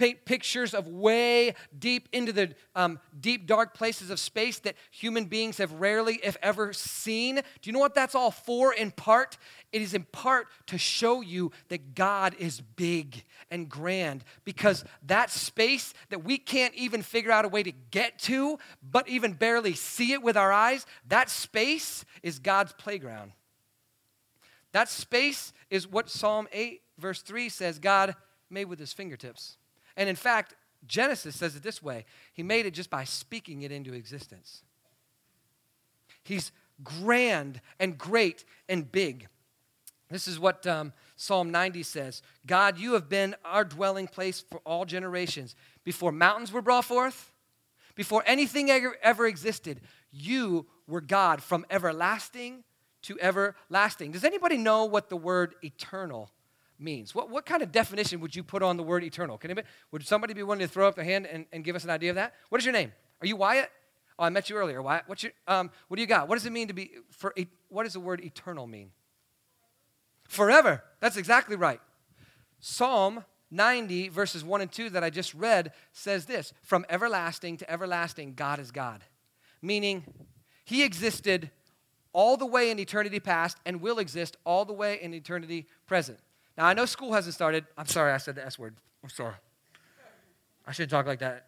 paint 0.00 0.24
pictures 0.24 0.72
of 0.72 0.88
way 0.88 1.54
deep 1.78 2.08
into 2.10 2.32
the 2.32 2.54
um, 2.74 2.98
deep, 3.20 3.46
dark 3.46 3.74
places 3.74 4.08
of 4.08 4.18
space 4.18 4.58
that 4.60 4.74
human 4.90 5.26
beings 5.26 5.58
have 5.58 5.70
rarely, 5.72 6.18
if 6.24 6.38
ever, 6.40 6.72
seen. 6.72 7.34
Do 7.34 7.42
you 7.64 7.72
know 7.72 7.80
what 7.80 7.94
that's 7.94 8.14
all 8.14 8.30
for 8.30 8.72
in 8.72 8.92
part? 8.92 9.36
It 9.72 9.82
is 9.82 9.92
in 9.92 10.04
part 10.04 10.46
to 10.68 10.78
show 10.78 11.20
you 11.20 11.52
that 11.68 11.94
God 11.94 12.34
is 12.38 12.62
big 12.62 13.24
and 13.50 13.68
grand 13.68 14.24
because 14.46 14.86
that 15.02 15.28
space 15.28 15.92
that 16.08 16.24
we 16.24 16.38
can't 16.38 16.74
even 16.76 17.02
figure 17.02 17.30
out 17.30 17.44
a 17.44 17.48
way 17.48 17.62
to 17.62 17.72
get 17.90 18.18
to, 18.20 18.58
but 18.82 19.06
even 19.06 19.34
barely 19.34 19.74
see 19.74 20.14
it 20.14 20.22
with 20.22 20.34
our 20.38 20.50
eyes, 20.50 20.86
that 21.08 21.28
space 21.28 22.06
is 22.22 22.38
God's 22.38 22.72
playground. 22.72 23.32
That 24.72 24.88
space 24.88 25.52
is 25.68 25.86
what 25.86 26.08
Psalm 26.08 26.48
8, 26.52 26.80
verse 26.96 27.20
3 27.20 27.50
says 27.50 27.78
God 27.78 28.16
made 28.48 28.64
with 28.64 28.78
his 28.78 28.94
fingertips. 28.94 29.58
And 29.96 30.08
in 30.08 30.16
fact, 30.16 30.54
Genesis 30.86 31.36
says 31.36 31.56
it 31.56 31.62
this 31.62 31.82
way 31.82 32.06
He 32.32 32.42
made 32.42 32.66
it 32.66 32.74
just 32.74 32.90
by 32.90 33.04
speaking 33.04 33.62
it 33.62 33.72
into 33.72 33.92
existence. 33.92 34.62
He's 36.22 36.52
grand 36.82 37.60
and 37.78 37.98
great 37.98 38.44
and 38.68 38.90
big. 38.90 39.28
This 40.10 40.26
is 40.26 40.40
what 40.40 40.66
um, 40.66 40.92
Psalm 41.16 41.50
90 41.50 41.82
says 41.82 42.22
God, 42.46 42.78
you 42.78 42.94
have 42.94 43.08
been 43.08 43.34
our 43.44 43.64
dwelling 43.64 44.06
place 44.06 44.40
for 44.40 44.60
all 44.64 44.84
generations. 44.84 45.54
Before 45.84 46.12
mountains 46.12 46.52
were 46.52 46.62
brought 46.62 46.84
forth, 46.84 47.32
before 47.94 48.22
anything 48.26 48.70
ever, 48.70 48.96
ever 49.02 49.26
existed, 49.26 49.80
you 50.10 50.66
were 50.86 51.00
God 51.00 51.42
from 51.42 51.64
everlasting 51.70 52.64
to 53.02 53.18
everlasting. 53.20 54.12
Does 54.12 54.24
anybody 54.24 54.56
know 54.56 54.84
what 54.84 55.08
the 55.08 55.16
word 55.16 55.54
eternal 55.62 56.30
means. 56.80 57.14
What, 57.14 57.30
what 57.30 57.46
kind 57.46 57.62
of 57.62 57.72
definition 57.72 58.20
would 58.20 58.34
you 58.34 58.42
put 58.42 58.62
on 58.62 58.76
the 58.76 58.82
word 58.82 59.04
eternal? 59.04 59.38
Can 59.38 59.50
anybody, 59.50 59.68
would 59.92 60.06
somebody 60.06 60.34
be 60.34 60.42
willing 60.42 60.60
to 60.60 60.68
throw 60.68 60.88
up 60.88 60.94
their 60.94 61.04
hand 61.04 61.26
and, 61.26 61.46
and 61.52 61.64
give 61.64 61.76
us 61.76 61.84
an 61.84 61.90
idea 61.90 62.10
of 62.10 62.16
that? 62.16 62.34
What 62.48 62.60
is 62.60 62.64
your 62.64 62.72
name? 62.72 62.92
Are 63.20 63.26
you 63.26 63.36
Wyatt? 63.36 63.70
Oh, 64.18 64.24
I 64.24 64.30
met 64.30 64.50
you 64.50 64.56
earlier. 64.56 64.82
Wyatt. 64.82 65.04
What's 65.06 65.22
your, 65.22 65.32
um, 65.46 65.70
what 65.88 65.96
do 65.96 66.00
you 66.02 66.06
got? 66.06 66.28
What 66.28 66.36
does 66.36 66.46
it 66.46 66.52
mean 66.52 66.68
to 66.68 66.74
be, 66.74 66.90
for, 67.10 67.34
what 67.68 67.84
does 67.84 67.94
the 67.94 68.00
word 68.00 68.22
eternal 68.22 68.66
mean? 68.66 68.90
Forever. 70.28 70.84
That's 71.00 71.16
exactly 71.16 71.56
right. 71.56 71.80
Psalm 72.60 73.24
90, 73.50 74.08
verses 74.08 74.44
1 74.44 74.60
and 74.60 74.70
2 74.70 74.90
that 74.90 75.02
I 75.02 75.10
just 75.10 75.34
read 75.34 75.72
says 75.92 76.26
this 76.26 76.52
From 76.62 76.84
everlasting 76.88 77.56
to 77.58 77.70
everlasting, 77.70 78.34
God 78.34 78.58
is 78.58 78.70
God. 78.70 79.02
Meaning, 79.62 80.04
He 80.64 80.84
existed 80.84 81.50
all 82.12 82.36
the 82.36 82.46
way 82.46 82.70
in 82.70 82.78
eternity 82.78 83.20
past 83.20 83.58
and 83.64 83.80
will 83.80 83.98
exist 83.98 84.36
all 84.44 84.64
the 84.64 84.72
way 84.72 85.00
in 85.00 85.14
eternity 85.14 85.66
present. 85.86 86.18
Now, 86.60 86.66
I 86.66 86.74
know 86.74 86.84
school 86.84 87.14
hasn't 87.14 87.34
started. 87.34 87.64
I'm 87.78 87.86
sorry 87.86 88.12
I 88.12 88.18
said 88.18 88.34
the 88.34 88.44
S 88.44 88.58
word. 88.58 88.76
I'm 89.02 89.08
sorry. 89.08 89.32
I 90.66 90.72
shouldn't 90.72 90.90
talk 90.90 91.06
like 91.06 91.20
that. 91.20 91.46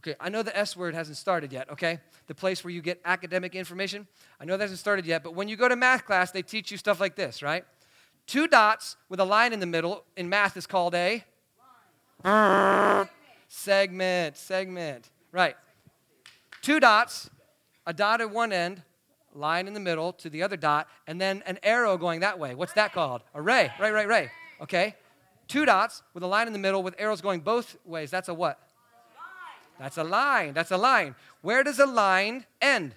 Okay, 0.00 0.14
I 0.18 0.30
know 0.30 0.42
the 0.42 0.56
S 0.56 0.74
word 0.74 0.94
hasn't 0.94 1.18
started 1.18 1.52
yet, 1.52 1.68
okay? 1.68 2.00
The 2.26 2.34
place 2.34 2.64
where 2.64 2.70
you 2.70 2.80
get 2.80 3.02
academic 3.04 3.54
information. 3.54 4.06
I 4.40 4.46
know 4.46 4.56
that 4.56 4.62
hasn't 4.62 4.80
started 4.80 5.04
yet, 5.04 5.22
but 5.22 5.34
when 5.34 5.46
you 5.46 5.56
go 5.56 5.68
to 5.68 5.76
math 5.76 6.06
class, 6.06 6.30
they 6.30 6.40
teach 6.40 6.70
you 6.70 6.78
stuff 6.78 7.00
like 7.00 7.16
this, 7.16 7.42
right? 7.42 7.66
Two 8.26 8.48
dots 8.48 8.96
with 9.10 9.20
a 9.20 9.24
line 9.24 9.52
in 9.52 9.60
the 9.60 9.66
middle 9.66 10.04
in 10.16 10.30
math 10.30 10.56
is 10.56 10.66
called 10.66 10.94
a 10.94 11.22
line. 12.24 13.08
segment, 13.48 14.38
segment. 14.38 15.10
Right. 15.32 15.56
Two 16.62 16.80
dots, 16.80 17.28
a 17.86 17.92
dot 17.92 18.22
at 18.22 18.30
one 18.30 18.54
end, 18.54 18.80
line 19.38 19.66
in 19.66 19.74
the 19.74 19.80
middle 19.80 20.12
to 20.14 20.28
the 20.28 20.42
other 20.42 20.56
dot, 20.56 20.88
and 21.06 21.20
then 21.20 21.42
an 21.46 21.58
arrow 21.62 21.96
going 21.96 22.20
that 22.20 22.38
way. 22.38 22.54
What's 22.54 22.72
that 22.74 22.92
called? 22.92 23.22
A 23.34 23.40
ray. 23.40 23.70
Right, 23.80 23.92
right, 23.92 24.08
ray. 24.08 24.30
Okay? 24.60 24.94
Two 25.46 25.64
dots 25.64 26.02
with 26.12 26.22
a 26.22 26.26
line 26.26 26.46
in 26.46 26.52
the 26.52 26.58
middle 26.58 26.82
with 26.82 26.94
arrows 26.98 27.20
going 27.20 27.40
both 27.40 27.76
ways. 27.84 28.10
That's 28.10 28.28
a 28.28 28.34
what? 28.34 28.60
That's 29.78 29.96
a 29.96 30.04
line. 30.04 30.54
That's 30.54 30.72
a 30.72 30.76
line. 30.76 31.14
Where 31.40 31.62
does 31.62 31.78
a 31.78 31.86
line 31.86 32.44
end? 32.60 32.94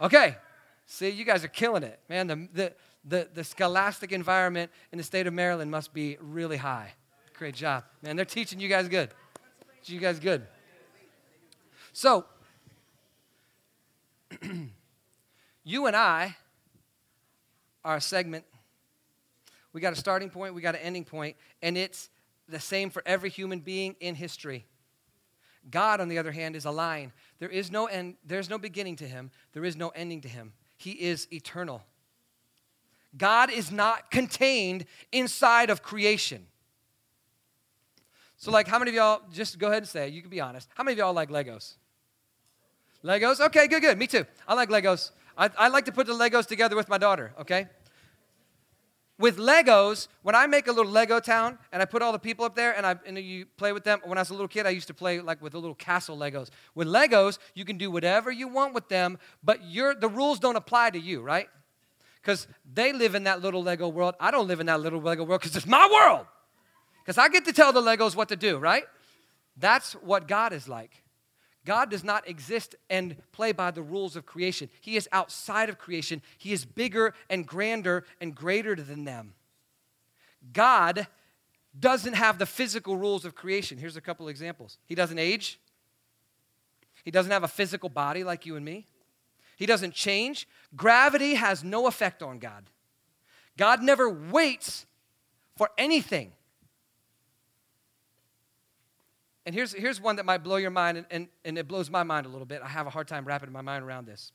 Okay. 0.00 0.36
See, 0.86 1.10
you 1.10 1.24
guys 1.24 1.44
are 1.44 1.48
killing 1.48 1.82
it. 1.82 1.98
Man, 2.08 2.28
the, 2.28 2.48
the, 2.54 2.72
the, 3.04 3.28
the 3.34 3.44
scholastic 3.44 4.12
environment 4.12 4.70
in 4.92 4.98
the 4.98 5.04
state 5.04 5.26
of 5.26 5.34
Maryland 5.34 5.70
must 5.70 5.92
be 5.92 6.16
really 6.20 6.56
high. 6.56 6.92
Great 7.36 7.54
job. 7.54 7.84
Man, 8.02 8.16
they're 8.16 8.24
teaching 8.24 8.60
you 8.60 8.68
guys 8.68 8.88
good. 8.88 9.10
You 9.84 10.00
guys 10.00 10.18
good. 10.18 10.46
So, 11.92 12.24
you 15.66 15.86
and 15.86 15.96
I 15.96 16.36
are 17.84 17.96
a 17.96 18.00
segment. 18.00 18.44
We 19.72 19.80
got 19.80 19.92
a 19.92 19.96
starting 19.96 20.30
point, 20.30 20.54
we 20.54 20.62
got 20.62 20.76
an 20.76 20.80
ending 20.80 21.04
point, 21.04 21.36
and 21.60 21.76
it's 21.76 22.08
the 22.48 22.60
same 22.60 22.88
for 22.88 23.02
every 23.04 23.28
human 23.28 23.58
being 23.58 23.96
in 23.98 24.14
history. 24.14 24.64
God, 25.68 26.00
on 26.00 26.08
the 26.08 26.18
other 26.18 26.30
hand, 26.30 26.54
is 26.54 26.64
a 26.64 26.70
line. 26.70 27.12
There 27.40 27.48
is 27.48 27.72
no 27.72 27.86
end, 27.86 28.14
there's 28.24 28.48
no 28.48 28.58
beginning 28.58 28.94
to 28.96 29.08
him, 29.08 29.32
there 29.54 29.64
is 29.64 29.76
no 29.76 29.88
ending 29.88 30.20
to 30.20 30.28
him. 30.28 30.52
He 30.76 30.92
is 30.92 31.26
eternal. 31.32 31.82
God 33.18 33.50
is 33.50 33.72
not 33.72 34.12
contained 34.12 34.84
inside 35.10 35.68
of 35.68 35.82
creation. 35.82 36.46
So, 38.36 38.52
like, 38.52 38.68
how 38.68 38.78
many 38.78 38.92
of 38.92 38.94
y'all, 38.94 39.20
just 39.32 39.58
go 39.58 39.66
ahead 39.66 39.82
and 39.82 39.88
say, 39.88 40.08
you 40.10 40.20
can 40.20 40.30
be 40.30 40.40
honest, 40.40 40.68
how 40.74 40.84
many 40.84 40.92
of 40.92 40.98
y'all 40.98 41.12
like 41.12 41.28
Legos? 41.28 41.74
Legos? 43.02 43.40
Okay, 43.40 43.66
good, 43.66 43.80
good. 43.80 43.98
Me 43.98 44.06
too. 44.06 44.24
I 44.46 44.54
like 44.54 44.68
Legos. 44.68 45.10
I, 45.36 45.50
I 45.58 45.68
like 45.68 45.84
to 45.86 45.92
put 45.92 46.06
the 46.06 46.14
Legos 46.14 46.46
together 46.46 46.76
with 46.76 46.88
my 46.88 46.98
daughter, 46.98 47.32
okay? 47.40 47.68
With 49.18 49.38
Legos, 49.38 50.08
when 50.22 50.34
I 50.34 50.46
make 50.46 50.66
a 50.66 50.72
little 50.72 50.92
Lego 50.92 51.20
town 51.20 51.58
and 51.72 51.80
I 51.80 51.86
put 51.86 52.02
all 52.02 52.12
the 52.12 52.18
people 52.18 52.44
up 52.44 52.54
there 52.54 52.76
and, 52.76 52.86
I, 52.86 52.96
and 53.06 53.18
you 53.18 53.46
play 53.56 53.72
with 53.72 53.84
them, 53.84 54.00
when 54.04 54.18
I 54.18 54.20
was 54.20 54.30
a 54.30 54.34
little 54.34 54.48
kid, 54.48 54.66
I 54.66 54.70
used 54.70 54.88
to 54.88 54.94
play 54.94 55.20
like 55.20 55.40
with 55.40 55.52
the 55.52 55.58
little 55.58 55.74
castle 55.74 56.18
Legos. 56.18 56.50
With 56.74 56.86
Legos, 56.86 57.38
you 57.54 57.64
can 57.64 57.78
do 57.78 57.90
whatever 57.90 58.30
you 58.30 58.46
want 58.46 58.74
with 58.74 58.88
them, 58.88 59.18
but 59.42 59.60
the 59.62 60.10
rules 60.12 60.38
don't 60.38 60.56
apply 60.56 60.90
to 60.90 60.98
you, 60.98 61.22
right? 61.22 61.48
Because 62.20 62.46
they 62.70 62.92
live 62.92 63.14
in 63.14 63.24
that 63.24 63.40
little 63.40 63.62
Lego 63.62 63.88
world. 63.88 64.16
I 64.20 64.30
don't 64.30 64.48
live 64.48 64.60
in 64.60 64.66
that 64.66 64.80
little 64.80 65.00
Lego 65.00 65.24
world 65.24 65.40
because 65.40 65.56
it's 65.56 65.66
my 65.66 65.88
world. 65.90 66.26
Because 67.02 67.16
I 67.16 67.28
get 67.28 67.44
to 67.46 67.52
tell 67.52 67.72
the 67.72 67.80
Legos 67.80 68.16
what 68.16 68.28
to 68.30 68.36
do, 68.36 68.58
right? 68.58 68.84
That's 69.56 69.94
what 69.94 70.28
God 70.28 70.52
is 70.52 70.68
like. 70.68 71.02
God 71.66 71.90
does 71.90 72.04
not 72.04 72.26
exist 72.28 72.76
and 72.88 73.16
play 73.32 73.52
by 73.52 73.70
the 73.72 73.82
rules 73.82 74.16
of 74.16 74.24
creation. 74.24 74.70
He 74.80 74.96
is 74.96 75.08
outside 75.12 75.68
of 75.68 75.78
creation. 75.78 76.22
He 76.38 76.52
is 76.52 76.64
bigger 76.64 77.12
and 77.28 77.46
grander 77.46 78.04
and 78.20 78.34
greater 78.34 78.76
than 78.76 79.04
them. 79.04 79.34
God 80.52 81.08
doesn't 81.78 82.14
have 82.14 82.38
the 82.38 82.46
physical 82.46 82.96
rules 82.96 83.24
of 83.24 83.34
creation. 83.34 83.78
Here's 83.78 83.96
a 83.96 84.00
couple 84.00 84.28
examples. 84.28 84.78
He 84.86 84.94
doesn't 84.94 85.18
age. 85.18 85.60
He 87.04 87.10
doesn't 87.10 87.32
have 87.32 87.44
a 87.44 87.48
physical 87.48 87.88
body 87.88 88.24
like 88.24 88.46
you 88.46 88.56
and 88.56 88.64
me. 88.64 88.86
He 89.56 89.66
doesn't 89.66 89.92
change. 89.92 90.48
Gravity 90.76 91.34
has 91.34 91.64
no 91.64 91.88
effect 91.88 92.22
on 92.22 92.38
God. 92.38 92.70
God 93.56 93.82
never 93.82 94.08
waits 94.08 94.86
for 95.56 95.70
anything. 95.76 96.32
And 99.46 99.54
here's, 99.54 99.72
here's 99.72 100.00
one 100.00 100.16
that 100.16 100.26
might 100.26 100.42
blow 100.42 100.56
your 100.56 100.72
mind, 100.72 100.98
and, 100.98 101.06
and, 101.08 101.28
and 101.44 101.56
it 101.56 101.68
blows 101.68 101.88
my 101.88 102.02
mind 102.02 102.26
a 102.26 102.28
little 102.28 102.46
bit. 102.46 102.60
I 102.62 102.68
have 102.68 102.88
a 102.88 102.90
hard 102.90 103.06
time 103.06 103.24
wrapping 103.24 103.52
my 103.52 103.62
mind 103.62 103.84
around 103.84 104.06
this. 104.06 104.32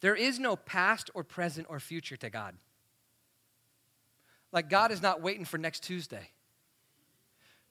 There 0.00 0.16
is 0.16 0.40
no 0.40 0.56
past 0.56 1.10
or 1.14 1.22
present 1.22 1.68
or 1.70 1.78
future 1.78 2.16
to 2.16 2.28
God. 2.28 2.56
Like, 4.50 4.68
God 4.68 4.90
is 4.90 5.00
not 5.00 5.22
waiting 5.22 5.44
for 5.44 5.58
next 5.58 5.84
Tuesday 5.84 6.30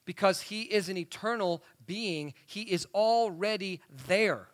because 0.06 0.42
He 0.42 0.62
is 0.62 0.88
an 0.88 0.98
eternal 0.98 1.62
being, 1.86 2.34
He 2.46 2.62
is 2.62 2.88
already 2.96 3.82
there. 4.08 4.48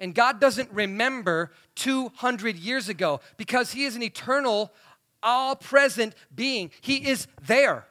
And 0.00 0.16
God 0.16 0.40
doesn't 0.40 0.70
remember 0.72 1.52
200 1.76 2.56
years 2.56 2.88
ago 2.88 3.20
because 3.36 3.70
He 3.70 3.84
is 3.84 3.94
an 3.94 4.02
eternal, 4.02 4.72
all 5.22 5.54
present 5.54 6.14
being. 6.34 6.72
He 6.80 7.08
is 7.08 7.28
there. 7.46 7.87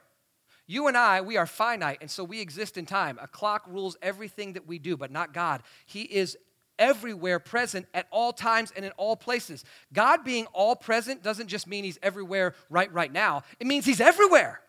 You 0.70 0.86
and 0.86 0.98
I, 0.98 1.22
we 1.22 1.38
are 1.38 1.46
finite, 1.46 1.98
and 2.02 2.10
so 2.10 2.22
we 2.22 2.42
exist 2.42 2.76
in 2.76 2.84
time. 2.84 3.18
A 3.22 3.26
clock 3.26 3.64
rules 3.66 3.96
everything 4.02 4.52
that 4.52 4.68
we 4.68 4.78
do, 4.78 4.98
but 4.98 5.10
not 5.10 5.32
God. 5.32 5.62
He 5.86 6.02
is 6.02 6.36
everywhere 6.78 7.38
present 7.38 7.86
at 7.94 8.06
all 8.10 8.34
times 8.34 8.70
and 8.76 8.84
in 8.84 8.92
all 8.92 9.16
places. 9.16 9.64
God 9.94 10.24
being 10.24 10.44
all 10.52 10.76
present 10.76 11.22
doesn't 11.22 11.48
just 11.48 11.66
mean 11.66 11.84
he's 11.84 11.98
everywhere 12.02 12.54
right 12.68 12.92
right 12.92 13.10
now. 13.10 13.44
It 13.58 13.66
means 13.66 13.86
he's 13.86 14.00
everywhere. 14.00 14.60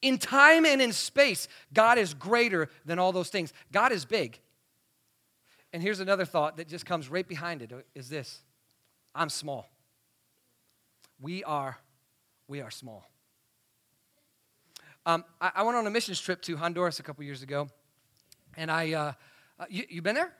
In 0.00 0.18
time 0.18 0.64
and 0.64 0.80
in 0.80 0.92
space, 0.92 1.48
God 1.74 1.98
is 1.98 2.14
greater 2.14 2.70
than 2.84 3.00
all 3.00 3.10
those 3.10 3.30
things. 3.30 3.52
God 3.72 3.90
is 3.90 4.04
big. 4.04 4.38
And 5.72 5.82
here's 5.82 5.98
another 5.98 6.24
thought 6.24 6.58
that 6.58 6.68
just 6.68 6.86
comes 6.86 7.08
right 7.10 7.26
behind 7.26 7.60
it 7.60 7.72
is 7.96 8.08
this. 8.08 8.40
I'm 9.16 9.28
small. 9.28 9.68
We 11.20 11.42
are 11.42 11.76
we 12.46 12.60
are 12.60 12.70
small. 12.70 13.04
Um, 15.06 15.24
I, 15.40 15.52
I, 15.56 15.62
went 15.62 15.76
on 15.76 15.86
a 15.86 15.90
missions 15.90 16.20
trip 16.20 16.42
to 16.42 16.56
Honduras 16.56 16.98
a 16.98 17.02
couple 17.02 17.24
years 17.24 17.42
ago, 17.42 17.68
and 18.56 18.70
I, 18.70 18.92
uh, 18.92 19.12
uh, 19.58 19.64
you, 19.68 19.84
you 19.88 20.02
been 20.02 20.14
there? 20.14 20.32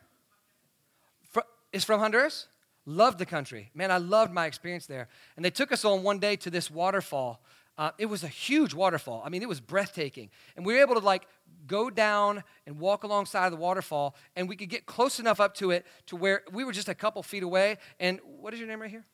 Fr- 1.31 1.41
is 1.73 1.85
from 1.85 2.01
Honduras? 2.01 2.49
Loved 2.85 3.19
the 3.19 3.27
country. 3.27 3.71
Man, 3.75 3.91
I 3.91 3.99
loved 3.99 4.33
my 4.33 4.47
experience 4.47 4.87
there. 4.87 5.09
And 5.37 5.45
they 5.45 5.51
took 5.51 5.73
us 5.73 5.85
on 5.85 6.03
one 6.03 6.19
day 6.19 6.37
to 6.37 6.51
this 6.51 6.71
waterfall. 6.71 7.41
Uh, 7.77 7.93
it 7.99 8.07
was 8.07 8.25
a 8.25 8.29
huge 8.29 8.75
waterfall. 8.75 9.23
I 9.25 9.29
mean, 9.29 9.43
it 9.43 9.49
was 9.49 9.61
breathtaking. 9.61 10.31
And 10.57 10.67
we 10.67 10.75
were 10.75 10.81
able 10.81 10.95
to 10.95 11.05
like 11.05 11.27
go 11.67 11.91
down 11.91 12.43
and 12.67 12.79
walk 12.79 13.05
alongside 13.05 13.47
of 13.47 13.53
the 13.53 13.59
waterfall, 13.59 14.17
and 14.35 14.49
we 14.49 14.57
could 14.57 14.69
get 14.69 14.87
close 14.87 15.21
enough 15.21 15.39
up 15.39 15.55
to 15.57 15.71
it 15.71 15.87
to 16.07 16.17
where 16.17 16.43
we 16.51 16.65
were 16.65 16.73
just 16.73 16.89
a 16.89 16.95
couple 16.95 17.23
feet 17.23 17.43
away. 17.43 17.77
And 18.01 18.21
what 18.25 18.53
is 18.53 18.59
your 18.59 18.69
name 18.69 18.81
right 18.81 18.91
here? 18.91 19.05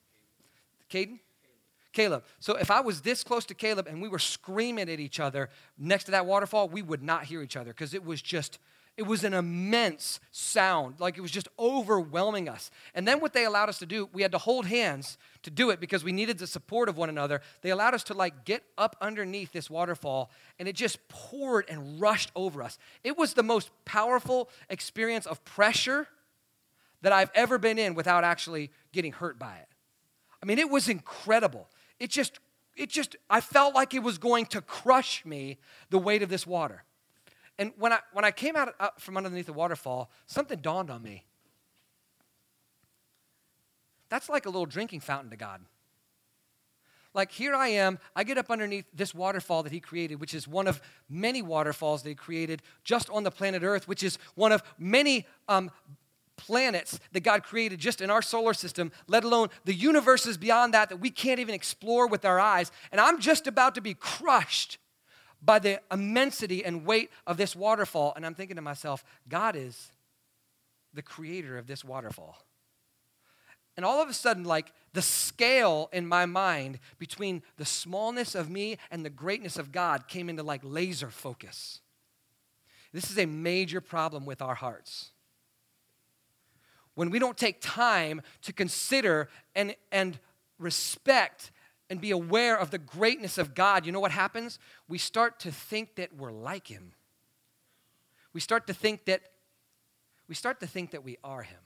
Caden? 0.90 1.18
Caleb. 1.94 2.24
So 2.40 2.56
if 2.56 2.70
I 2.70 2.80
was 2.80 3.00
this 3.00 3.24
close 3.24 3.46
to 3.46 3.54
Caleb 3.54 3.86
and 3.86 4.02
we 4.02 4.08
were 4.08 4.18
screaming 4.18 4.90
at 4.90 5.00
each 5.00 5.20
other 5.20 5.48
next 5.78 6.04
to 6.04 6.10
that 6.10 6.26
waterfall, 6.26 6.68
we 6.68 6.82
would 6.82 7.02
not 7.02 7.24
hear 7.24 7.40
each 7.40 7.56
other 7.56 7.70
because 7.70 7.94
it 7.94 8.04
was 8.04 8.20
just, 8.20 8.58
it 8.96 9.04
was 9.04 9.24
an 9.24 9.32
immense 9.32 10.20
sound. 10.32 10.96
Like 10.98 11.16
it 11.16 11.20
was 11.20 11.30
just 11.30 11.48
overwhelming 11.58 12.48
us. 12.48 12.70
And 12.94 13.08
then 13.08 13.20
what 13.20 13.32
they 13.32 13.44
allowed 13.44 13.68
us 13.68 13.78
to 13.78 13.86
do, 13.86 14.10
we 14.12 14.22
had 14.22 14.32
to 14.32 14.38
hold 14.38 14.66
hands 14.66 15.16
to 15.44 15.50
do 15.50 15.70
it 15.70 15.80
because 15.80 16.04
we 16.04 16.12
needed 16.12 16.38
the 16.38 16.48
support 16.48 16.88
of 16.88 16.98
one 16.98 17.08
another. 17.08 17.40
They 17.62 17.70
allowed 17.70 17.94
us 17.94 18.02
to 18.04 18.14
like 18.14 18.44
get 18.44 18.64
up 18.76 18.96
underneath 19.00 19.52
this 19.52 19.70
waterfall 19.70 20.30
and 20.58 20.68
it 20.68 20.74
just 20.74 21.08
poured 21.08 21.64
and 21.70 22.00
rushed 22.00 22.32
over 22.34 22.62
us. 22.62 22.76
It 23.04 23.16
was 23.16 23.34
the 23.34 23.44
most 23.44 23.70
powerful 23.84 24.50
experience 24.68 25.26
of 25.26 25.44
pressure 25.44 26.08
that 27.02 27.12
I've 27.12 27.30
ever 27.34 27.56
been 27.56 27.78
in 27.78 27.94
without 27.94 28.24
actually 28.24 28.72
getting 28.92 29.12
hurt 29.12 29.38
by 29.38 29.56
it. 29.56 29.68
I 30.42 30.46
mean, 30.46 30.58
it 30.58 30.68
was 30.68 30.88
incredible 30.88 31.68
it 31.98 32.10
just, 32.10 32.38
it 32.76 32.90
just, 32.90 33.16
I 33.30 33.40
felt 33.40 33.74
like 33.74 33.94
it 33.94 34.02
was 34.02 34.18
going 34.18 34.46
to 34.46 34.60
crush 34.60 35.24
me, 35.24 35.58
the 35.90 35.98
weight 35.98 36.22
of 36.22 36.28
this 36.28 36.46
water. 36.46 36.84
And 37.58 37.72
when 37.78 37.92
I, 37.92 38.00
when 38.12 38.24
I 38.24 38.30
came 38.30 38.56
out, 38.56 38.74
from 39.00 39.16
underneath 39.16 39.46
the 39.46 39.52
waterfall, 39.52 40.10
something 40.26 40.58
dawned 40.58 40.90
on 40.90 41.02
me. 41.02 41.24
That's 44.08 44.28
like 44.28 44.46
a 44.46 44.48
little 44.48 44.66
drinking 44.66 45.00
fountain 45.00 45.30
to 45.30 45.36
God. 45.36 45.60
Like, 47.14 47.30
here 47.30 47.54
I 47.54 47.68
am, 47.68 48.00
I 48.16 48.24
get 48.24 48.38
up 48.38 48.50
underneath 48.50 48.86
this 48.92 49.14
waterfall 49.14 49.62
that 49.62 49.70
He 49.70 49.78
created, 49.78 50.20
which 50.20 50.34
is 50.34 50.48
one 50.48 50.66
of 50.66 50.80
many 51.08 51.42
waterfalls 51.42 52.02
that 52.02 52.08
He 52.08 52.14
created 52.16 52.60
just 52.82 53.08
on 53.08 53.22
the 53.22 53.30
planet 53.30 53.62
Earth, 53.62 53.86
which 53.86 54.02
is 54.02 54.18
one 54.34 54.50
of 54.50 54.64
many 54.78 55.24
um, 55.48 55.70
planets 56.36 56.98
that 57.12 57.20
God 57.22 57.42
created 57.42 57.78
just 57.78 58.00
in 58.00 58.10
our 58.10 58.22
solar 58.22 58.54
system, 58.54 58.92
let 59.06 59.24
alone 59.24 59.48
the 59.64 59.74
universes 59.74 60.36
beyond 60.36 60.74
that 60.74 60.88
that 60.88 60.96
we 60.96 61.10
can't 61.10 61.40
even 61.40 61.54
explore 61.54 62.06
with 62.06 62.24
our 62.24 62.40
eyes. 62.40 62.72
And 62.92 63.00
I'm 63.00 63.20
just 63.20 63.46
about 63.46 63.74
to 63.76 63.80
be 63.80 63.94
crushed 63.94 64.78
by 65.42 65.58
the 65.58 65.80
immensity 65.92 66.64
and 66.64 66.86
weight 66.86 67.10
of 67.26 67.36
this 67.36 67.54
waterfall. 67.54 68.12
And 68.16 68.24
I'm 68.24 68.34
thinking 68.34 68.56
to 68.56 68.62
myself, 68.62 69.04
God 69.28 69.56
is 69.56 69.90
the 70.92 71.02
creator 71.02 71.58
of 71.58 71.66
this 71.66 71.84
waterfall. 71.84 72.38
And 73.76 73.84
all 73.84 74.00
of 74.00 74.08
a 74.08 74.14
sudden, 74.14 74.44
like 74.44 74.72
the 74.92 75.02
scale 75.02 75.88
in 75.92 76.06
my 76.06 76.26
mind 76.26 76.78
between 76.98 77.42
the 77.56 77.64
smallness 77.64 78.34
of 78.36 78.48
me 78.48 78.78
and 78.90 79.04
the 79.04 79.10
greatness 79.10 79.58
of 79.58 79.72
God 79.72 80.06
came 80.06 80.28
into 80.28 80.44
like 80.44 80.60
laser 80.62 81.10
focus. 81.10 81.80
This 82.92 83.10
is 83.10 83.18
a 83.18 83.26
major 83.26 83.80
problem 83.80 84.24
with 84.24 84.40
our 84.40 84.54
hearts 84.54 85.10
when 86.94 87.10
we 87.10 87.18
don't 87.18 87.36
take 87.36 87.60
time 87.60 88.22
to 88.42 88.52
consider 88.52 89.28
and, 89.54 89.74
and 89.90 90.18
respect 90.58 91.50
and 91.90 92.00
be 92.00 92.10
aware 92.10 92.58
of 92.58 92.70
the 92.70 92.78
greatness 92.78 93.38
of 93.38 93.54
God, 93.54 93.84
you 93.84 93.92
know 93.92 94.00
what 94.00 94.12
happens? 94.12 94.58
We 94.88 94.98
start 94.98 95.40
to 95.40 95.52
think 95.52 95.96
that 95.96 96.16
we're 96.16 96.32
like 96.32 96.68
Him. 96.68 96.92
We 98.32 98.40
start 98.40 98.66
to 98.68 98.74
think 98.74 99.04
that 99.04 99.22
we 100.26 100.34
start 100.34 100.60
to 100.60 100.66
think 100.66 100.92
that 100.92 101.04
we 101.04 101.18
are 101.22 101.42
Him. 101.42 101.58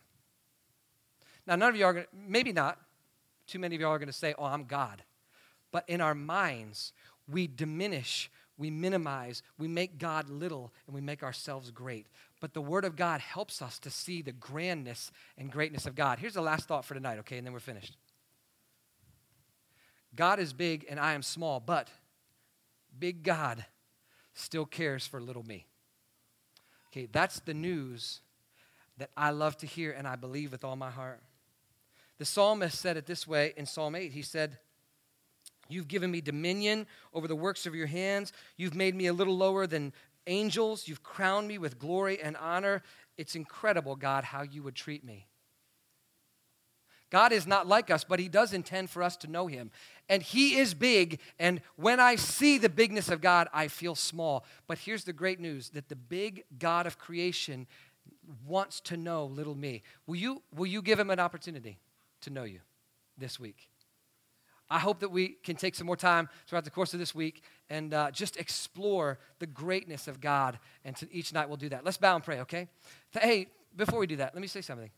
Now, 1.46 1.56
none 1.56 1.70
of 1.70 1.76
you 1.76 1.84
are 1.84 1.92
going 1.92 2.04
to, 2.04 2.10
maybe 2.12 2.52
not, 2.52 2.78
too 3.46 3.58
many 3.58 3.74
of 3.74 3.80
y'all 3.80 3.92
are 3.92 3.98
going 3.98 4.08
to 4.08 4.12
say, 4.12 4.34
oh, 4.38 4.44
I'm 4.44 4.64
God. 4.64 5.02
But 5.70 5.84
in 5.88 6.00
our 6.00 6.14
minds, 6.14 6.92
we 7.30 7.46
diminish, 7.46 8.30
we 8.58 8.70
minimize, 8.70 9.42
we 9.58 9.68
make 9.68 9.98
God 9.98 10.28
little, 10.28 10.72
and 10.86 10.94
we 10.94 11.00
make 11.00 11.22
ourselves 11.22 11.70
great. 11.70 12.06
But 12.40 12.54
the 12.54 12.60
Word 12.60 12.84
of 12.84 12.96
God 12.96 13.20
helps 13.20 13.60
us 13.60 13.78
to 13.80 13.90
see 13.90 14.22
the 14.22 14.32
grandness 14.32 15.10
and 15.36 15.50
greatness 15.50 15.86
of 15.86 15.94
God. 15.94 16.18
Here's 16.18 16.34
the 16.34 16.40
last 16.40 16.68
thought 16.68 16.84
for 16.84 16.94
tonight, 16.94 17.18
okay, 17.20 17.38
and 17.38 17.46
then 17.46 17.52
we're 17.52 17.60
finished. 17.60 17.96
God 20.14 20.38
is 20.38 20.52
big 20.52 20.86
and 20.88 20.98
I 20.98 21.14
am 21.14 21.22
small, 21.22 21.60
but 21.60 21.90
big 22.98 23.22
God 23.22 23.64
still 24.34 24.64
cares 24.64 25.06
for 25.06 25.20
little 25.20 25.42
me. 25.42 25.66
Okay, 26.90 27.08
that's 27.10 27.40
the 27.40 27.54
news 27.54 28.20
that 28.96 29.10
I 29.16 29.30
love 29.30 29.56
to 29.58 29.66
hear 29.66 29.92
and 29.92 30.06
I 30.06 30.16
believe 30.16 30.52
with 30.52 30.64
all 30.64 30.76
my 30.76 30.90
heart. 30.90 31.20
The 32.18 32.24
psalmist 32.24 32.78
said 32.78 32.96
it 32.96 33.06
this 33.06 33.26
way 33.26 33.52
in 33.56 33.66
Psalm 33.66 33.94
8. 33.94 34.12
He 34.12 34.22
said, 34.22 34.58
You've 35.68 35.86
given 35.86 36.10
me 36.10 36.20
dominion 36.20 36.86
over 37.12 37.28
the 37.28 37.36
works 37.36 37.66
of 37.66 37.74
your 37.74 37.86
hands. 37.86 38.32
You've 38.56 38.74
made 38.74 38.94
me 38.94 39.06
a 39.06 39.12
little 39.12 39.36
lower 39.36 39.66
than 39.66 39.92
angels. 40.28 40.86
You've 40.86 41.02
crowned 41.02 41.48
me 41.48 41.58
with 41.58 41.78
glory 41.78 42.20
and 42.22 42.36
honor. 42.36 42.82
It's 43.16 43.34
incredible, 43.34 43.96
God, 43.96 44.24
how 44.24 44.42
you 44.42 44.62
would 44.62 44.76
treat 44.76 45.04
me. 45.04 45.26
God 47.10 47.32
is 47.32 47.46
not 47.46 47.66
like 47.66 47.90
us, 47.90 48.04
but 48.04 48.20
He 48.20 48.28
does 48.28 48.52
intend 48.52 48.90
for 48.90 49.02
us 49.02 49.16
to 49.18 49.26
know 49.26 49.46
Him. 49.46 49.70
And 50.08 50.22
He 50.22 50.56
is 50.56 50.74
big, 50.74 51.20
and 51.38 51.60
when 51.76 52.00
I 52.00 52.16
see 52.16 52.58
the 52.58 52.68
bigness 52.68 53.08
of 53.08 53.20
God, 53.20 53.48
I 53.52 53.68
feel 53.68 53.94
small. 53.94 54.44
But 54.66 54.78
here's 54.78 55.04
the 55.04 55.12
great 55.12 55.40
news 55.40 55.70
that 55.70 55.88
the 55.88 55.96
big 55.96 56.44
God 56.58 56.86
of 56.86 56.98
creation 56.98 57.66
wants 58.46 58.80
to 58.82 58.96
know 58.96 59.24
little 59.24 59.54
me. 59.54 59.82
Will 60.06 60.16
you, 60.16 60.42
will 60.54 60.66
you 60.66 60.82
give 60.82 61.00
Him 61.00 61.10
an 61.10 61.18
opportunity 61.18 61.78
to 62.22 62.30
know 62.30 62.44
you 62.44 62.60
this 63.16 63.40
week? 63.40 63.68
I 64.70 64.78
hope 64.78 65.00
that 65.00 65.10
we 65.10 65.28
can 65.42 65.56
take 65.56 65.74
some 65.74 65.86
more 65.86 65.96
time 65.96 66.28
throughout 66.46 66.64
the 66.64 66.70
course 66.70 66.92
of 66.92 67.00
this 67.00 67.14
week 67.14 67.42
and 67.70 67.92
uh, 67.92 68.10
just 68.10 68.36
explore 68.36 69.18
the 69.38 69.46
greatness 69.46 70.08
of 70.08 70.20
God. 70.20 70.58
And 70.84 70.96
each 71.12 71.32
night 71.32 71.48
we'll 71.48 71.56
do 71.56 71.68
that. 71.70 71.84
Let's 71.84 71.98
bow 71.98 72.14
and 72.14 72.24
pray, 72.24 72.40
okay? 72.40 72.68
Hey, 73.12 73.48
before 73.76 73.98
we 73.98 74.06
do 74.06 74.16
that, 74.16 74.34
let 74.34 74.40
me 74.40 74.48
say 74.48 74.60
something. 74.60 74.90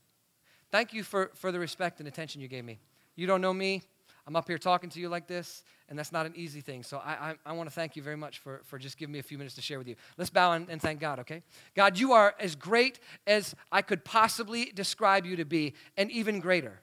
Thank 0.70 0.92
you 0.92 1.02
for, 1.02 1.30
for 1.34 1.50
the 1.50 1.58
respect 1.58 1.98
and 1.98 2.08
attention 2.08 2.40
you 2.40 2.48
gave 2.48 2.64
me. 2.64 2.78
You 3.16 3.26
don't 3.26 3.40
know 3.40 3.52
me. 3.52 3.82
I'm 4.26 4.36
up 4.36 4.46
here 4.46 4.58
talking 4.58 4.90
to 4.90 5.00
you 5.00 5.08
like 5.08 5.26
this, 5.26 5.64
and 5.88 5.98
that's 5.98 6.12
not 6.12 6.26
an 6.26 6.34
easy 6.36 6.60
thing. 6.60 6.82
So 6.84 6.98
I, 6.98 7.30
I, 7.30 7.34
I 7.46 7.52
want 7.52 7.68
to 7.68 7.74
thank 7.74 7.96
you 7.96 8.02
very 8.02 8.16
much 8.16 8.38
for, 8.38 8.60
for 8.64 8.78
just 8.78 8.96
giving 8.96 9.12
me 9.12 9.18
a 9.18 9.22
few 9.22 9.38
minutes 9.38 9.56
to 9.56 9.62
share 9.62 9.78
with 9.78 9.88
you. 9.88 9.96
Let's 10.18 10.30
bow 10.30 10.52
and, 10.52 10.68
and 10.68 10.80
thank 10.80 11.00
God, 11.00 11.18
okay? 11.20 11.42
God, 11.74 11.98
you 11.98 12.12
are 12.12 12.34
as 12.38 12.54
great 12.54 13.00
as 13.26 13.56
I 13.72 13.82
could 13.82 14.04
possibly 14.04 14.66
describe 14.66 15.26
you 15.26 15.36
to 15.36 15.44
be, 15.44 15.74
and 15.96 16.10
even 16.12 16.38
greater. 16.38 16.80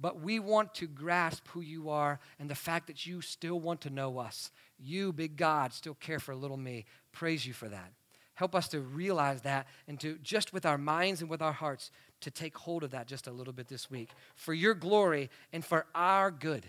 But 0.00 0.20
we 0.20 0.40
want 0.40 0.74
to 0.76 0.86
grasp 0.86 1.46
who 1.48 1.60
you 1.60 1.90
are 1.90 2.18
and 2.38 2.48
the 2.48 2.54
fact 2.54 2.86
that 2.86 3.06
you 3.06 3.20
still 3.20 3.60
want 3.60 3.82
to 3.82 3.90
know 3.90 4.18
us. 4.18 4.50
You, 4.82 5.12
big 5.12 5.36
God, 5.36 5.72
still 5.72 5.94
care 5.94 6.18
for 6.18 6.34
little 6.34 6.56
me. 6.56 6.84
Praise 7.12 7.46
you 7.46 7.52
for 7.52 7.68
that. 7.68 7.92
Help 8.34 8.54
us 8.54 8.68
to 8.68 8.80
realize 8.80 9.42
that 9.42 9.66
and 9.86 10.00
to 10.00 10.18
just 10.22 10.52
with 10.52 10.66
our 10.66 10.78
minds 10.78 11.20
and 11.20 11.30
with 11.30 11.42
our 11.42 11.52
hearts 11.52 11.90
to 12.22 12.30
take 12.30 12.56
hold 12.56 12.82
of 12.82 12.90
that 12.92 13.06
just 13.06 13.26
a 13.26 13.30
little 13.30 13.52
bit 13.52 13.68
this 13.68 13.90
week. 13.90 14.08
For 14.34 14.54
your 14.54 14.74
glory 14.74 15.30
and 15.52 15.64
for 15.64 15.86
our 15.94 16.30
good, 16.30 16.64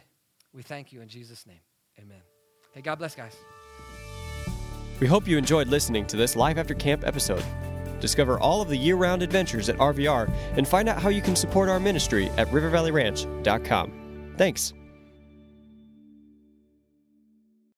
we 0.54 0.62
thank 0.62 0.92
you 0.92 1.02
in 1.02 1.08
Jesus' 1.08 1.48
name. 1.48 1.62
Amen. 2.00 2.22
Hey, 2.74 2.82
God 2.82 2.96
bless, 2.96 3.16
guys. 3.16 3.36
We 5.00 5.08
hope 5.08 5.28
you 5.28 5.38
enjoyed 5.38 5.68
listening 5.68 6.06
to 6.08 6.18
this 6.18 6.36
Life 6.36 6.58
After 6.58 6.74
Camp 6.74 7.06
episode. 7.06 7.44
Discover 8.00 8.40
all 8.40 8.62
of 8.62 8.70
the 8.70 8.78
year 8.78 8.96
round 8.96 9.22
adventures 9.24 9.70
at 9.70 9.78
RVR 9.78 10.30
and 10.58 10.68
find 10.68 10.90
out 10.90 11.02
how 11.02 11.10
you 11.10 11.22
can 11.22 11.36
support 11.36 11.70
our 11.70 11.80
ministry 11.80 12.30
at 12.38 12.48
rivervalleyranch.com. 12.50 14.34
Thanks. 14.38 14.74